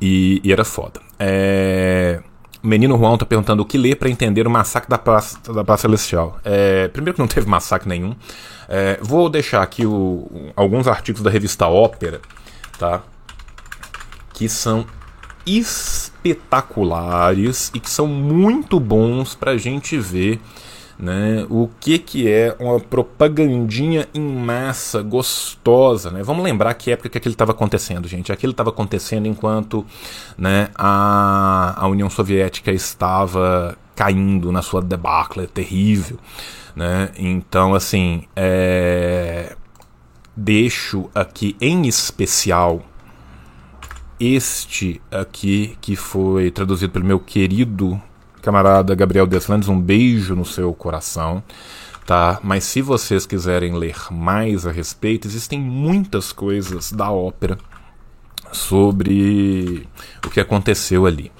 E, 0.00 0.40
e 0.44 0.52
era 0.52 0.64
foda. 0.64 1.00
É... 1.18 2.22
Menino 2.62 2.96
Juan 2.96 3.16
tá 3.16 3.26
perguntando 3.26 3.62
o 3.62 3.66
que 3.66 3.76
ler 3.76 3.96
para 3.96 4.08
entender 4.08 4.46
o 4.46 4.50
massacre 4.50 4.88
da 4.88 4.96
Praça, 4.96 5.36
da 5.52 5.64
Praça 5.64 5.82
Celestial. 5.82 6.38
É, 6.44 6.86
primeiro 6.88 7.14
que 7.14 7.20
não 7.20 7.26
teve 7.26 7.48
massacre 7.48 7.88
nenhum. 7.88 8.14
É, 8.68 9.00
vou 9.02 9.28
deixar 9.28 9.62
aqui 9.62 9.84
o, 9.84 10.52
alguns 10.54 10.86
artigos 10.86 11.22
da 11.22 11.30
revista 11.30 11.66
Ópera, 11.66 12.20
tá? 12.78 13.02
Que 14.32 14.48
são 14.48 14.86
espetaculares 15.44 17.72
e 17.74 17.80
que 17.80 17.90
são 17.90 18.06
muito 18.06 18.78
bons 18.78 19.34
para 19.34 19.50
a 19.52 19.58
gente 19.58 19.98
ver 19.98 20.40
né? 21.02 21.44
O 21.50 21.68
que, 21.80 21.98
que 21.98 22.30
é 22.30 22.56
uma 22.60 22.78
propagandinha 22.78 24.06
em 24.14 24.20
massa 24.20 25.02
gostosa, 25.02 26.12
né? 26.12 26.22
Vamos 26.22 26.44
lembrar 26.44 26.72
que 26.74 26.92
época 26.92 27.08
que 27.08 27.18
aquilo 27.18 27.32
estava 27.32 27.50
acontecendo, 27.50 28.06
gente. 28.06 28.30
Aquilo 28.30 28.52
estava 28.52 28.70
acontecendo 28.70 29.26
enquanto 29.26 29.84
né, 30.38 30.68
a, 30.76 31.74
a 31.76 31.88
União 31.88 32.08
Soviética 32.08 32.70
estava 32.70 33.76
caindo 33.96 34.52
na 34.52 34.62
sua 34.62 34.80
debacle 34.80 35.48
terrível, 35.48 36.18
né? 36.76 37.10
Então, 37.18 37.74
assim, 37.74 38.22
é... 38.36 39.56
deixo 40.36 41.10
aqui 41.12 41.56
em 41.60 41.88
especial 41.88 42.80
este 44.20 45.02
aqui 45.10 45.76
que 45.80 45.96
foi 45.96 46.52
traduzido 46.52 46.92
pelo 46.92 47.04
meu 47.04 47.18
querido 47.18 48.00
camarada 48.42 48.94
Gabriel 48.94 49.26
Deslandes, 49.26 49.68
um 49.68 49.80
beijo 49.80 50.34
no 50.34 50.44
seu 50.44 50.74
coração. 50.74 51.42
Tá? 52.04 52.40
Mas 52.42 52.64
se 52.64 52.82
vocês 52.82 53.24
quiserem 53.24 53.74
ler 53.74 53.96
mais 54.10 54.66
a 54.66 54.72
respeito, 54.72 55.28
existem 55.28 55.58
muitas 55.58 56.32
coisas 56.32 56.90
da 56.90 57.10
ópera 57.10 57.56
sobre 58.50 59.88
o 60.26 60.28
que 60.28 60.40
aconteceu 60.40 61.06
ali. 61.06 61.30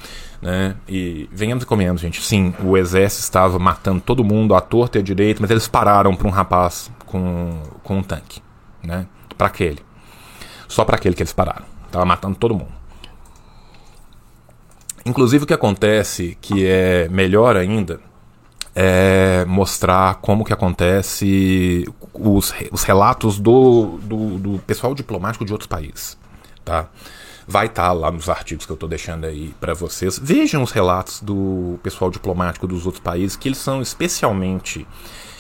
Né? 0.41 0.77
E 0.89 1.29
venhamos 1.33 1.65
e 1.65 1.67
comemos, 1.67 2.01
gente. 2.01 2.23
Sim, 2.23 2.55
o 2.63 2.77
exército 2.77 3.23
estava 3.23 3.59
matando 3.59 4.01
todo 4.01 4.25
mundo 4.25 4.55
à 4.55 4.61
torta 4.61 4.99
e 4.99 5.01
à 5.01 5.03
direita, 5.03 5.41
mas 5.41 5.51
eles 5.51 5.69
pararam 5.69 6.15
para 6.15 6.29
um 6.29 6.31
rapaz 6.31 6.91
com, 7.07 7.63
com 7.83 7.99
um 7.99 8.03
tanque. 8.03 8.41
Né? 8.83 9.07
Para 9.37 9.49
aquele. 9.49 9.81
Só 10.69 10.85
para 10.85 10.97
aquele 10.97 11.15
que 11.15 11.23
eles 11.23 11.33
pararam. 11.33 11.65
Tava 11.91 12.05
matando 12.05 12.37
todo 12.37 12.55
mundo. 12.55 12.82
Inclusive 15.05 15.45
o 15.45 15.47
que 15.47 15.55
acontece, 15.55 16.37
que 16.41 16.67
é 16.67 17.09
melhor 17.09 17.57
ainda, 17.57 18.01
é 18.75 19.45
mostrar 19.47 20.17
como 20.17 20.45
que 20.45 20.53
acontece 20.53 21.85
os, 22.15 22.55
os 22.71 22.83
relatos 22.85 23.39
do, 23.39 23.99
do, 24.03 24.39
do 24.39 24.59
pessoal 24.61 24.95
diplomático 24.95 25.45
de 25.45 25.53
outros 25.53 25.67
países, 25.67 26.17
tá? 26.65 26.89
vai 27.47 27.67
estar 27.67 27.89
tá 27.89 27.93
lá 27.93 28.11
nos 28.11 28.29
artigos 28.29 28.65
que 28.65 28.73
eu 28.73 28.75
estou 28.75 28.89
deixando 28.89 29.27
aí 29.27 29.55
para 29.61 29.75
vocês. 29.75 30.19
Vejam 30.19 30.63
os 30.63 30.71
relatos 30.71 31.21
do 31.21 31.79
pessoal 31.83 32.11
diplomático 32.11 32.67
dos 32.67 32.87
outros 32.87 33.03
países, 33.03 33.37
que 33.37 33.49
eles 33.49 33.59
são 33.59 33.83
especialmente 33.83 34.87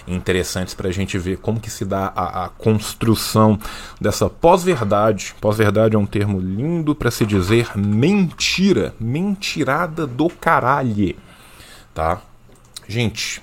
interessantes 0.06 0.74
para 0.74 0.88
a 0.88 0.92
gente 0.92 1.18
ver 1.18 1.38
como 1.38 1.60
que 1.60 1.70
se 1.70 1.84
dá 1.84 2.12
a, 2.14 2.44
a 2.44 2.48
construção 2.48 3.58
dessa 4.00 4.28
pós-verdade. 4.28 5.34
Pós-verdade 5.40 5.96
é 5.96 5.98
um 5.98 6.06
termo 6.06 6.40
lindo 6.40 6.94
para 6.94 7.10
se 7.10 7.24
dizer 7.24 7.70
mentira, 7.76 8.94
mentirada 8.98 10.06
do 10.06 10.28
caralho, 10.28 11.16
tá? 11.94 12.20
Gente, 12.88 13.42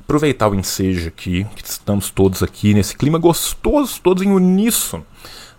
aproveitar 0.00 0.48
o 0.48 0.54
ensejo 0.54 1.08
aqui, 1.08 1.46
que 1.54 1.64
estamos 1.64 2.10
todos 2.10 2.42
aqui 2.42 2.74
nesse 2.74 2.96
clima 2.96 3.18
gostoso, 3.18 4.00
todos 4.02 4.22
em 4.22 4.30
uníssono 4.30 5.06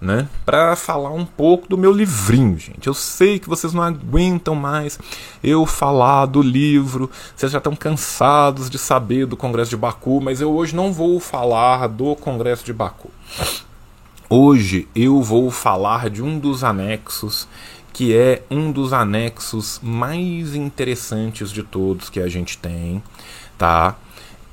né? 0.01 0.27
Para 0.43 0.75
falar 0.75 1.11
um 1.11 1.23
pouco 1.23 1.69
do 1.69 1.77
meu 1.77 1.91
livrinho, 1.91 2.57
gente. 2.57 2.87
Eu 2.87 2.93
sei 2.93 3.37
que 3.37 3.47
vocês 3.47 3.71
não 3.71 3.83
aguentam 3.83 4.55
mais 4.55 4.99
eu 5.43 5.63
falar 5.67 6.25
do 6.25 6.41
livro, 6.41 7.09
vocês 7.35 7.51
já 7.51 7.59
estão 7.59 7.75
cansados 7.75 8.67
de 8.67 8.79
saber 8.79 9.27
do 9.27 9.37
Congresso 9.37 9.69
de 9.69 9.77
Baku, 9.77 10.19
mas 10.19 10.41
eu 10.41 10.51
hoje 10.51 10.75
não 10.75 10.91
vou 10.91 11.19
falar 11.19 11.85
do 11.87 12.15
Congresso 12.15 12.65
de 12.65 12.73
Baku. 12.73 13.11
Hoje 14.27 14.87
eu 14.95 15.21
vou 15.21 15.51
falar 15.51 16.09
de 16.09 16.23
um 16.23 16.39
dos 16.39 16.63
anexos 16.63 17.47
que 17.93 18.15
é 18.15 18.41
um 18.49 18.71
dos 18.71 18.93
anexos 18.93 19.79
mais 19.83 20.55
interessantes 20.55 21.51
de 21.51 21.61
todos 21.61 22.09
que 22.09 22.21
a 22.21 22.27
gente 22.27 22.57
tem, 22.57 23.03
tá? 23.57 23.95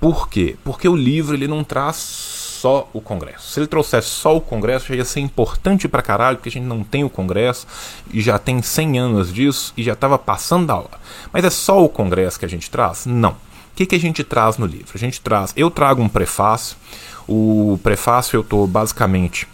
Por 0.01 0.29
quê? 0.29 0.57
Porque 0.65 0.89
o 0.89 0.97
livro 0.97 1.35
ele 1.35 1.49
não 1.49 1.65
traz 1.65 2.38
só 2.59 2.89
o 2.93 3.01
Congresso. 3.01 3.53
Se 3.53 3.61
ele 3.61 3.67
trouxesse 3.67 4.09
só 4.09 4.37
o 4.37 4.41
Congresso, 4.41 4.89
já 4.89 4.97
ia 4.97 5.05
ser 5.05 5.21
importante 5.21 5.89
pra 5.89 6.03
caralho, 6.03 6.37
porque 6.37 6.49
a 6.49 6.53
gente 6.53 6.67
não 6.67 6.83
tem 6.83 7.05
o 7.05 7.11
Congresso 7.11 7.67
e 8.13 8.21
já 8.21 8.39
tem 8.39 8.61
100 8.61 8.99
anos 8.99 9.33
disso 9.33 9.73
e 9.77 9.83
já 9.83 9.93
estava 9.93 10.19
passando 10.19 10.67
da 10.67 10.77
hora. 10.77 10.99
Mas 11.33 11.45
é 11.45 11.51
só 11.51 11.83
o 11.83 11.89
Congresso 11.89 12.39
que 12.39 12.45
a 12.45 12.49
gente 12.49 12.71
traz? 12.71 13.07
Não. 13.07 13.31
O 13.31 13.37
que, 13.77 13.87
que 13.87 13.95
a 13.95 14.01
gente 14.01 14.25
traz 14.25 14.59
no 14.59 14.67
livro? 14.67 14.91
A 14.95 14.99
gente 14.99 15.21
traz. 15.21 15.53
Eu 15.57 15.71
trago 15.71 16.03
um 16.03 16.09
prefácio. 16.09 16.77
O 17.29 17.79
prefácio 17.83 18.37
eu 18.37 18.41
estou 18.41 18.67
basicamente 18.67 19.47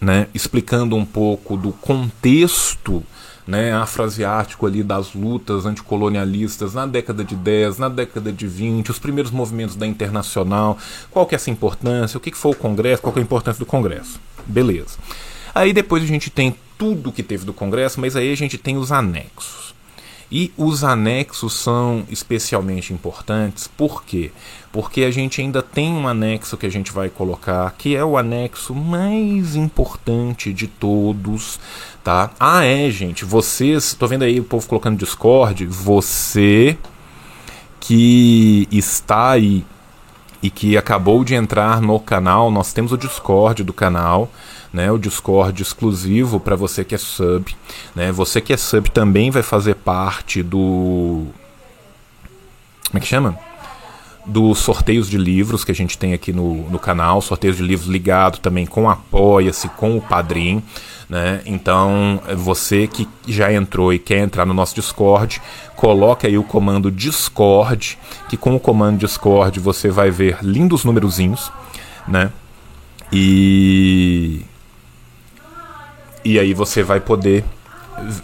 né, 0.00 0.28
explicando 0.34 0.96
um 0.96 1.04
pouco 1.04 1.56
do 1.56 1.72
contexto 1.72 3.02
né, 3.46 3.72
afroasiático 3.72 4.66
ali 4.66 4.82
das 4.82 5.14
lutas 5.14 5.66
anticolonialistas 5.66 6.74
na 6.74 6.86
década 6.86 7.24
de 7.24 7.34
10, 7.34 7.78
na 7.78 7.88
década 7.88 8.32
de 8.32 8.46
20, 8.46 8.90
os 8.90 8.98
primeiros 8.98 9.32
movimentos 9.32 9.76
da 9.76 9.86
Internacional, 9.86 10.78
qual 11.10 11.26
que 11.26 11.34
é 11.34 11.36
essa 11.36 11.50
importância, 11.50 12.16
o 12.16 12.20
que, 12.20 12.30
que 12.30 12.36
foi 12.36 12.52
o 12.52 12.56
Congresso, 12.56 13.02
qual 13.02 13.12
que 13.12 13.18
é 13.18 13.22
a 13.22 13.24
importância 13.24 13.58
do 13.58 13.66
Congresso. 13.66 14.20
Beleza. 14.46 14.98
Aí 15.54 15.72
depois 15.72 16.02
a 16.02 16.06
gente 16.06 16.30
tem 16.30 16.54
tudo 16.78 17.12
que 17.12 17.22
teve 17.22 17.44
do 17.44 17.52
Congresso, 17.52 18.00
mas 18.00 18.16
aí 18.16 18.32
a 18.32 18.36
gente 18.36 18.56
tem 18.56 18.76
os 18.76 18.90
anexos. 18.90 19.72
E 20.34 20.50
os 20.56 20.82
anexos 20.82 21.52
são 21.52 22.06
especialmente 22.08 22.90
importantes, 22.90 23.68
por 23.68 24.02
quê? 24.02 24.32
Porque 24.72 25.02
a 25.02 25.10
gente 25.10 25.42
ainda 25.42 25.60
tem 25.60 25.92
um 25.92 26.08
anexo 26.08 26.56
que 26.56 26.64
a 26.64 26.70
gente 26.70 26.90
vai 26.90 27.10
colocar, 27.10 27.70
que 27.76 27.94
é 27.94 28.02
o 28.02 28.16
anexo 28.16 28.74
mais 28.74 29.54
importante 29.54 30.50
de 30.50 30.66
todos, 30.66 31.60
tá? 32.02 32.30
Ah, 32.38 32.64
é, 32.64 32.90
gente, 32.90 33.24
vocês, 33.24 33.94
tô 33.94 34.06
vendo 34.06 34.22
aí 34.22 34.40
o 34.40 34.44
povo 34.44 34.66
colocando 34.66 34.98
Discord, 34.98 35.66
você 35.66 36.76
que 37.80 38.68
está 38.70 39.30
aí 39.30 39.64
e 40.42 40.50
que 40.50 40.76
acabou 40.76 41.24
de 41.24 41.34
entrar 41.34 41.80
no 41.80 41.98
canal, 42.00 42.50
nós 42.50 42.72
temos 42.72 42.92
o 42.92 42.96
Discord 42.96 43.62
do 43.62 43.72
canal, 43.72 44.30
né, 44.72 44.90
o 44.90 44.98
Discord 44.98 45.62
exclusivo 45.62 46.40
para 46.40 46.56
você 46.56 46.84
que 46.84 46.94
é 46.94 46.98
sub, 46.98 47.54
né? 47.94 48.10
Você 48.10 48.40
que 48.40 48.52
é 48.52 48.56
sub 48.56 48.90
também 48.90 49.30
vai 49.30 49.42
fazer 49.42 49.74
parte 49.74 50.42
do 50.42 51.26
como 52.92 52.98
é 52.98 53.00
que 53.00 53.06
chama? 53.06 53.38
Dos 54.26 54.58
sorteios 54.58 55.08
de 55.08 55.16
livros 55.16 55.64
que 55.64 55.72
a 55.72 55.74
gente 55.74 55.96
tem 55.96 56.12
aqui 56.12 56.30
no, 56.30 56.68
no 56.68 56.78
canal, 56.78 57.22
sorteios 57.22 57.56
de 57.56 57.62
livros 57.62 57.88
ligado 57.88 58.38
também 58.38 58.66
com 58.66 58.88
Apoia-se, 58.88 59.68
com 59.70 59.96
o 59.96 60.00
Padrim. 60.00 60.62
Né? 61.12 61.42
Então, 61.44 62.22
você 62.38 62.86
que 62.86 63.06
já 63.28 63.52
entrou 63.52 63.92
e 63.92 63.98
quer 63.98 64.20
entrar 64.20 64.46
no 64.46 64.54
nosso 64.54 64.74
Discord, 64.74 65.42
coloque 65.76 66.26
aí 66.26 66.38
o 66.38 66.42
comando 66.42 66.90
Discord, 66.90 67.98
que 68.30 68.36
com 68.38 68.56
o 68.56 68.58
comando 68.58 68.96
Discord 68.96 69.60
você 69.60 69.90
vai 69.90 70.10
ver 70.10 70.38
lindos 70.40 70.86
numerozinhos, 70.86 71.52
né? 72.08 72.32
E 73.12 74.40
e 76.24 76.38
aí 76.38 76.54
você 76.54 76.82
vai 76.82 76.98
poder 76.98 77.44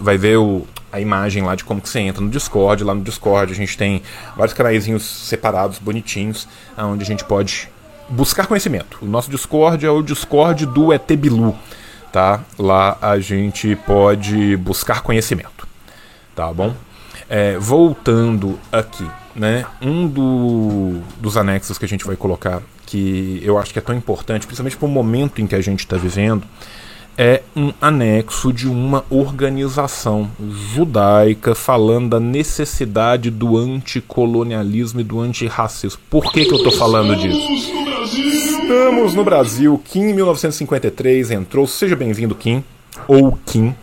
vai 0.01 0.17
ver 0.17 0.39
o, 0.39 0.67
a 0.91 0.99
imagem 0.99 1.43
lá 1.43 1.55
de 1.55 1.65
como 1.65 1.83
que 1.83 1.91
você 1.91 2.01
entra 2.01 2.23
no 2.23 2.31
Discord. 2.31 2.85
Lá 2.85 2.95
no 2.95 3.03
Discord 3.03 3.53
a 3.53 3.55
gente 3.55 3.77
tem 3.77 4.01
vários 4.35 4.55
canaizinhos 4.55 5.03
separados, 5.05 5.79
bonitinhos, 5.79 6.49
onde 6.79 7.03
a 7.03 7.07
gente 7.07 7.23
pode 7.23 7.69
buscar 8.09 8.47
conhecimento. 8.47 8.99
O 9.03 9.07
nosso 9.07 9.31
Discord 9.31 9.85
é 9.85 9.91
o 9.91 10.01
Discord 10.01 10.65
do 10.65 10.91
ET 10.91 11.07
Bilu, 11.19 11.55
tá? 12.13 12.41
Lá 12.59 12.97
a 13.01 13.19
gente 13.19 13.77
pode 13.77 14.57
buscar 14.57 15.03
conhecimento, 15.03 15.67
tá 16.35 16.53
bom? 16.53 16.75
É, 17.29 17.59
voltando 17.59 18.59
aqui, 18.73 19.07
né? 19.35 19.67
Um 19.83 20.07
do, 20.07 21.01
dos 21.21 21.37
anexos 21.37 21.77
que 21.79 21.85
a 21.85 21.89
gente 21.89 22.05
vai 22.07 22.17
colocar, 22.17 22.63
que 22.87 23.41
eu 23.45 23.59
acho 23.59 23.73
que 23.73 23.79
é 23.79 23.83
tão 23.83 23.95
importante, 23.95 24.47
principalmente 24.47 24.77
para 24.77 24.87
o 24.87 24.91
momento 24.91 25.41
em 25.41 25.47
que 25.47 25.55
a 25.55 25.61
gente 25.61 25.81
está 25.81 25.97
vivendo, 25.97 26.45
é 27.19 27.43
um 27.57 27.73
anexo 27.81 28.53
de 28.53 28.69
uma 28.69 29.05
organização 29.11 30.31
judaica 30.73 31.53
falando 31.53 32.11
da 32.11 32.21
necessidade 32.21 33.29
do 33.29 33.59
anticolonialismo 33.59 35.01
e 35.01 35.05
do 35.05 35.19
antirracismo. 35.19 36.01
Por 36.09 36.33
que, 36.33 36.45
que 36.45 36.53
eu 36.53 36.59
estou 36.59 36.71
falando 36.71 37.17
disso? 37.17 37.88
Estamos 38.69 39.15
no 39.15 39.25
Brasil. 39.25 39.81
Kim, 39.83 40.11
em 40.11 40.13
1953, 40.13 41.31
entrou. 41.31 41.67
Seja 41.67 41.97
bem-vindo, 41.97 42.35
Kim. 42.35 42.63
Ou 43.09 43.33
Kim. 43.47 43.75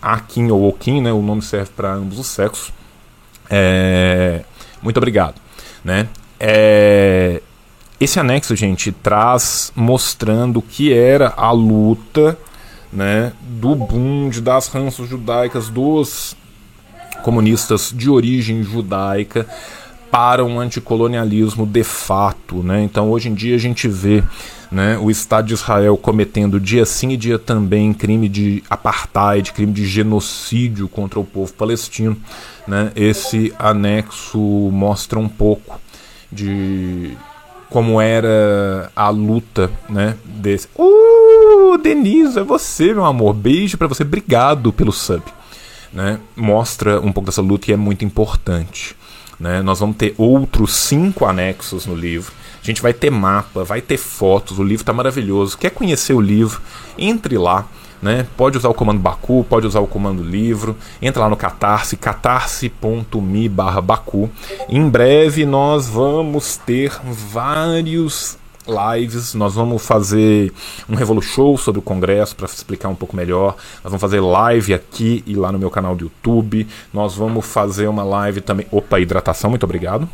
A 0.00 0.20
Kim 0.20 0.48
ou 0.52 0.68
o 0.68 0.72
Kim, 0.72 1.00
né? 1.02 1.12
O 1.12 1.20
nome 1.20 1.42
serve 1.42 1.72
para 1.74 1.92
ambos 1.92 2.20
os 2.20 2.28
sexos. 2.28 2.72
É... 3.50 4.44
Muito 4.80 4.96
obrigado. 4.98 5.34
Né? 5.84 6.06
É... 6.38 7.42
Esse 7.98 8.20
anexo, 8.20 8.54
gente, 8.54 8.92
traz 8.92 9.72
mostrando 9.74 10.62
que 10.62 10.92
era 10.92 11.34
a 11.36 11.50
luta 11.50 12.38
né, 12.92 13.32
do 13.40 13.74
Bund, 13.74 14.40
das 14.40 14.68
ranças 14.68 15.08
judaicas, 15.08 15.68
dos 15.68 16.36
comunistas 17.24 17.92
de 17.92 18.08
origem 18.08 18.62
judaica 18.62 19.48
para 20.10 20.44
um 20.44 20.60
anticolonialismo 20.60 21.66
de 21.66 21.84
fato. 21.84 22.62
Né? 22.62 22.82
Então, 22.82 23.10
hoje 23.10 23.28
em 23.28 23.34
dia, 23.34 23.54
a 23.54 23.58
gente 23.58 23.88
vê 23.88 24.22
né, 24.70 24.98
o 24.98 25.10
Estado 25.10 25.48
de 25.48 25.54
Israel 25.54 25.96
cometendo 25.96 26.60
dia 26.60 26.84
sim 26.84 27.10
e 27.10 27.16
dia 27.16 27.38
também 27.38 27.92
crime 27.92 28.28
de 28.28 28.62
apartheid, 28.68 29.52
crime 29.52 29.72
de 29.72 29.86
genocídio 29.86 30.88
contra 30.88 31.18
o 31.18 31.24
povo 31.24 31.52
palestino. 31.52 32.16
Né? 32.66 32.92
Esse 32.94 33.52
anexo 33.58 34.38
mostra 34.38 35.18
um 35.18 35.28
pouco 35.28 35.80
de 36.30 37.16
como 37.70 38.00
era 38.00 38.90
a 38.96 39.08
luta 39.10 39.70
né, 39.88 40.16
desse. 40.24 40.68
Uh! 40.76 41.78
Denise, 41.78 42.38
é 42.38 42.42
você, 42.42 42.92
meu 42.92 43.04
amor. 43.04 43.34
Beijo 43.34 43.78
para 43.78 43.86
você. 43.86 44.02
Obrigado 44.02 44.72
pelo 44.72 44.92
sub. 44.92 45.22
Né? 45.92 46.18
Mostra 46.36 47.00
um 47.00 47.12
pouco 47.12 47.26
dessa 47.26 47.40
luta 47.40 47.66
que 47.66 47.72
é 47.72 47.76
muito 47.76 48.04
importante. 48.04 48.96
Né? 49.38 49.62
Nós 49.62 49.80
vamos 49.80 49.96
ter 49.96 50.14
outros 50.18 50.74
cinco 50.74 51.24
anexos 51.24 51.86
no 51.86 51.94
livro. 51.94 52.32
A 52.62 52.66
gente 52.66 52.82
vai 52.82 52.92
ter 52.92 53.10
mapa, 53.10 53.64
vai 53.64 53.80
ter 53.80 53.96
fotos. 53.96 54.58
O 54.58 54.62
livro 54.62 54.82
está 54.82 54.92
maravilhoso. 54.92 55.56
Quer 55.56 55.70
conhecer 55.70 56.12
o 56.12 56.20
livro? 56.20 56.60
Entre 56.98 57.38
lá. 57.38 57.66
Né? 58.00 58.26
Pode 58.36 58.56
usar 58.56 58.68
o 58.68 58.74
comando 58.74 59.00
Baku, 59.00 59.44
pode 59.48 59.66
usar 59.66 59.80
o 59.80 59.86
comando 59.86 60.22
livro. 60.22 60.76
Entra 61.02 61.22
lá 61.22 61.28
no 61.28 61.36
Catarse, 61.36 61.96
catarse.me 61.96 63.48
barra 63.48 63.80
Baku. 63.80 64.30
Em 64.68 64.88
breve 64.88 65.44
nós 65.44 65.88
vamos 65.88 66.56
ter 66.56 66.92
vários 67.04 68.38
lives, 68.68 69.34
nós 69.34 69.54
vamos 69.54 69.84
fazer 69.84 70.52
um 70.88 70.94
Revolu 70.94 71.22
Show 71.22 71.56
sobre 71.56 71.78
o 71.78 71.82
Congresso 71.82 72.36
para 72.36 72.46
explicar 72.46 72.88
um 72.88 72.94
pouco 72.94 73.16
melhor. 73.16 73.56
Nós 73.82 73.84
vamos 73.84 74.00
fazer 74.00 74.20
live 74.20 74.74
aqui 74.74 75.24
e 75.26 75.34
lá 75.34 75.50
no 75.50 75.58
meu 75.58 75.70
canal 75.70 75.96
do 75.96 76.04
YouTube. 76.04 76.68
Nós 76.92 77.14
vamos 77.16 77.46
fazer 77.46 77.88
uma 77.88 78.04
live 78.04 78.40
também. 78.40 78.66
Opa, 78.70 79.00
hidratação, 79.00 79.50
muito 79.50 79.64
obrigado. 79.64 80.08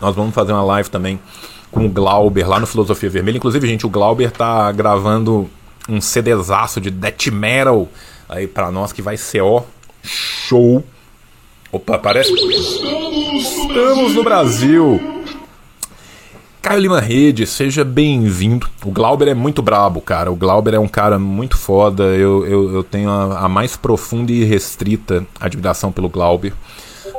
Nós 0.00 0.14
vamos 0.14 0.34
fazer 0.34 0.52
uma 0.52 0.64
live 0.64 0.90
também 0.90 1.18
com 1.70 1.86
o 1.86 1.88
Glauber 1.88 2.48
lá 2.48 2.60
no 2.60 2.66
Filosofia 2.66 3.08
Vermelha. 3.08 3.38
Inclusive, 3.38 3.66
gente, 3.66 3.86
o 3.86 3.90
Glauber 3.90 4.30
tá 4.30 4.70
gravando 4.70 5.48
um 5.88 6.00
CDzaço 6.00 6.80
de 6.80 6.90
death 6.90 7.26
metal 7.32 7.88
aí 8.28 8.46
para 8.46 8.70
nós 8.70 8.92
que 8.92 9.02
vai 9.02 9.16
ser 9.16 9.42
ó 9.42 9.62
show 10.02 10.84
Opa, 11.74 11.98
parece. 11.98 12.32
Estamos 12.32 14.14
no 14.14 14.22
Brasil! 14.22 15.24
Caio 16.62 16.80
Lima 16.80 17.00
Rede, 17.00 17.48
seja 17.48 17.84
bem-vindo. 17.84 18.68
O 18.84 18.92
Glauber 18.92 19.26
é 19.26 19.34
muito 19.34 19.60
brabo, 19.60 20.00
cara. 20.00 20.30
O 20.30 20.36
Glauber 20.36 20.74
é 20.74 20.78
um 20.78 20.86
cara 20.86 21.18
muito 21.18 21.58
foda. 21.58 22.04
Eu, 22.04 22.46
eu, 22.46 22.72
eu 22.74 22.84
tenho 22.84 23.10
a, 23.10 23.40
a, 23.40 23.48
mais 23.48 23.76
profunda 23.76 24.30
e 24.30 24.44
restrita 24.44 25.26
admiração 25.40 25.90
pelo 25.90 26.08
Glauber. 26.08 26.52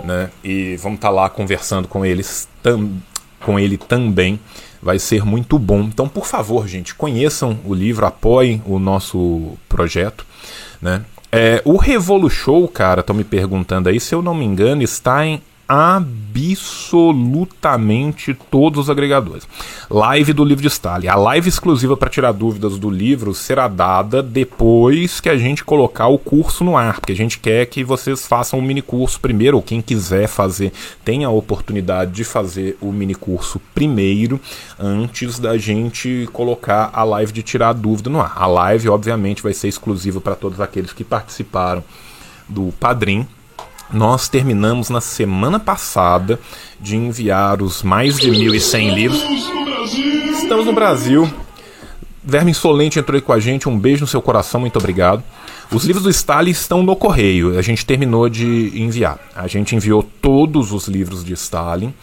Né? 0.06 0.30
E 0.42 0.78
vamos 0.78 1.00
estar 1.00 1.10
tá 1.10 1.14
lá 1.14 1.30
conversando 1.30 1.90
com 1.90 2.06
eles 2.06 2.48
tam, 2.64 2.92
com 3.42 3.60
ele 3.60 3.78
também. 3.78 4.40
Vai 4.82 5.00
ser 5.00 5.26
muito 5.26 5.60
bom. 5.60 5.82
Então, 5.82 6.08
por 6.08 6.26
favor, 6.26 6.66
gente, 6.66 6.96
conheçam 6.96 7.60
o 7.66 7.74
livro, 7.74 8.06
apoiem 8.06 8.64
o 8.66 8.80
nosso 8.80 9.58
projeto. 9.68 10.26
Né? 10.82 11.04
É, 11.38 11.62
o 11.66 11.76
Revolu 11.76 12.30
Show, 12.30 12.66
cara, 12.68 13.02
estão 13.02 13.14
me 13.14 13.26
perguntando 13.26 13.90
aí, 13.90 14.00
se 14.00 14.16
eu 14.16 14.22
não 14.22 14.34
me 14.34 14.46
engano, 14.46 14.82
está 14.82 15.26
em 15.26 15.42
absolutamente 15.68 18.38
todos 18.52 18.82
os 18.82 18.90
agregadores. 18.90 19.48
Live 19.90 20.34
do 20.34 20.46
livro 20.46 20.62
de 20.62 20.68
Stalin. 20.68 21.08
A 21.08 21.16
live 21.16 21.50
exclusiva 21.50 21.98
para 21.98 22.10
tirar 22.10 22.32
dúvidas 22.32 22.78
do 22.78 22.88
livro 22.90 23.34
será 23.34 23.68
dada 23.68 24.22
depois 24.22 25.20
que 25.20 25.30
a 25.30 25.38
gente 25.38 25.64
colocar 25.64 26.08
o 26.08 26.20
curso 26.20 26.64
no 26.64 26.78
ar, 26.78 27.00
porque 27.00 27.14
a 27.14 27.16
gente 27.16 27.40
quer 27.40 27.66
que 27.66 27.84
vocês 27.84 28.28
façam 28.28 28.60
o 28.60 28.62
um 28.62 28.66
mini 28.66 28.82
curso 28.82 29.20
primeiro, 29.20 29.58
ou 29.58 29.64
quem 29.64 29.82
quiser 29.82 30.28
fazer 30.28 30.72
tenha 31.04 31.28
a 31.28 31.32
oportunidade 31.32 32.12
de 32.12 32.24
fazer 32.24 32.78
o 32.80 32.92
mini 32.92 33.16
curso 33.16 33.60
primeiro, 33.74 34.40
antes 34.80 35.40
da 35.40 35.58
gente 35.58 36.30
colocar 36.32 36.92
a 36.94 37.04
live 37.04 37.32
de 37.32 37.42
tirar 37.42 37.74
dúvida 37.74 38.10
no 38.10 38.22
ar. 38.22 38.34
A 38.36 38.46
live, 38.46 38.90
obviamente, 38.90 39.42
vai 39.42 39.54
ser 39.54 39.68
exclusiva 39.68 40.22
para 40.22 40.36
todos 40.36 40.62
aqueles 40.62 40.94
que 40.94 41.04
participaram 41.04 41.84
do 42.48 42.72
Padrim 42.80 43.28
nós 43.92 44.28
terminamos 44.28 44.90
na 44.90 45.02
semana 45.02 45.60
passada 45.60 46.40
de 46.80 46.96
enviar 46.96 47.62
os 47.62 47.84
mais 47.84 48.18
de 48.18 48.30
1.100 48.30 48.94
livros. 48.94 49.24
Estamos 50.42 50.66
no 50.66 50.74
Brasil. 50.74 51.32
Verme 52.24 52.52
Insolente 52.52 52.98
entrou 52.98 53.16
aí 53.16 53.22
com 53.22 53.34
a 53.34 53.40
gente. 53.40 53.70
Um 53.70 53.78
beijo 53.78 54.02
no 54.02 54.08
seu 54.08 54.22
coração, 54.22 54.62
muito 54.62 54.78
obrigado. 54.78 55.24
Os 55.72 55.84
livros 55.86 56.04
do 56.04 56.10
Stalin 56.10 56.52
estão 56.52 56.84
no 56.84 56.96
correio. 56.96 57.58
A 57.58 57.62
gente 57.62 57.86
terminou 57.86 58.30
de 58.30 58.72
enviar. 58.80 59.20
A 59.36 59.48
gente 59.48 59.76
enviou 59.76 60.04
todos 60.04 60.72
os 60.72 60.88
livros 60.88 61.24
de 61.24 61.34
Stalin 61.34 61.94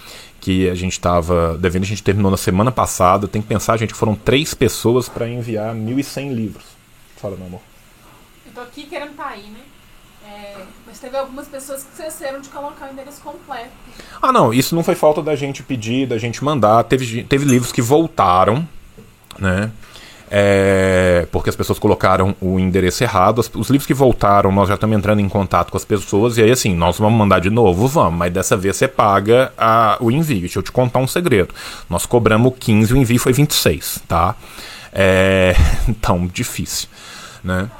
que 0.40 0.68
a 0.68 0.74
gente 0.74 0.92
estava 0.92 1.56
devendo. 1.58 1.84
A 1.84 1.86
gente 1.86 2.02
terminou 2.02 2.30
na 2.30 2.36
semana 2.36 2.72
passada. 2.72 3.28
Tem 3.28 3.40
que 3.40 3.48
pensar, 3.48 3.76
gente, 3.76 3.92
que 3.92 3.98
foram 3.98 4.14
três 4.14 4.54
pessoas 4.54 5.08
para 5.08 5.28
enviar 5.28 5.74
1.100 5.74 6.34
livros. 6.34 6.64
Fala, 7.16 7.36
meu 7.36 7.46
amor. 7.46 7.60
Eu 8.46 8.52
tô 8.52 8.60
aqui 8.60 8.84
querendo 8.84 9.14
tá 9.16 9.28
aí, 9.28 9.44
né? 9.44 9.60
É, 10.24 10.56
mas 10.92 10.98
teve 10.98 11.16
algumas 11.16 11.48
pessoas 11.48 11.84
que 11.84 12.02
esqueceram 12.02 12.38
de 12.38 12.50
colocar 12.50 12.86
o 12.86 12.92
endereço 12.92 13.22
completo. 13.22 13.70
Ah, 14.20 14.30
não, 14.30 14.52
isso 14.52 14.74
não 14.74 14.84
foi 14.84 14.94
falta 14.94 15.22
da 15.22 15.34
gente 15.34 15.62
pedir, 15.62 16.06
da 16.06 16.18
gente 16.18 16.44
mandar. 16.44 16.84
Teve, 16.84 17.24
teve 17.24 17.46
livros 17.46 17.72
que 17.72 17.80
voltaram, 17.80 18.68
né? 19.38 19.70
É, 20.30 21.26
porque 21.32 21.48
as 21.48 21.56
pessoas 21.56 21.78
colocaram 21.78 22.36
o 22.42 22.58
endereço 22.58 23.02
errado. 23.02 23.38
Os, 23.38 23.50
os, 23.54 23.70
livros 23.70 23.86
que 23.86 23.94
voltaram, 23.94 24.52
nós 24.52 24.68
já 24.68 24.74
estamos 24.74 24.94
entrando 24.94 25.20
em 25.20 25.28
contato 25.30 25.70
com 25.70 25.78
as 25.78 25.84
pessoas. 25.84 26.36
E 26.36 26.42
aí, 26.42 26.50
assim, 26.50 26.74
nós 26.74 26.98
vamos 26.98 27.18
mandar 27.18 27.38
de 27.38 27.48
novo? 27.48 27.88
Vamos, 27.88 28.18
mas 28.18 28.30
dessa 28.30 28.54
vez 28.54 28.76
você 28.76 28.86
paga 28.86 29.50
a, 29.56 29.96
o 29.98 30.10
envio. 30.10 30.40
Deixa 30.40 30.58
eu 30.58 30.62
te 30.62 30.70
contar 30.70 30.98
um 30.98 31.06
segredo. 31.06 31.54
Nós 31.88 32.04
cobramos 32.04 32.52
15, 32.60 32.92
o 32.92 32.96
envio 32.98 33.18
foi 33.18 33.32
26, 33.32 34.02
tá? 34.06 34.36
É, 34.92 35.56
então, 35.88 36.26
difícil, 36.26 36.86
né? 37.42 37.70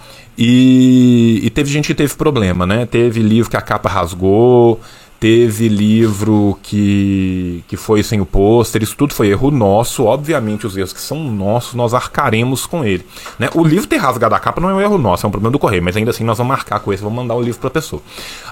E, 0.44 1.38
e, 1.44 1.50
teve 1.50 1.70
gente 1.70 1.86
que 1.86 1.94
teve 1.94 2.16
problema, 2.16 2.66
né? 2.66 2.84
Teve 2.84 3.22
livro 3.22 3.48
que 3.48 3.56
a 3.56 3.60
capa 3.60 3.88
rasgou, 3.88 4.80
teve 5.20 5.68
livro 5.68 6.58
que, 6.64 7.62
que 7.68 7.76
foi 7.76 8.02
sem 8.02 8.20
o 8.20 8.26
pôster, 8.26 8.82
isso 8.82 8.96
tudo 8.96 9.14
foi 9.14 9.28
erro 9.28 9.52
nosso. 9.52 10.04
Obviamente, 10.04 10.66
os 10.66 10.76
erros 10.76 10.92
que 10.92 11.00
são 11.00 11.30
nossos, 11.30 11.74
nós 11.74 11.94
arcaremos 11.94 12.66
com 12.66 12.84
ele. 12.84 13.06
Né? 13.38 13.50
O 13.54 13.62
livro 13.62 13.86
ter 13.86 13.98
rasgado 13.98 14.34
a 14.34 14.40
capa 14.40 14.60
não 14.60 14.68
é 14.68 14.74
um 14.74 14.80
erro 14.80 14.98
nosso, 14.98 15.24
é 15.24 15.28
um 15.28 15.30
problema 15.30 15.52
do 15.52 15.60
correio, 15.60 15.84
mas 15.84 15.96
ainda 15.96 16.10
assim 16.10 16.24
nós 16.24 16.38
vamos 16.38 16.48
marcar 16.48 16.80
com 16.80 16.92
esse, 16.92 17.04
vamos 17.04 17.18
mandar 17.18 17.36
o 17.36 17.40
livro 17.40 17.60
para 17.60 17.68
a 17.68 17.74
pessoa. 17.74 18.02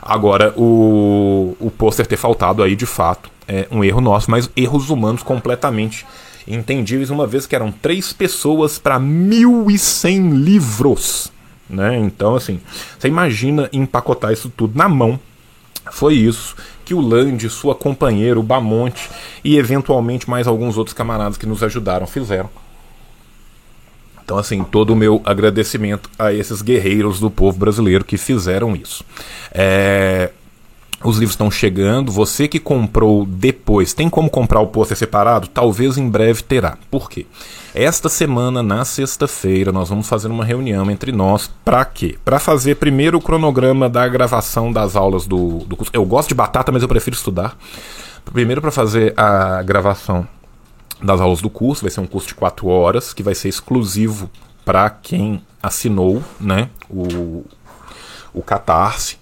Agora, 0.00 0.54
o, 0.56 1.56
o 1.58 1.72
pôster 1.76 2.06
ter 2.06 2.16
faltado 2.16 2.62
aí, 2.62 2.76
de 2.76 2.86
fato, 2.86 3.28
é 3.48 3.66
um 3.68 3.82
erro 3.82 4.00
nosso, 4.00 4.30
mas 4.30 4.48
erros 4.56 4.90
humanos 4.90 5.24
completamente 5.24 6.06
entendíveis, 6.46 7.10
uma 7.10 7.26
vez 7.26 7.48
que 7.48 7.56
eram 7.56 7.72
três 7.72 8.12
pessoas 8.12 8.78
para 8.78 9.00
1.100 9.00 10.30
livros. 10.34 11.32
Né? 11.70 11.96
Então, 11.98 12.34
assim, 12.34 12.60
você 12.98 13.08
imagina 13.08 13.68
empacotar 13.72 14.32
isso 14.32 14.50
tudo 14.50 14.76
na 14.76 14.88
mão. 14.88 15.18
Foi 15.90 16.14
isso 16.14 16.56
que 16.84 16.92
o 16.92 17.00
Land, 17.00 17.48
sua 17.48 17.74
companheira, 17.74 18.38
o 18.38 18.42
Bamonte 18.42 19.08
e 19.44 19.56
eventualmente 19.56 20.28
mais 20.28 20.46
alguns 20.46 20.76
outros 20.76 20.92
camaradas 20.92 21.36
que 21.36 21.46
nos 21.46 21.62
ajudaram 21.62 22.06
fizeram. 22.06 22.50
Então, 24.24 24.38
assim, 24.38 24.62
todo 24.62 24.90
o 24.90 24.96
meu 24.96 25.20
agradecimento 25.24 26.08
a 26.18 26.32
esses 26.32 26.62
guerreiros 26.62 27.18
do 27.18 27.30
povo 27.30 27.58
brasileiro 27.58 28.04
que 28.04 28.16
fizeram 28.16 28.76
isso. 28.76 29.04
É, 29.50 30.30
os 31.02 31.16
livros 31.16 31.32
estão 31.32 31.50
chegando. 31.50 32.12
Você 32.12 32.46
que 32.46 32.60
comprou 32.60 33.24
depois, 33.24 33.94
tem 33.94 34.08
como 34.10 34.28
comprar 34.28 34.60
o 34.60 34.66
pôster 34.66 34.96
separado? 34.96 35.48
Talvez 35.48 35.96
em 35.96 36.08
breve 36.08 36.42
terá. 36.42 36.76
Por 36.90 37.08
quê? 37.08 37.26
Esta 37.74 38.08
semana, 38.08 38.62
na 38.62 38.84
sexta-feira, 38.84 39.72
nós 39.72 39.88
vamos 39.88 40.08
fazer 40.08 40.28
uma 40.28 40.44
reunião 40.44 40.90
entre 40.90 41.12
nós. 41.12 41.50
Para 41.64 41.84
quê? 41.84 42.18
Para 42.24 42.38
fazer 42.38 42.76
primeiro 42.76 43.18
o 43.18 43.22
cronograma 43.22 43.88
da 43.88 44.06
gravação 44.06 44.72
das 44.72 44.96
aulas 44.96 45.26
do, 45.26 45.60
do 45.60 45.76
curso. 45.76 45.90
Eu 45.94 46.04
gosto 46.04 46.28
de 46.28 46.34
batata, 46.34 46.70
mas 46.70 46.82
eu 46.82 46.88
prefiro 46.88 47.16
estudar. 47.16 47.56
Primeiro, 48.32 48.60
para 48.60 48.70
fazer 48.70 49.14
a 49.16 49.62
gravação 49.62 50.26
das 51.02 51.20
aulas 51.20 51.40
do 51.40 51.48
curso. 51.48 51.82
Vai 51.82 51.90
ser 51.90 52.00
um 52.00 52.06
curso 52.06 52.28
de 52.28 52.34
4 52.34 52.66
horas, 52.68 53.14
que 53.14 53.22
vai 53.22 53.34
ser 53.34 53.48
exclusivo 53.48 54.30
para 54.64 54.90
quem 54.90 55.42
assinou 55.62 56.22
né, 56.38 56.68
o, 56.88 57.44
o 58.34 58.42
Catarse 58.42 59.18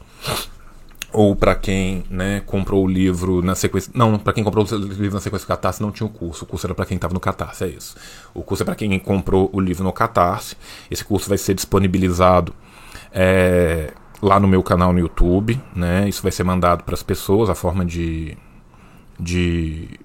ou 1.12 1.34
para 1.34 1.54
quem 1.54 2.04
né, 2.10 2.40
comprou 2.44 2.84
o 2.84 2.86
livro 2.86 3.42
na 3.42 3.54
sequência. 3.54 3.90
Não, 3.94 4.18
para 4.18 4.32
quem 4.32 4.44
comprou 4.44 4.64
o 4.64 4.76
livro 4.76 5.14
na 5.14 5.20
sequência 5.20 5.46
do 5.46 5.48
Catarse 5.48 5.80
não 5.80 5.90
tinha 5.90 6.06
o 6.06 6.10
curso. 6.10 6.44
O 6.44 6.46
curso 6.46 6.66
era 6.66 6.74
para 6.74 6.84
quem 6.84 6.96
estava 6.96 7.14
no 7.14 7.20
Catarse, 7.20 7.64
é 7.64 7.68
isso. 7.68 7.96
O 8.34 8.42
curso 8.42 8.62
é 8.62 8.66
para 8.66 8.74
quem 8.74 8.98
comprou 8.98 9.48
o 9.52 9.60
livro 9.60 9.82
no 9.84 9.92
Catarse. 9.92 10.56
Esse 10.90 11.04
curso 11.04 11.28
vai 11.28 11.38
ser 11.38 11.54
disponibilizado 11.54 12.54
é, 13.10 13.92
lá 14.20 14.38
no 14.38 14.46
meu 14.46 14.62
canal 14.62 14.92
no 14.92 14.98
YouTube. 14.98 15.60
Né? 15.74 16.08
Isso 16.08 16.22
vai 16.22 16.32
ser 16.32 16.44
mandado 16.44 16.84
para 16.84 16.94
as 16.94 17.02
pessoas, 17.02 17.48
a 17.48 17.54
forma 17.54 17.86
de, 17.86 18.36
de 19.18 19.98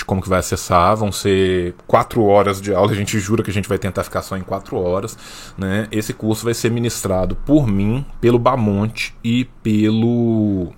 de 0.00 0.04
como 0.04 0.20
que 0.20 0.28
vai 0.28 0.40
acessar. 0.40 0.96
Vão 0.96 1.12
ser 1.12 1.74
quatro 1.86 2.24
horas 2.24 2.60
de 2.60 2.74
aula. 2.74 2.90
A 2.90 2.94
gente 2.94 3.18
jura 3.18 3.42
que 3.42 3.50
a 3.50 3.52
gente 3.52 3.68
vai 3.68 3.78
tentar 3.78 4.02
ficar 4.02 4.22
só 4.22 4.36
em 4.36 4.42
quatro 4.42 4.76
horas. 4.76 5.16
Né? 5.56 5.86
Esse 5.92 6.12
curso 6.12 6.44
vai 6.44 6.54
ser 6.54 6.70
ministrado 6.70 7.36
por 7.36 7.66
mim, 7.66 8.04
pelo 8.20 8.38
Bamonte 8.38 9.14
e 9.22 9.44
pelo 9.62 10.72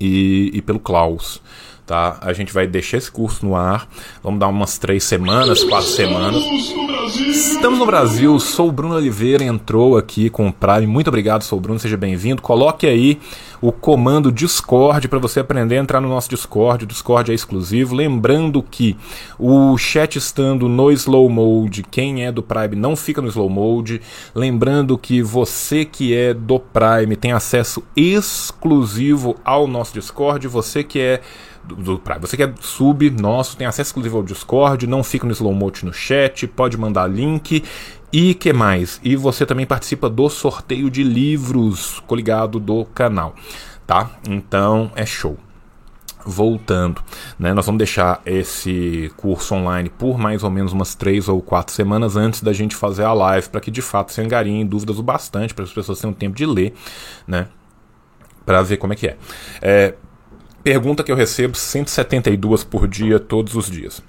e, 0.00 0.50
e 0.54 0.62
pelo 0.62 0.80
Klaus. 0.80 1.40
Tá? 1.84 2.16
A 2.20 2.32
gente 2.32 2.52
vai 2.52 2.66
deixar 2.66 2.98
esse 2.98 3.10
curso 3.10 3.44
no 3.44 3.56
ar. 3.56 3.88
Vamos 4.22 4.38
dar 4.38 4.48
umas 4.48 4.78
três 4.78 5.02
semanas, 5.04 5.64
quatro 5.64 5.88
semanas. 5.88 6.42
Estamos 7.16 7.78
no 7.78 7.86
Brasil. 7.86 8.38
Sou 8.38 8.68
o 8.68 8.72
Bruno 8.72 8.94
Oliveira, 8.94 9.42
entrou 9.42 9.96
aqui 9.98 10.30
com 10.30 10.48
o 10.48 10.52
Prime. 10.52 10.86
Muito 10.86 11.08
obrigado, 11.08 11.42
sou 11.42 11.58
o 11.58 11.60
Bruno, 11.60 11.78
seja 11.80 11.96
bem-vindo. 11.96 12.40
Coloque 12.40 12.86
aí 12.86 13.20
o 13.60 13.70
comando 13.72 14.32
Discord 14.32 15.08
para 15.08 15.18
você 15.18 15.40
aprender 15.40 15.76
a 15.76 15.80
entrar 15.80 16.00
no 16.00 16.08
nosso 16.08 16.30
Discord. 16.30 16.84
O 16.84 16.86
Discord 16.86 17.30
é 17.32 17.34
exclusivo. 17.34 17.94
Lembrando 17.94 18.62
que 18.62 18.96
o 19.38 19.76
chat 19.76 20.16
estando 20.16 20.68
no 20.68 20.90
slow 20.92 21.28
mode, 21.28 21.82
quem 21.82 22.24
é 22.24 22.32
do 22.32 22.42
Prime 22.42 22.76
não 22.76 22.94
fica 22.94 23.20
no 23.20 23.28
slow 23.28 23.50
mode. 23.50 24.00
Lembrando 24.34 24.96
que 24.96 25.20
você 25.22 25.84
que 25.84 26.14
é 26.14 26.32
do 26.32 26.60
Prime 26.60 27.16
tem 27.16 27.32
acesso 27.32 27.82
exclusivo 27.96 29.36
ao 29.44 29.66
nosso 29.66 29.94
Discord. 29.94 30.46
Você 30.48 30.84
que 30.84 31.00
é 31.00 31.20
do, 31.64 31.98
Prime. 31.98 32.20
Você 32.20 32.36
que 32.36 32.42
é 32.42 32.52
sub 32.60 33.08
nosso, 33.10 33.56
tem 33.56 33.66
acesso 33.66 33.88
exclusivo 33.88 34.18
ao 34.18 34.22
Discord, 34.22 34.86
não 34.86 35.02
fica 35.02 35.26
no 35.26 35.32
slow 35.32 35.54
mode 35.54 35.84
no 35.84 35.92
chat, 35.92 36.46
pode 36.46 36.76
mandar 36.76 37.06
link 37.06 37.62
e 38.12 38.34
que 38.34 38.52
mais? 38.52 39.00
E 39.02 39.16
você 39.16 39.46
também 39.46 39.64
participa 39.64 40.08
do 40.10 40.28
sorteio 40.28 40.90
de 40.90 41.02
livros 41.02 42.00
coligado 42.06 42.60
do 42.60 42.84
canal, 42.84 43.34
tá? 43.86 44.10
Então 44.28 44.90
é 44.94 45.06
show. 45.06 45.38
Voltando, 46.24 47.02
né, 47.36 47.52
nós 47.52 47.66
vamos 47.66 47.78
deixar 47.78 48.22
esse 48.24 49.10
curso 49.16 49.56
online 49.56 49.88
por 49.88 50.16
mais 50.16 50.44
ou 50.44 50.50
menos 50.50 50.72
umas 50.72 50.94
três 50.94 51.28
ou 51.28 51.42
quatro 51.42 51.74
semanas 51.74 52.14
antes 52.14 52.42
da 52.42 52.52
gente 52.52 52.76
fazer 52.76 53.02
a 53.02 53.12
live, 53.12 53.48
para 53.48 53.60
que 53.60 53.72
de 53.72 53.82
fato 53.82 54.12
se 54.12 54.20
angariem 54.20 54.64
dúvidas 54.64 55.00
o 55.00 55.02
bastante, 55.02 55.52
para 55.52 55.64
as 55.64 55.72
pessoas 55.72 56.00
tenham 56.00 56.14
tempo 56.14 56.36
de 56.36 56.46
ler, 56.46 56.74
né, 57.26 57.48
para 58.46 58.62
ver 58.62 58.76
como 58.76 58.92
é 58.92 58.96
que 58.96 59.08
é. 59.08 59.16
é. 59.60 59.94
Pergunta 60.62 61.02
que 61.02 61.10
eu 61.10 61.16
recebo 61.16 61.56
172 61.56 62.64
por 62.64 62.86
dia, 62.86 63.18
todos 63.18 63.54
os 63.54 63.70
dias. 63.70 64.02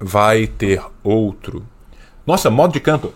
Vai 0.00 0.46
ter 0.46 0.82
outro 1.02 1.64
nossa, 2.24 2.48
modo 2.48 2.72
de 2.72 2.80
canto. 2.80 3.12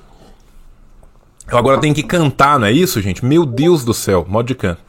Eu 1.48 1.56
agora 1.56 1.80
tenho 1.80 1.94
que 1.94 2.02
cantar, 2.02 2.58
não 2.58 2.66
é 2.66 2.72
isso, 2.72 3.00
gente? 3.00 3.24
Meu 3.24 3.46
Deus 3.46 3.84
do 3.84 3.94
céu, 3.94 4.26
modo 4.28 4.48
de 4.48 4.54
canto. 4.56 4.80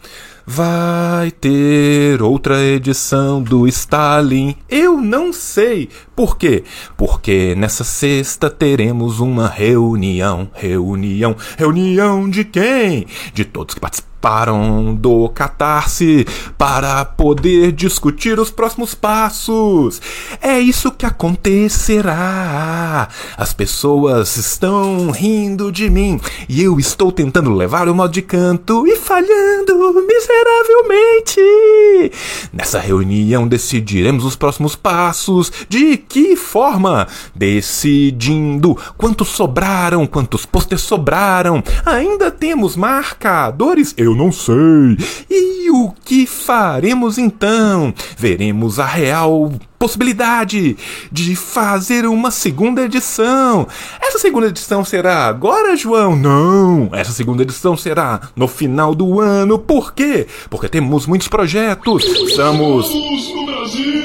Vai 0.44 1.30
ter 1.30 2.22
outra 2.22 2.60
edição 2.64 3.44
do 3.44 3.68
Stalin? 3.68 4.56
Eu 4.68 4.98
não 4.98 5.32
sei. 5.32 5.90
Por 6.16 6.36
quê? 6.36 6.64
Porque 6.96 7.54
nessa 7.56 7.84
sexta 7.84 8.50
teremos 8.50 9.20
uma 9.20 9.48
reunião. 9.48 10.50
Reunião. 10.54 11.36
Reunião 11.58 12.28
de 12.28 12.44
quem? 12.44 13.06
De 13.34 13.46
todos 13.46 13.76
que 13.76 13.82
participaram 13.82 14.07
participaram 14.18 14.96
do 14.96 15.30
Catarse 15.30 16.26
para 16.58 17.06
poder 17.06 17.72
discutir 17.72 18.40
os 18.40 18.50
próximos 18.50 18.94
passos. 18.94 20.02
É 20.42 20.60
isso 20.60 20.92
que 20.92 21.06
acontecerá. 21.06 23.08
As 23.38 23.54
pessoas 23.54 24.36
estão 24.36 25.12
rindo 25.12 25.72
de 25.72 25.90
mim 25.90 26.20
e 26.50 26.62
eu 26.62 26.80
estou 26.80 27.12
tentando 27.12 27.54
levar 27.54 27.88
o 27.88 27.96
modo 27.96 28.12
de 28.12 28.22
canto 28.22 28.86
e 28.88 28.98
falhando 28.98 29.78
miseravelmente. 30.08 31.42
Nessa 32.52 32.80
reunião 32.80 33.48
decidiremos 33.48 34.26
os 34.26 34.36
próximos 34.36 34.76
passos. 34.76 35.52
De 35.70 35.98
que 35.98 36.36
forma? 36.36 37.08
Decidindo 37.36 38.78
quantos 38.98 39.30
sobraram, 39.30 40.08
quantos 40.08 40.46
posters 40.46 40.82
sobraram. 40.82 41.64
Ainda 41.86 42.32
temos 42.32 42.76
marcadores. 42.76 43.94
Eu 43.98 44.07
não 44.16 44.32
sei. 44.32 44.98
E 45.30 45.70
o 45.70 45.92
que 46.04 46.26
faremos 46.26 47.18
então? 47.18 47.94
Veremos 48.18 48.80
a 48.80 48.86
real 48.86 49.52
possibilidade 49.78 50.76
de 51.12 51.36
fazer 51.36 52.06
uma 52.06 52.32
segunda 52.32 52.82
edição. 52.84 53.68
Essa 54.02 54.18
segunda 54.18 54.48
edição 54.48 54.84
será 54.84 55.26
agora, 55.26 55.76
João? 55.76 56.16
Não. 56.16 56.90
Essa 56.94 57.12
segunda 57.12 57.44
edição 57.44 57.78
será 57.78 58.22
no 58.36 58.48
final 58.48 58.96
do 58.96 59.20
ano. 59.20 59.60
Por 59.60 59.94
quê? 59.94 60.28
Porque 60.50 60.68
temos 60.70 61.06
muitos 61.06 61.28
projetos. 61.28 62.04
Estamos. 62.04 62.90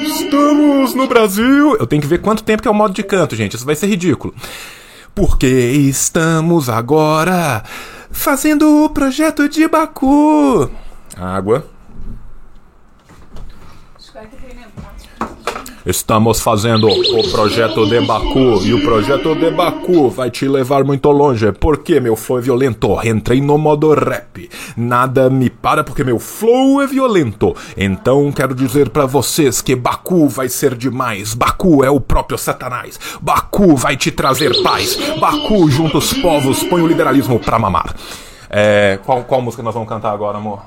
Estamos 0.05 0.93
no 0.93 1.07
Brasil. 1.07 1.75
Eu 1.77 1.87
tenho 1.87 2.01
que 2.01 2.07
ver 2.07 2.19
quanto 2.21 2.43
tempo 2.43 2.61
que 2.61 2.67
é 2.67 2.71
o 2.71 2.75
modo 2.75 2.93
de 2.93 3.03
canto, 3.03 3.35
gente. 3.35 3.55
Isso 3.55 3.65
vai 3.65 3.75
ser 3.75 3.87
ridículo. 3.87 4.33
Porque 5.15 5.47
estamos 5.47 6.69
agora 6.69 7.63
fazendo 8.13 8.85
o 8.85 8.89
projeto 8.89 9.49
de 9.49 9.67
Baku. 9.67 10.69
Água. 11.17 11.72
Estamos 15.85 16.39
fazendo 16.39 16.87
o 16.87 17.29
projeto 17.29 17.85
de 17.85 17.99
Baku 17.99 18.63
e 18.63 18.73
o 18.73 18.81
projeto 18.81 19.35
de 19.35 19.51
Baku 19.51 20.09
vai 20.09 20.31
te 20.31 20.47
levar 20.47 20.85
muito 20.85 21.11
longe. 21.11 21.51
Porque 21.51 21.99
meu 21.99 22.15
flow 22.15 22.39
é 22.39 22.41
violento. 22.41 22.97
Entrei 23.05 23.41
no 23.41 23.57
modo 23.57 23.93
rap. 23.93 24.49
Nada 24.77 25.29
me 25.29 25.49
para 25.49 25.83
porque 25.83 26.01
meu 26.01 26.19
flow 26.19 26.81
é 26.81 26.87
violento. 26.87 27.53
Então 27.75 28.31
quero 28.31 28.55
dizer 28.55 28.91
para 28.91 29.05
vocês 29.05 29.61
que 29.61 29.75
Baku 29.75 30.29
vai 30.29 30.47
ser 30.47 30.73
demais. 30.73 31.33
Baku 31.33 31.83
é 31.83 31.89
o 31.89 31.99
próprio 31.99 32.37
Satanás. 32.37 32.97
Baku 33.21 33.75
vai 33.75 33.97
te 33.97 34.09
trazer 34.09 34.63
paz. 34.63 34.97
Baku 35.19 35.69
junto 35.69 35.97
os 35.97 36.13
povos 36.13 36.63
põe 36.63 36.81
o 36.81 36.87
liberalismo 36.87 37.37
pra 37.41 37.59
mamar. 37.59 37.93
É, 38.49 38.99
qual, 39.03 39.25
qual 39.25 39.41
música 39.41 39.61
nós 39.61 39.73
vamos 39.73 39.89
cantar 39.89 40.13
agora, 40.13 40.37
amor? 40.37 40.61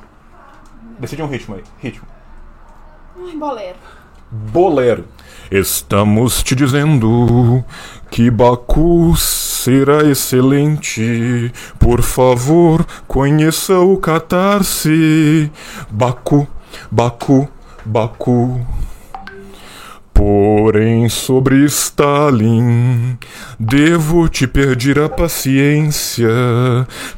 Decide 0.99 1.23
um 1.23 1.27
ritmo 1.27 1.55
aí. 1.55 1.63
Ritmo. 1.79 2.07
Ai, 3.19 3.35
bolero. 3.35 3.77
Bolero. 4.31 5.05
Estamos 5.51 6.43
te 6.43 6.57
dizendo 6.57 7.65
que 8.11 8.31
Baku 8.31 9.15
será 9.17 10.03
excelente. 10.05 11.53
Por 11.79 12.03
favor, 12.03 12.85
conheça 13.07 13.79
o 13.79 13.97
Catarse. 13.97 15.51
Baku, 15.91 16.47
Baku, 16.91 17.49
Baku. 17.85 18.61
Porém, 20.13 21.11
sobre 21.11 21.65
Stalin, 21.67 23.19
devo 23.61 24.29
te 24.29 24.47
pedir 24.47 24.99
a 24.99 25.11
paciência. 25.11 26.27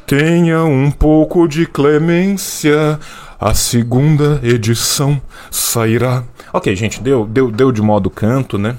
Tenha 0.05 0.65
um 0.65 0.91
pouco 0.91 1.47
de 1.47 1.65
clemência. 1.65 2.99
A 3.39 3.53
segunda 3.53 4.41
edição 4.43 5.21
sairá. 5.49 6.23
Ok, 6.51 6.75
gente, 6.75 7.01
deu, 7.01 7.25
deu, 7.25 7.49
deu 7.49 7.71
de 7.71 7.81
modo 7.81 8.09
canto, 8.09 8.57
né? 8.57 8.77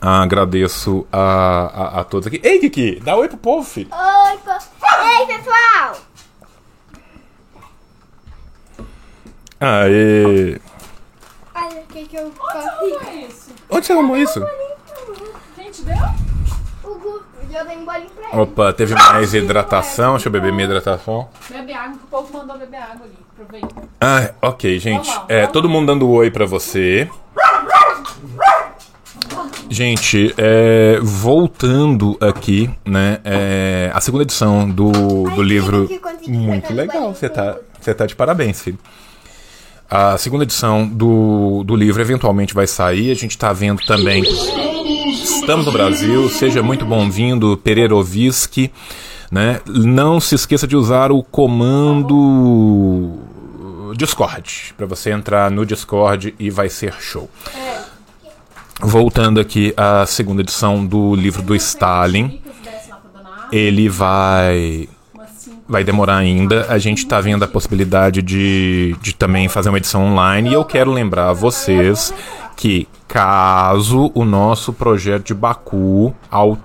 Agradeço 0.00 1.06
a, 1.12 1.20
a, 1.20 2.00
a 2.00 2.04
todos 2.04 2.26
aqui. 2.26 2.40
Ei, 2.42 2.58
Kiki, 2.58 3.00
dá 3.00 3.14
oi 3.14 3.28
pro 3.28 3.36
povo, 3.36 3.62
filho. 3.68 3.90
Oi, 3.92 4.38
po... 4.38 4.50
Ei, 4.50 5.26
pessoal! 5.26 5.96
Aê! 9.60 10.58
Olha 11.54 11.80
o 11.82 11.86
que, 11.92 12.06
que 12.06 12.16
eu 12.16 12.32
Onde 12.32 12.34
você 12.34 12.58
arrumou 12.58 13.26
isso? 13.28 13.50
Onde 13.70 13.86
você 13.86 13.92
arrumou 13.92 14.16
isso? 14.16 14.46
Quem 15.54 15.70
te 15.70 15.82
deu? 15.82 15.96
O 16.82 16.98
Gu, 16.98 17.22
Opa, 18.32 18.72
teve 18.72 18.94
mais 18.94 19.34
hidratação. 19.34 20.12
Deixa 20.12 20.28
eu 20.28 20.32
beber 20.32 20.52
minha 20.52 20.64
hidratação. 20.64 21.28
Bebe 21.50 21.72
água, 21.72 21.98
que 21.98 22.04
o 22.04 22.08
povo 22.08 22.38
mandou 22.38 22.58
beber 22.58 22.78
água 22.78 23.04
ali. 23.04 23.18
Aproveita. 23.32 23.74
Ah, 24.00 24.30
ok, 24.40 24.78
gente. 24.78 25.10
É, 25.28 25.46
todo 25.46 25.68
mundo 25.68 25.86
dando 25.86 26.08
oi 26.10 26.30
pra 26.30 26.46
você. 26.46 27.08
Gente, 29.68 30.34
é, 30.36 30.98
voltando 31.02 32.18
aqui, 32.20 32.70
né? 32.84 33.20
é, 33.24 33.90
a 33.94 34.00
segunda 34.00 34.22
edição 34.22 34.68
do, 34.68 34.92
do 35.30 35.42
livro. 35.42 35.88
Muito 36.26 36.72
legal, 36.74 37.14
você 37.14 37.28
tá, 37.28 37.56
você 37.80 37.94
tá 37.94 38.04
de 38.04 38.14
parabéns, 38.14 38.60
filho. 38.60 38.78
A 39.90 40.16
segunda 40.16 40.44
edição 40.44 40.86
do, 40.86 41.62
do 41.64 41.76
livro 41.76 42.00
eventualmente 42.00 42.54
vai 42.54 42.66
sair. 42.66 43.10
A 43.10 43.14
gente 43.14 43.36
tá 43.36 43.52
vendo 43.52 43.82
também. 43.84 44.22
Estamos 45.34 45.64
no 45.66 45.72
Brasil, 45.72 46.28
seja 46.28 46.62
muito 46.62 46.84
bem-vindo, 46.84 47.56
Pereiroviski. 47.56 48.70
Né? 49.30 49.60
Não 49.66 50.20
se 50.20 50.34
esqueça 50.34 50.66
de 50.66 50.76
usar 50.76 51.10
o 51.10 51.22
comando 51.22 53.18
Discord 53.96 54.74
para 54.76 54.86
você 54.86 55.10
entrar 55.10 55.50
no 55.50 55.64
Discord 55.64 56.34
e 56.38 56.50
vai 56.50 56.68
ser 56.68 56.92
show. 57.00 57.30
Voltando 58.80 59.40
aqui 59.40 59.72
à 59.76 60.04
segunda 60.06 60.42
edição 60.42 60.84
do 60.84 61.14
livro 61.14 61.42
do 61.42 61.56
Stalin, 61.56 62.40
ele 63.50 63.88
vai 63.88 64.88
vai 65.68 65.82
demorar 65.82 66.16
ainda. 66.16 66.66
A 66.68 66.78
gente 66.78 67.06
tá 67.06 67.20
vendo 67.20 67.42
a 67.42 67.48
possibilidade 67.48 68.20
de, 68.20 68.94
de 69.00 69.14
também 69.14 69.48
fazer 69.48 69.70
uma 69.70 69.78
edição 69.78 70.04
online. 70.04 70.50
E 70.50 70.52
eu 70.52 70.64
quero 70.64 70.90
lembrar 70.90 71.30
a 71.30 71.32
vocês 71.32 72.12
que 72.62 72.86
caso 73.08 74.12
o 74.14 74.24
nosso 74.24 74.72
projeto 74.72 75.24
de 75.24 75.34
Baku 75.34 76.14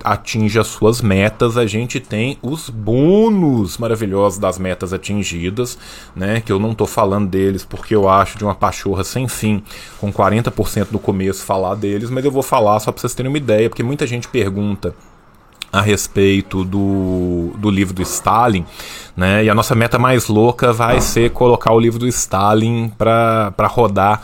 atinja 0.03 0.63
suas 0.63 1.01
metas, 1.01 1.57
a 1.57 1.65
gente 1.65 1.99
tem 1.99 2.37
os 2.43 2.69
bônus 2.69 3.79
maravilhosos 3.79 4.37
das 4.37 4.59
metas 4.59 4.93
atingidas, 4.93 5.75
né? 6.15 6.39
Que 6.39 6.51
eu 6.51 6.59
não 6.59 6.75
tô 6.75 6.85
falando 6.85 7.27
deles 7.27 7.65
porque 7.65 7.95
eu 7.95 8.07
acho 8.07 8.37
de 8.37 8.43
uma 8.43 8.53
pachorra 8.53 9.03
sem 9.03 9.27
fim, 9.27 9.63
com 9.99 10.13
40% 10.13 10.89
no 10.91 10.99
começo 10.99 11.43
falar 11.43 11.73
deles, 11.73 12.11
mas 12.11 12.23
eu 12.23 12.29
vou 12.29 12.43
falar 12.43 12.79
só 12.79 12.91
pra 12.91 13.01
vocês 13.01 13.15
terem 13.15 13.31
uma 13.31 13.37
ideia, 13.39 13.67
porque 13.67 13.81
muita 13.81 14.05
gente 14.05 14.27
pergunta 14.27 14.93
a 15.71 15.81
respeito 15.81 16.63
do, 16.63 17.51
do 17.57 17.69
livro 17.69 17.93
do 17.93 18.01
Stalin, 18.01 18.65
né? 19.15 19.43
E 19.43 19.49
a 19.49 19.55
nossa 19.55 19.75
meta 19.75 19.99
mais 19.99 20.27
louca 20.27 20.71
vai 20.71 21.01
ser 21.01 21.31
colocar 21.31 21.73
o 21.73 21.79
livro 21.79 21.99
do 21.99 22.07
Stalin 22.07 22.89
para 22.97 23.53
rodar 23.67 24.21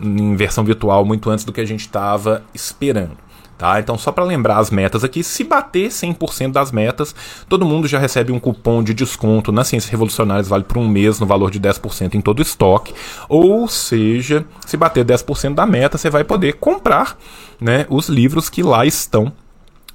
em 0.00 0.34
versão 0.34 0.64
virtual 0.64 1.04
muito 1.04 1.30
antes 1.30 1.44
do 1.44 1.52
que 1.52 1.60
a 1.60 1.66
gente 1.66 1.80
estava 1.80 2.42
esperando. 2.54 3.26
Tá? 3.58 3.80
Então, 3.80 3.96
só 3.96 4.12
para 4.12 4.22
lembrar 4.22 4.58
as 4.58 4.70
metas 4.70 5.02
aqui, 5.02 5.22
se 5.24 5.42
bater 5.42 5.88
100% 5.88 6.52
das 6.52 6.70
metas, 6.70 7.14
todo 7.48 7.64
mundo 7.64 7.88
já 7.88 7.98
recebe 7.98 8.30
um 8.30 8.38
cupom 8.38 8.82
de 8.82 8.92
desconto 8.92 9.50
nas 9.50 9.68
Ciências 9.68 9.90
Revolucionárias, 9.90 10.46
vale 10.46 10.64
por 10.64 10.76
um 10.76 10.86
mês, 10.86 11.18
no 11.18 11.24
valor 11.24 11.50
de 11.50 11.58
10% 11.58 12.14
em 12.14 12.20
todo 12.20 12.40
o 12.40 12.42
estoque. 12.42 12.92
Ou 13.30 13.66
seja, 13.66 14.44
se 14.66 14.76
bater 14.76 15.06
10% 15.06 15.54
da 15.54 15.64
meta, 15.64 15.96
você 15.96 16.10
vai 16.10 16.22
poder 16.22 16.54
comprar 16.54 17.16
né, 17.58 17.86
os 17.88 18.10
livros 18.10 18.50
que 18.50 18.62
lá 18.62 18.84
estão 18.84 19.32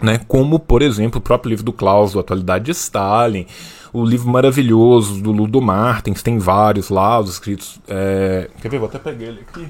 né, 0.01 0.19
como, 0.27 0.59
por 0.59 0.81
exemplo, 0.81 1.19
o 1.19 1.21
próprio 1.21 1.49
livro 1.49 1.63
do 1.65 1.73
Klaus, 1.73 2.13
do 2.13 2.19
Atualidade 2.19 2.65
de 2.65 2.71
Stalin, 2.71 3.45
o 3.93 4.03
livro 4.05 4.29
maravilhoso 4.29 5.21
do 5.21 5.31
Ludo 5.31 5.61
Martins, 5.61 6.23
tem 6.23 6.37
vários 6.39 6.89
lá, 6.89 7.19
os 7.19 7.29
escritos. 7.31 7.79
é, 7.87 8.49
Quer 8.61 8.69
ver? 8.69 8.79
Vou 8.79 8.87
até 8.87 8.99
pegar 8.99 9.25
ele 9.25 9.41
aqui. 9.41 9.67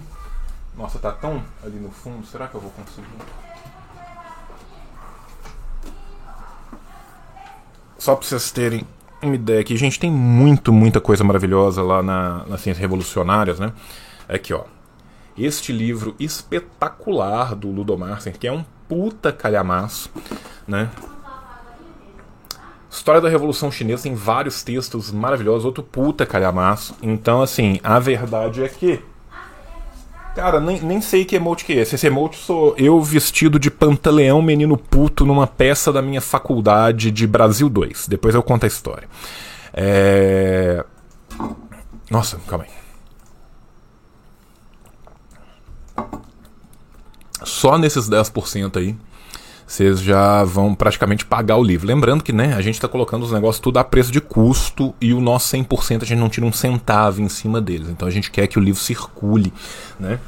Nossa, 0.78 1.00
tá 1.00 1.12
tão 1.12 1.44
ali 1.64 1.78
no 1.78 1.90
fundo, 1.90 2.26
será 2.26 2.48
que 2.48 2.56
eu 2.56 2.62
vou 2.62 2.72
conseguir? 2.72 3.08
Só 7.98 8.16
pra 8.16 8.28
vocês 8.28 8.52
terem 8.52 8.86
uma 9.22 9.36
ideia 9.36 9.62
aqui, 9.62 9.78
gente, 9.78 10.00
tem 10.00 10.10
muito, 10.10 10.74
muita 10.74 11.00
coisa 11.00 11.24
maravilhosa 11.24 11.84
lá 11.84 12.02
na, 12.02 12.46
nas 12.48 12.62
Ciências 12.62 12.80
Revolucionárias, 12.80 13.60
né? 13.60 13.72
Aqui, 14.28 14.54
ó. 14.54 14.64
Este 15.38 15.72
livro 15.72 16.16
espetacular 16.20 17.56
do 17.56 17.70
Ludo 17.70 17.98
Martins, 17.98 18.36
que 18.38 18.48
é 18.48 18.52
um 18.52 18.66
puta 18.92 19.32
calhamaço, 19.32 20.12
né? 20.68 20.90
História 22.90 23.22
da 23.22 23.30
Revolução 23.30 23.72
Chinesa 23.72 24.04
tem 24.04 24.14
vários 24.14 24.64
textos 24.64 25.14
maravilhosos, 25.14 25.64
outro 25.64 25.82
puta 25.82 26.26
calhamaço. 26.26 26.94
Então, 27.02 27.42
assim, 27.42 27.80
a 27.86 27.98
verdade 28.00 28.62
é 28.62 28.68
que. 28.68 29.02
Cara, 30.36 30.60
nem, 30.60 30.82
nem 30.82 31.00
sei 31.00 31.24
que 31.24 31.38
emote 31.38 31.64
que 31.64 31.72
é 31.72 31.78
esse. 31.78 31.96
Esse 31.96 32.08
emote 32.08 32.36
sou 32.36 32.76
eu 32.78 33.02
vestido 33.02 33.58
de 33.58 33.72
pantaleão 33.72 34.42
menino 34.42 34.76
puto 34.76 35.26
numa 35.26 35.48
peça 35.48 35.94
da 35.94 36.02
minha 36.02 36.20
faculdade 36.20 37.12
de 37.12 37.26
Brasil 37.26 37.70
2. 37.70 38.10
Depois 38.10 38.36
eu 38.36 38.44
conto 38.44 38.66
a 38.66 38.68
história. 38.68 39.08
É. 39.74 40.84
Nossa, 42.10 42.38
calma 42.46 42.66
aí. 42.66 42.82
Só 47.44 47.78
nesses 47.78 48.10
10% 48.10 48.78
aí 48.78 48.96
vocês 49.72 50.02
já 50.02 50.44
vão 50.44 50.76
praticamente 50.76 51.26
pagar 51.26 51.56
o 51.56 51.64
livro. 51.64 51.88
Lembrando 51.88 52.24
que 52.24 52.34
né, 52.34 52.54
a 52.56 52.62
gente 52.62 52.76
está 52.76 52.90
colocando 52.90 53.24
os 53.24 53.32
negócios 53.32 53.62
tudo 53.62 53.78
a 53.78 53.84
preço 53.86 54.12
de 54.12 54.20
custo 54.20 54.94
e 55.00 55.14
o 55.14 55.22
nosso 55.22 55.56
100% 55.56 56.04
a 56.04 56.06
gente 56.06 56.20
não 56.20 56.28
tira 56.28 56.46
um 56.46 56.52
centavo 56.52 57.22
em 57.22 57.30
cima 57.30 57.62
deles. 57.62 57.88
Então 57.88 58.06
a 58.06 58.12
gente 58.12 58.30
quer 58.30 58.48
que 58.48 58.60
o 58.60 58.62
livro 58.62 58.82
circule. 58.82 59.54
Né? 59.98 60.20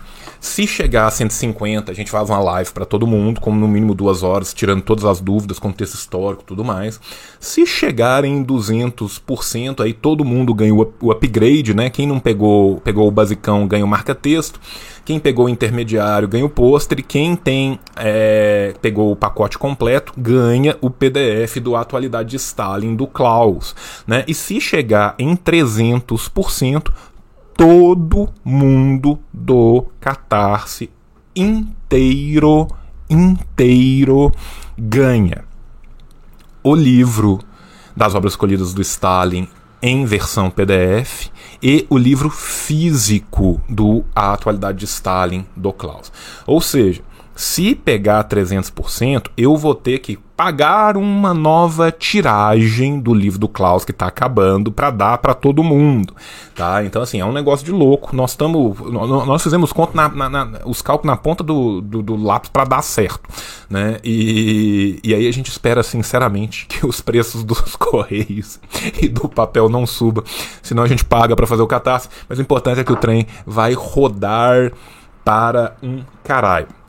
Se 0.43 0.67
chegar 0.67 1.07
a 1.07 1.09
150, 1.09 1.89
a 1.89 1.95
gente 1.95 2.11
faz 2.11 2.29
uma 2.29 2.37
live 2.37 2.69
para 2.71 2.83
todo 2.83 3.07
mundo, 3.07 3.39
como 3.39 3.57
no 3.57 3.65
mínimo 3.65 3.95
duas 3.95 4.23
horas, 4.23 4.53
tirando 4.53 4.81
todas 4.81 5.05
as 5.05 5.21
dúvidas, 5.21 5.57
contexto 5.57 5.93
histórico 5.93 6.43
tudo 6.43 6.65
mais. 6.65 6.99
Se 7.39 7.65
chegar 7.65 8.25
em 8.25 8.43
200%, 8.43 9.79
aí 9.79 9.93
todo 9.93 10.25
mundo 10.25 10.53
ganha 10.53 10.75
o 10.75 11.11
upgrade, 11.11 11.73
né? 11.73 11.89
Quem 11.89 12.05
não 12.05 12.19
pegou, 12.19 12.81
pegou 12.81 13.07
o 13.07 13.11
basicão 13.11 13.65
ganha 13.65 13.85
o 13.85 13.87
marca-texto. 13.87 14.59
Quem 15.05 15.17
pegou 15.17 15.45
o 15.45 15.49
intermediário 15.49 16.27
ganha 16.27 16.45
o 16.45 16.49
pôster 16.49 17.03
quem 17.05 17.37
tem 17.37 17.79
é, 17.95 18.73
pegou 18.81 19.11
o 19.11 19.15
pacote 19.15 19.57
completo 19.57 20.13
ganha 20.15 20.77
o 20.81 20.89
PDF 20.89 21.57
do 21.61 21.75
Atualidade 21.75 22.31
de 22.31 22.35
Stalin 22.35 22.95
do 22.95 23.07
Klaus. 23.07 23.73
Né? 24.05 24.25
E 24.27 24.33
se 24.33 24.59
chegar 24.59 25.15
em 25.17 25.37
300%, 25.37 26.91
todo 27.55 28.29
mundo 28.43 29.19
do 29.31 29.85
Catarse 29.99 30.89
inteiro, 31.35 32.67
inteiro 33.09 34.31
ganha. 34.77 35.45
O 36.63 36.75
livro 36.75 37.39
das 37.95 38.15
obras 38.15 38.33
escolhidas 38.33 38.73
do 38.73 38.81
Stalin 38.81 39.47
em 39.81 40.05
versão 40.05 40.49
PDF 40.49 41.29
e 41.61 41.85
o 41.89 41.97
livro 41.97 42.29
físico 42.29 43.61
do 43.67 44.03
A 44.15 44.33
Atualidade 44.33 44.79
de 44.79 44.85
Stalin 44.85 45.45
do 45.55 45.73
Klaus. 45.73 46.11
Ou 46.47 46.61
seja, 46.61 47.01
se 47.35 47.73
pegar 47.73 48.23
300%, 48.25 49.29
eu 49.35 49.57
vou 49.57 49.73
ter 49.73 49.99
que 49.99 50.19
pagar 50.35 50.97
uma 50.97 51.33
nova 51.33 51.91
tiragem 51.91 52.99
do 52.99 53.13
livro 53.13 53.39
do 53.39 53.47
Klaus 53.47 53.85
que 53.85 53.91
está 53.91 54.07
acabando 54.07 54.71
para 54.71 54.89
dar 54.89 55.17
para 55.19 55.33
todo 55.33 55.63
mundo, 55.63 56.15
tá? 56.55 56.83
Então 56.83 57.01
assim 57.01 57.19
é 57.19 57.25
um 57.25 57.31
negócio 57.31 57.65
de 57.65 57.71
louco. 57.71 58.15
Nós 58.15 58.31
estamos, 58.31 58.77
nós 58.79 59.41
fizemos 59.41 59.71
conta 59.71 59.95
na, 59.95 60.09
na, 60.09 60.45
na, 60.45 60.59
os 60.65 60.81
cálculos 60.81 61.15
na 61.15 61.17
ponta 61.17 61.43
do, 61.43 61.81
do, 61.81 62.01
do 62.01 62.15
lápis 62.15 62.49
para 62.49 62.65
dar 62.65 62.81
certo, 62.81 63.21
né? 63.69 63.99
E, 64.03 64.99
e 65.03 65.13
aí 65.13 65.27
a 65.27 65.31
gente 65.33 65.49
espera 65.49 65.83
sinceramente 65.83 66.65
que 66.69 66.85
os 66.85 66.99
preços 66.99 67.43
dos 67.43 67.75
correios 67.77 68.59
e 69.01 69.07
do 69.07 69.29
papel 69.29 69.69
não 69.69 69.85
suba, 69.85 70.23
senão 70.61 70.83
a 70.83 70.87
gente 70.87 71.05
paga 71.05 71.35
para 71.35 71.47
fazer 71.47 71.61
o 71.61 71.67
catarse. 71.67 72.09
Mas 72.27 72.37
o 72.39 72.41
importante 72.41 72.79
é 72.79 72.83
que 72.83 72.91
o 72.91 72.97
trem 72.97 73.27
vai 73.45 73.73
rodar 73.73 74.71
para 75.23 75.75
um 75.81 76.03
caralho. 76.23 76.82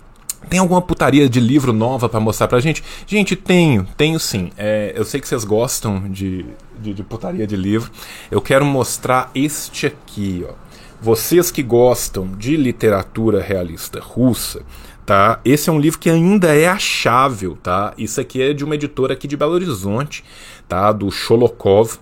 Tem 0.49 0.61
alguma 0.61 0.81
putaria 0.81 1.29
de 1.29 1.41
livro 1.41 1.73
nova 1.73 2.09
para 2.09 2.21
mostrar 2.21 2.49
pra 2.49 2.61
gente? 2.61 2.83
Gente, 3.07 3.37
tenho, 3.37 3.87
tenho 3.97 4.19
sim. 4.19 4.51
É, 4.57 4.93
eu 4.95 5.05
sei 5.05 5.21
que 5.21 5.29
vocês 5.29 5.45
gostam 5.45 6.09
de, 6.11 6.47
de, 6.79 6.95
de, 6.95 7.03
putaria 7.03 7.47
de 7.47 7.57
livro. 7.57 7.91
Eu 8.31 8.41
quero 8.41 8.65
mostrar 8.65 9.31
este 9.35 9.87
aqui, 9.87 10.45
ó. 10.49 10.53
Vocês 11.01 11.51
que 11.51 11.63
gostam 11.63 12.29
de 12.39 12.57
literatura 12.57 13.43
realista 13.43 14.01
russa, 14.01 14.63
tá? 15.05 15.39
Esse 15.45 15.69
é 15.69 15.73
um 15.73 15.79
livro 15.79 15.99
que 15.99 16.09
ainda 16.09 16.55
é 16.55 16.67
achável, 16.67 17.59
tá? 17.63 17.93
Isso 17.99 18.21
aqui 18.21 18.41
é 18.41 18.55
de 18.55 18.65
uma 18.65 18.75
editora 18.75 19.13
aqui 19.13 19.29
de 19.29 19.37
Belo 19.37 19.53
Horizonte, 19.53 20.25
tá? 20.67 20.93
Do 20.93 21.11
Sholokov, 21.11 21.99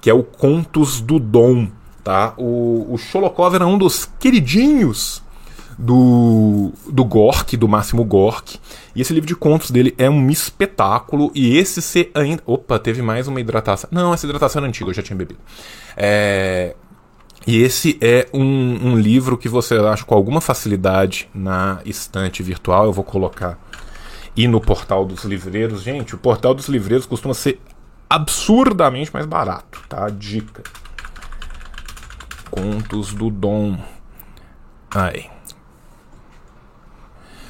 que 0.00 0.08
é 0.08 0.14
o 0.14 0.22
Contos 0.22 1.00
do 1.00 1.18
Dom, 1.18 1.68
tá? 2.04 2.34
O, 2.36 2.94
o 2.94 2.96
Sholokov 2.96 3.54
era 3.56 3.66
um 3.66 3.76
dos 3.76 4.08
queridinhos 4.20 5.23
do, 5.78 6.72
do 6.90 7.04
Gork, 7.04 7.56
do 7.56 7.68
Máximo 7.68 8.04
Gork. 8.04 8.58
E 8.94 9.00
esse 9.00 9.12
livro 9.12 9.26
de 9.26 9.36
contos 9.36 9.70
dele 9.70 9.94
é 9.98 10.08
um 10.08 10.30
espetáculo. 10.30 11.30
E 11.34 11.56
esse 11.56 11.82
se 11.82 12.10
ainda. 12.14 12.42
Opa, 12.46 12.78
teve 12.78 13.02
mais 13.02 13.28
uma 13.28 13.40
hidratação. 13.40 13.88
Não, 13.92 14.12
essa 14.12 14.26
hidratação 14.26 14.60
era 14.60 14.68
antiga, 14.68 14.90
eu 14.90 14.94
já 14.94 15.02
tinha 15.02 15.16
bebido. 15.16 15.40
É. 15.96 16.74
E 17.46 17.60
esse 17.62 17.98
é 18.00 18.26
um, 18.32 18.92
um 18.92 18.98
livro 18.98 19.36
que 19.36 19.50
você 19.50 19.76
acha 19.76 20.04
com 20.04 20.14
alguma 20.14 20.40
facilidade 20.40 21.28
na 21.34 21.80
estante 21.84 22.42
virtual. 22.42 22.86
Eu 22.86 22.92
vou 22.92 23.04
colocar 23.04 23.58
e 24.36 24.48
no 24.48 24.60
portal 24.60 25.04
dos 25.04 25.24
livreiros. 25.24 25.82
Gente, 25.82 26.14
o 26.14 26.18
portal 26.18 26.54
dos 26.54 26.68
livreiros 26.68 27.06
costuma 27.06 27.34
ser 27.34 27.60
absurdamente 28.08 29.12
mais 29.12 29.26
barato, 29.26 29.82
tá? 29.88 30.08
Dica. 30.08 30.62
Contos 32.50 33.12
do 33.12 33.30
Dom. 33.30 33.78
Aí. 34.94 35.33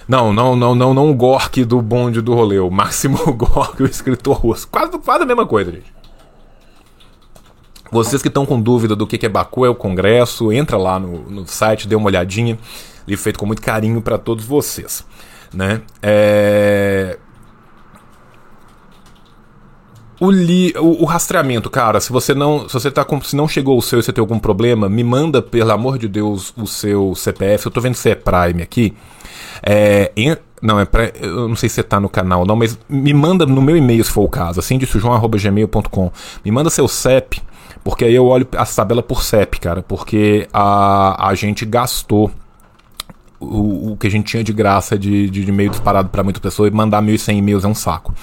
Não, 0.07 0.33
não, 0.33 0.55
não, 0.55 0.75
não, 0.75 0.95
não 0.95 1.11
o 1.11 1.15
Gork 1.15 1.65
do 1.65 1.81
bonde 1.81 2.21
do 2.21 2.35
rolê, 2.35 2.59
o 2.59 2.71
Máximo 2.71 3.19
Gork, 3.33 3.83
o 3.83 3.87
escritor 3.87 4.37
russo. 4.37 4.69
Quase, 4.69 4.99
quase 4.99 5.23
a 5.23 5.27
mesma 5.27 5.47
coisa, 5.47 5.73
gente. 5.73 5.95
Vocês 7.91 8.21
que 8.21 8.29
estão 8.29 8.45
com 8.45 8.61
dúvida 8.61 8.97
do 8.97 9.07
que 9.07 9.25
é 9.25 9.29
Baku, 9.29 9.65
é 9.65 9.69
o 9.69 9.75
congresso, 9.75 10.53
entra 10.53 10.77
lá 10.77 10.99
no, 10.99 11.31
no 11.31 11.47
site, 11.47 11.87
dê 11.87 11.95
uma 11.95 12.07
olhadinha. 12.07 12.59
Livro 13.07 13.23
feito 13.23 13.39
com 13.39 13.47
muito 13.47 13.63
carinho 13.63 14.01
para 14.03 14.19
todos 14.19 14.45
vocês. 14.45 15.07
Né? 15.53 15.81
É... 16.03 17.19
O, 20.21 20.31
li, 20.31 20.73
o, 20.77 21.03
o, 21.03 21.05
rastreamento, 21.05 21.69
cara, 21.69 22.01
se 22.01 22.11
você 22.11 22.35
não, 22.35 22.69
se 22.69 22.75
você 22.75 22.91
tá 22.91 23.05
com, 23.05 23.21
se 23.21 23.37
não 23.37 23.47
chegou 23.47 23.77
o 23.77 23.83
seu 23.83 23.99
e 23.99 24.03
você 24.03 24.13
tem 24.13 24.23
algum 24.23 24.39
problema, 24.39 24.89
me 24.89 25.05
manda 25.05 25.43
pelo 25.43 25.73
amor 25.73 25.99
de 25.99 26.09
Deus 26.09 26.53
o 26.57 26.67
seu 26.67 27.15
CPF. 27.15 27.67
Eu 27.67 27.73
tô 27.73 27.81
vendo 27.81 27.95
se 27.95 28.11
é 28.11 28.15
Prime 28.15 28.63
aqui. 28.63 28.97
É, 29.67 30.13
em, 30.15 30.37
não, 30.61 30.79
é 30.79 30.85
pra, 30.85 31.11
eu 31.21 31.49
não 31.49 31.57
sei 31.57 31.69
se 31.69 31.77
você 31.77 31.83
tá 31.83 31.99
no 31.99 32.09
canal 32.09 32.45
não, 32.45 32.55
mas 32.55 32.79
me 32.89 33.15
manda 33.15 33.47
no 33.47 33.63
meu 33.63 33.77
e-mail 33.77 34.05
se 34.05 34.11
for 34.11 34.23
o 34.23 34.29
caso, 34.29 34.61
assim 34.61 34.79
de 34.79 34.87
sujão.gmail.com. 34.87 36.13
Me 36.45 36.51
manda 36.51 36.69
seu 36.71 36.87
CEP, 36.87 37.41
porque 37.83 38.05
aí 38.05 38.15
eu 38.15 38.27
olho 38.27 38.47
a 38.57 38.67
tabela 38.67 39.03
por 39.03 39.23
CEP, 39.23 39.61
cara, 39.61 39.83
porque 39.83 40.49
a, 40.53 41.29
a 41.29 41.35
gente 41.35 41.65
gastou 41.65 42.31
o, 43.41 43.93
o, 43.93 43.97
que 43.97 44.07
a 44.07 44.11
gente 44.11 44.27
tinha 44.27 44.45
de 44.45 44.53
graça 44.53 44.99
de, 44.99 45.29
de, 45.29 45.45
de 45.45 45.51
e-mail 45.51 45.71
disparado 45.71 46.09
para 46.09 46.23
muitas 46.23 46.41
pessoas 46.41 46.71
e 46.73 46.75
mandar 46.75 47.03
1.100 47.03 47.37
e-mails 47.37 47.65
é 47.65 47.69
um 47.69 47.75
saco. 47.75 48.15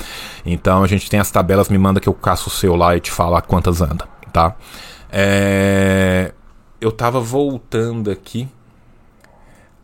Então 0.46 0.84
a 0.84 0.88
gente 0.88 1.10
tem 1.10 1.20
as 1.20 1.30
tabelas, 1.30 1.70
me 1.70 1.78
manda 1.78 2.00
que 2.00 2.10
eu 2.10 2.14
caço 2.14 2.50
o 2.50 2.52
seu 2.52 2.76
lá 2.76 2.96
e 2.96 3.00
te 3.00 3.12
falo 3.12 3.40
quantas 3.44 3.82
anda, 3.82 4.08
tá? 4.32 4.56
É... 5.12 6.34
Eu 6.80 6.92
tava 6.92 7.20
voltando 7.20 8.10
aqui. 8.10 8.48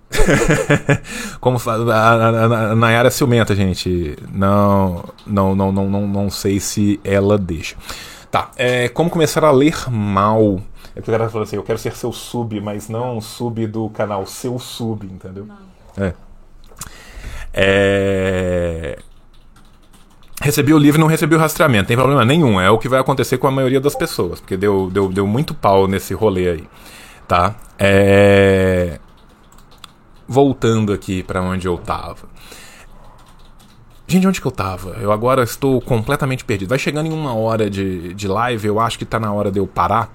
Como 1.40 1.58
a, 1.66 1.72
a, 1.94 2.72
a 2.72 2.76
Nayara 2.76 3.08
é 3.08 3.12
ciumenta, 3.12 3.56
gente. 3.56 4.18
Não, 4.32 5.04
não, 5.26 5.56
não, 5.56 5.72
não, 5.72 5.90
não, 5.90 6.08
não 6.08 6.30
sei 6.30 6.60
se 6.60 7.00
ela 7.04 7.38
deixa. 7.38 7.76
Tá, 8.32 8.52
é, 8.58 8.90
como 8.90 9.10
começar 9.10 9.44
a 9.44 9.52
ler 9.52 9.90
mal? 9.90 10.60
É 10.96 11.02
que 11.02 11.10
o 11.10 11.12
cara 11.12 11.30
falou 11.30 11.44
assim: 11.44 11.56
eu 11.56 11.64
quero 11.64 11.80
ser 11.80 11.96
seu 11.96 12.12
sub, 12.12 12.60
mas 12.60 12.90
não 12.90 13.22
sub 13.22 13.66
do 13.68 13.90
canal, 13.90 14.26
seu 14.26 14.60
sub, 14.60 15.06
entendeu? 15.06 15.48
É. 15.98 16.14
é... 17.54 19.00
Recebi 20.42 20.74
o 20.74 20.78
livro 20.78 21.00
e 21.00 21.02
não 21.02 21.08
recebi 21.08 21.36
o 21.36 21.40
rastreamento, 21.40 21.88
tem 21.88 21.98
problema 21.98 22.24
nenhum. 22.24 22.60
É 22.60 22.70
o 22.70 22.78
que 22.78 22.88
vai 22.88 23.00
acontecer 23.00 23.38
com 23.38 23.48
a 23.48 23.52
maioria 23.52 23.80
das 23.80 23.96
pessoas, 23.96 24.40
porque 24.40 24.56
deu, 24.56 24.90
deu, 24.90 25.10
deu 25.10 25.26
muito 25.26 25.54
pau 25.54 25.88
nesse 25.88 26.14
rolê 26.14 26.50
aí. 26.50 26.70
Tá? 27.28 27.56
É 27.80 29.00
voltando 30.28 30.92
aqui 30.92 31.24
para 31.24 31.42
onde 31.42 31.68
eu 31.68 31.78
tava. 31.78 32.28
Gente, 34.08 34.26
onde 34.26 34.40
que 34.40 34.48
eu 34.48 34.52
tava? 34.52 34.92
Eu 35.02 35.12
agora 35.12 35.44
estou 35.44 35.82
completamente 35.82 36.46
perdido. 36.46 36.70
Vai 36.70 36.80
chegando 36.80 37.08
em 37.08 37.14
uma 37.14 37.34
hora 37.34 37.70
de, 37.70 38.14
de 38.14 38.28
live, 38.28 38.68
eu 38.68 38.80
acho 38.80 38.98
que 38.98 39.06
tá 39.06 39.20
na 39.20 39.34
hora 39.34 39.52
de 39.52 39.60
eu 39.60 39.68
parar. 39.68 40.14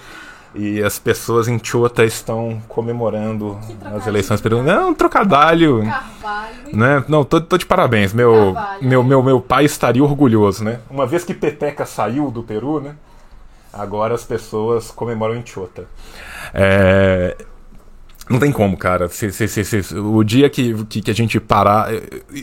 E 0.54 0.82
as 0.82 0.98
pessoas 0.98 1.48
em 1.48 1.58
Chota 1.62 2.04
estão 2.04 2.60
comemorando 2.68 3.58
as 3.84 4.06
eleições 4.06 4.40
peruanas. 4.40 4.74
Não, 4.74 4.90
um 4.90 4.94
trocadilho. 4.94 5.82
Carvalho. 5.84 6.76
Né? 6.76 7.04
Não, 7.08 7.24
tô, 7.24 7.40
tô 7.40 7.56
de 7.56 7.64
parabéns. 7.64 8.12
Meu, 8.12 8.54
meu, 8.80 9.02
meu, 9.02 9.22
meu 9.22 9.40
pai 9.40 9.64
estaria 9.64 10.04
orgulhoso, 10.04 10.62
né? 10.62 10.80
Uma 10.90 11.06
vez 11.06 11.24
que 11.24 11.32
Peteca 11.32 11.86
saiu 11.86 12.30
do 12.30 12.42
Peru, 12.42 12.80
né? 12.80 12.94
Agora 13.72 14.14
as 14.14 14.24
pessoas 14.24 14.90
comemoram 14.90 15.34
em 15.34 15.46
Chota. 15.46 15.86
É, 16.52 17.34
não 18.28 18.38
tem 18.38 18.52
como, 18.52 18.76
cara. 18.76 19.08
Se, 19.08 19.32
se, 19.32 19.48
se, 19.48 19.94
o 19.98 20.22
dia 20.22 20.48
que, 20.48 20.84
que, 20.84 21.02
que, 21.02 21.10
a 21.10 21.14
gente 21.14 21.40
parar. 21.40 21.88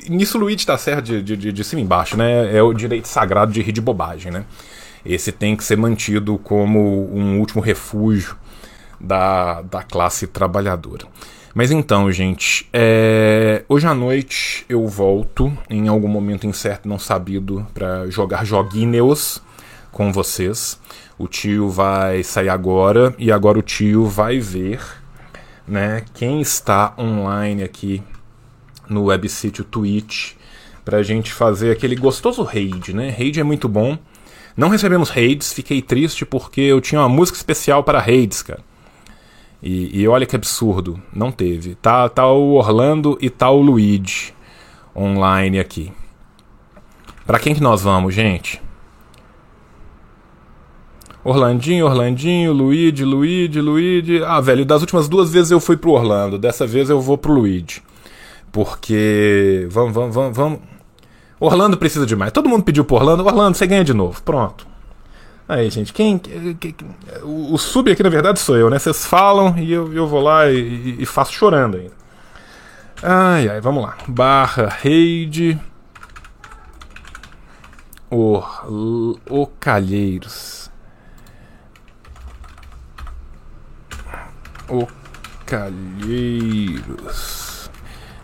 Nisso 0.09 0.37
o 0.37 0.41
Luigi 0.41 0.65
tá 0.65 0.77
certo 0.77 1.05
de, 1.05 1.37
de, 1.37 1.51
de 1.51 1.63
cima 1.63 1.81
e 1.81 1.83
embaixo, 1.83 2.17
né? 2.17 2.55
É 2.55 2.61
o 2.61 2.73
direito 2.73 3.07
sagrado 3.07 3.51
de 3.51 3.61
rir 3.61 3.71
de 3.71 3.81
bobagem, 3.81 4.31
né? 4.31 4.45
Esse 5.05 5.31
tem 5.31 5.55
que 5.55 5.63
ser 5.63 5.77
mantido 5.77 6.37
como 6.37 7.13
um 7.13 7.39
último 7.39 7.61
refúgio 7.61 8.35
da, 8.99 9.61
da 9.61 9.83
classe 9.83 10.27
trabalhadora. 10.27 11.05
Mas 11.53 11.71
então, 11.71 12.11
gente, 12.11 12.69
é... 12.71 13.63
hoje 13.67 13.87
à 13.87 13.93
noite 13.93 14.65
eu 14.69 14.87
volto 14.87 15.51
em 15.69 15.87
algum 15.87 16.07
momento 16.07 16.45
incerto, 16.45 16.87
não 16.87 16.99
sabido, 16.99 17.65
para 17.73 18.09
jogar 18.09 18.45
joguinhos 18.45 19.41
com 19.91 20.11
vocês. 20.11 20.79
O 21.17 21.27
tio 21.27 21.69
vai 21.69 22.23
sair 22.23 22.49
agora 22.49 23.13
e 23.17 23.31
agora 23.31 23.59
o 23.59 23.61
tio 23.61 24.05
vai 24.05 24.39
ver, 24.39 24.79
né, 25.67 26.03
quem 26.13 26.39
está 26.39 26.93
online 26.97 27.63
aqui 27.63 28.01
no 28.87 29.05
website 29.05 29.63
Twitch 29.63 30.33
pra 30.85 31.03
gente 31.03 31.31
fazer 31.31 31.71
aquele 31.71 31.95
gostoso 31.95 32.41
raid, 32.41 32.93
né? 32.95 33.09
Raid 33.09 33.39
é 33.39 33.43
muito 33.43 33.67
bom. 33.67 33.97
Não 34.59 34.67
recebemos 34.67 35.09
raids, 35.09 35.53
fiquei 35.53 35.81
triste 35.81 36.25
porque 36.25 36.59
eu 36.59 36.81
tinha 36.81 36.99
uma 36.99 37.07
música 37.07 37.37
especial 37.37 37.81
para 37.81 37.97
raids, 37.97 38.41
cara. 38.41 38.59
E, 39.63 40.01
e, 40.01 40.05
olha 40.05 40.25
que 40.25 40.35
absurdo, 40.35 41.01
não 41.15 41.31
teve. 41.31 41.75
Tá, 41.75 42.09
tá 42.09 42.27
o 42.27 42.55
Orlando 42.55 43.17
e 43.21 43.29
tá 43.29 43.49
o 43.49 43.61
Luigi 43.61 44.33
online 44.93 45.61
aqui. 45.61 45.93
Para 47.25 47.39
quem 47.39 47.55
que 47.55 47.63
nós 47.63 47.83
vamos, 47.83 48.13
gente? 48.13 48.61
Orlandinho, 51.23 51.85
Orlandinho, 51.85 52.51
Luigi, 52.51 53.05
Luigi, 53.05 53.61
Luigi. 53.61 54.21
Ah, 54.25 54.41
velho, 54.41 54.65
das 54.65 54.81
últimas 54.81 55.07
duas 55.07 55.31
vezes 55.31 55.51
eu 55.51 55.61
fui 55.61 55.77
pro 55.77 55.91
Orlando, 55.91 56.37
dessa 56.37 56.67
vez 56.67 56.89
eu 56.89 56.99
vou 56.99 57.17
pro 57.17 57.31
Luigi. 57.31 57.81
Porque. 58.51 59.65
Vamos, 59.71 59.93
vamos, 59.93 60.13
vamos, 60.13 60.35
vamos. 60.35 60.59
Orlando 61.39 61.77
precisa 61.77 62.05
de 62.05 62.15
mais. 62.15 62.31
Todo 62.31 62.49
mundo 62.49 62.63
pediu 62.63 62.83
pro 62.83 62.97
Orlando. 62.97 63.25
Orlando, 63.25 63.55
você 63.57 63.65
ganha 63.65 63.83
de 63.83 63.93
novo. 63.93 64.21
Pronto. 64.23 64.67
Aí, 65.47 65.69
gente, 65.69 65.91
quem. 65.93 66.17
quem, 66.17 66.55
quem 66.55 66.75
o, 67.23 67.53
o, 67.53 67.57
sub 67.57 67.91
aqui, 67.91 68.03
na 68.03 68.09
verdade, 68.09 68.39
sou 68.39 68.55
eu, 68.55 68.69
né? 68.69 68.77
Vocês 68.77 69.05
falam 69.05 69.57
e 69.57 69.71
eu, 69.71 69.91
eu 69.93 70.05
vou 70.05 70.21
lá 70.21 70.51
e, 70.51 70.97
e, 70.99 71.05
faço 71.05 71.33
chorando 71.33 71.77
ainda. 71.77 71.93
Ai, 73.01 73.49
ai, 73.49 73.61
vamos 73.61 73.81
lá. 73.81 73.97
Barra 74.07 74.67
raid. 74.67 75.59
O, 78.11 78.43
o 79.27 79.47
Calheiros. 79.59 80.69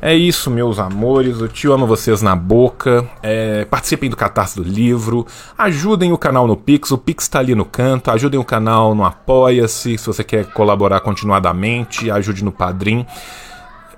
É 0.06 0.14
isso, 0.14 0.52
meus 0.52 0.78
amores. 0.78 1.42
O 1.42 1.48
tio 1.48 1.74
ama 1.74 1.88
vocês 1.88 2.22
na 2.22 2.36
boca. 2.36 3.10
É, 3.24 3.66
participem 3.66 4.08
do 4.08 4.16
catarse 4.16 4.56
do 4.56 4.62
livro. 4.62 5.26
Ajudem 5.58 6.14
o 6.14 6.18
canal 6.18 6.46
no 6.46 6.56
Pix. 6.56 6.92
O 6.92 6.98
Pix 7.00 7.24
está 7.24 7.40
ali 7.40 7.56
no 7.56 7.66
canto. 7.66 8.12
Ajudem 8.12 8.40
o 8.40 8.44
canal 8.44 8.94
no 8.94 9.04
Apoia-se. 9.04 9.98
Se 9.98 10.06
você 10.06 10.24
quer 10.24 10.46
colaborar 10.52 11.00
continuadamente, 11.00 12.12
ajude 12.12 12.44
no 12.44 12.52
Padrim. 12.52 13.04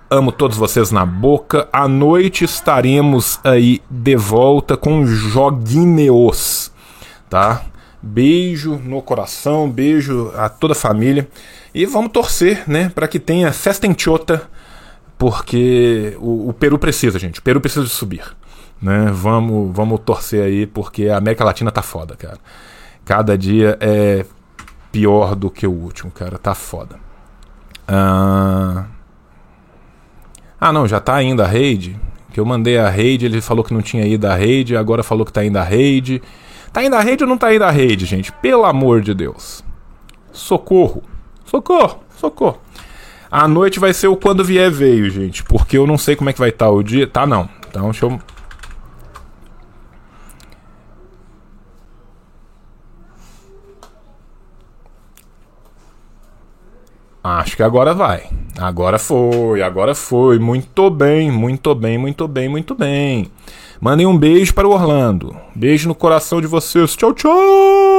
Amo 0.10 0.32
todos 0.32 0.56
vocês 0.56 0.92
na 0.92 1.06
boca. 1.06 1.68
À 1.74 1.90
noite 1.90 2.46
estaremos 2.46 3.42
aí 3.44 3.82
de 3.90 4.16
volta 4.16 4.78
com 4.78 5.06
joguinhos, 5.06 6.72
tá? 7.30 7.64
Beijo 8.02 8.78
no 8.82 9.02
coração, 9.02 9.70
beijo 9.70 10.32
a 10.38 10.48
toda 10.48 10.72
a 10.72 10.78
família. 10.78 11.28
E 11.76 11.86
vamos 11.86 12.14
torcer, 12.14 12.64
né, 12.66 12.90
para 12.96 13.10
que 13.10 13.20
tenha 13.20 13.52
festa 13.52 13.86
em 13.86 13.94
Chota 13.98 14.50
porque 15.18 16.16
o, 16.20 16.50
o, 16.50 16.54
Peru 16.54 16.78
precisa, 16.78 17.18
gente. 17.18 17.40
O 17.40 17.44
Peru 17.44 17.60
precisa 17.60 17.84
de 17.84 17.92
subir. 17.92 18.24
Né? 18.82 19.10
Vamos, 19.12 19.76
vamos 19.76 20.00
torcer 20.02 20.44
aí, 20.44 20.68
porque 20.68 21.10
a 21.10 21.18
América 21.18 21.44
Latina 21.44 21.72
tá 21.72 21.82
foda, 21.82 22.16
cara. 22.16 22.38
Cada 23.04 23.38
dia 23.38 23.78
é 23.80 24.26
pior 24.92 25.36
do 25.36 25.50
que 25.50 25.66
o 25.66 25.72
último, 25.72 26.12
cara. 26.12 26.38
Tá 26.38 26.54
foda. 26.54 27.00
Ah, 27.88 28.86
ah 30.60 30.74
não, 30.74 30.88
já 30.88 31.00
tá 31.00 31.22
indo 31.24 31.42
a 31.42 31.48
raid. 31.48 32.00
Que 32.32 32.40
eu 32.40 32.46
mandei 32.46 32.78
a 32.78 32.90
raid, 32.90 33.26
ele 33.26 33.42
falou 33.42 33.64
que 33.64 33.74
não 33.74 33.82
tinha 33.82 34.06
ido 34.06 34.28
a 34.28 34.36
raid, 34.36 34.78
agora 34.78 35.02
falou 35.02 35.26
que 35.26 35.34
tá 35.34 35.44
indo 35.44 35.58
a 35.58 35.64
raid. 35.64 36.22
Tá 36.72 36.84
indo 36.84 36.96
a 36.96 37.02
raid 37.02 37.24
ou 37.24 37.30
não 37.30 37.38
tá 37.38 37.54
indo 37.56 37.64
a 37.64 37.72
raid, 37.72 38.06
gente? 38.06 38.32
Pelo 38.34 38.66
amor 38.66 39.02
de 39.02 39.16
Deus. 39.16 39.64
Socorro. 40.32 41.02
Socorro, 41.46 42.04
socorro. 42.16 42.67
A 43.30 43.48
noite 43.48 43.80
vai 43.80 43.94
ser 43.94 44.08
o 44.08 44.16
quando 44.16 44.44
vier 44.44 44.72
veio, 44.72 45.10
gente. 45.10 45.44
Porque 45.44 45.78
eu 45.78 45.86
não 45.86 45.98
sei 45.98 46.16
como 46.16 46.30
é 46.30 46.34
que 46.34 46.40
vai 46.40 46.50
estar 46.50 46.66
tá 46.66 46.72
o 46.72 46.82
dia. 46.82 47.08
Tá, 47.08 47.26
não. 47.26 47.50
Então, 47.70 47.92
deixa 47.92 48.06
eu. 48.06 48.20
Acho 57.24 57.58
que 57.58 57.64
agora 57.64 57.94
vai. 57.94 58.30
Agora 58.58 58.98
foi, 58.98 59.62
agora 59.62 59.94
foi. 59.94 60.40
Muito 60.40 60.90
bem, 60.90 61.30
muito 61.30 61.76
bem, 61.76 61.98
muito 61.98 62.26
bem, 62.28 62.48
muito 62.48 62.74
bem. 62.74 63.30
Mandem 63.82 64.08
um 64.08 64.18
beijo 64.18 64.54
para 64.54 64.68
o 64.68 64.72
Orlando. 64.72 65.36
Beijo 65.54 65.90
no 65.90 65.96
coração 65.96 66.40
de 66.40 66.48
vocês. 66.48 66.96
Tchau, 66.96 67.14
tchau! 67.14 67.97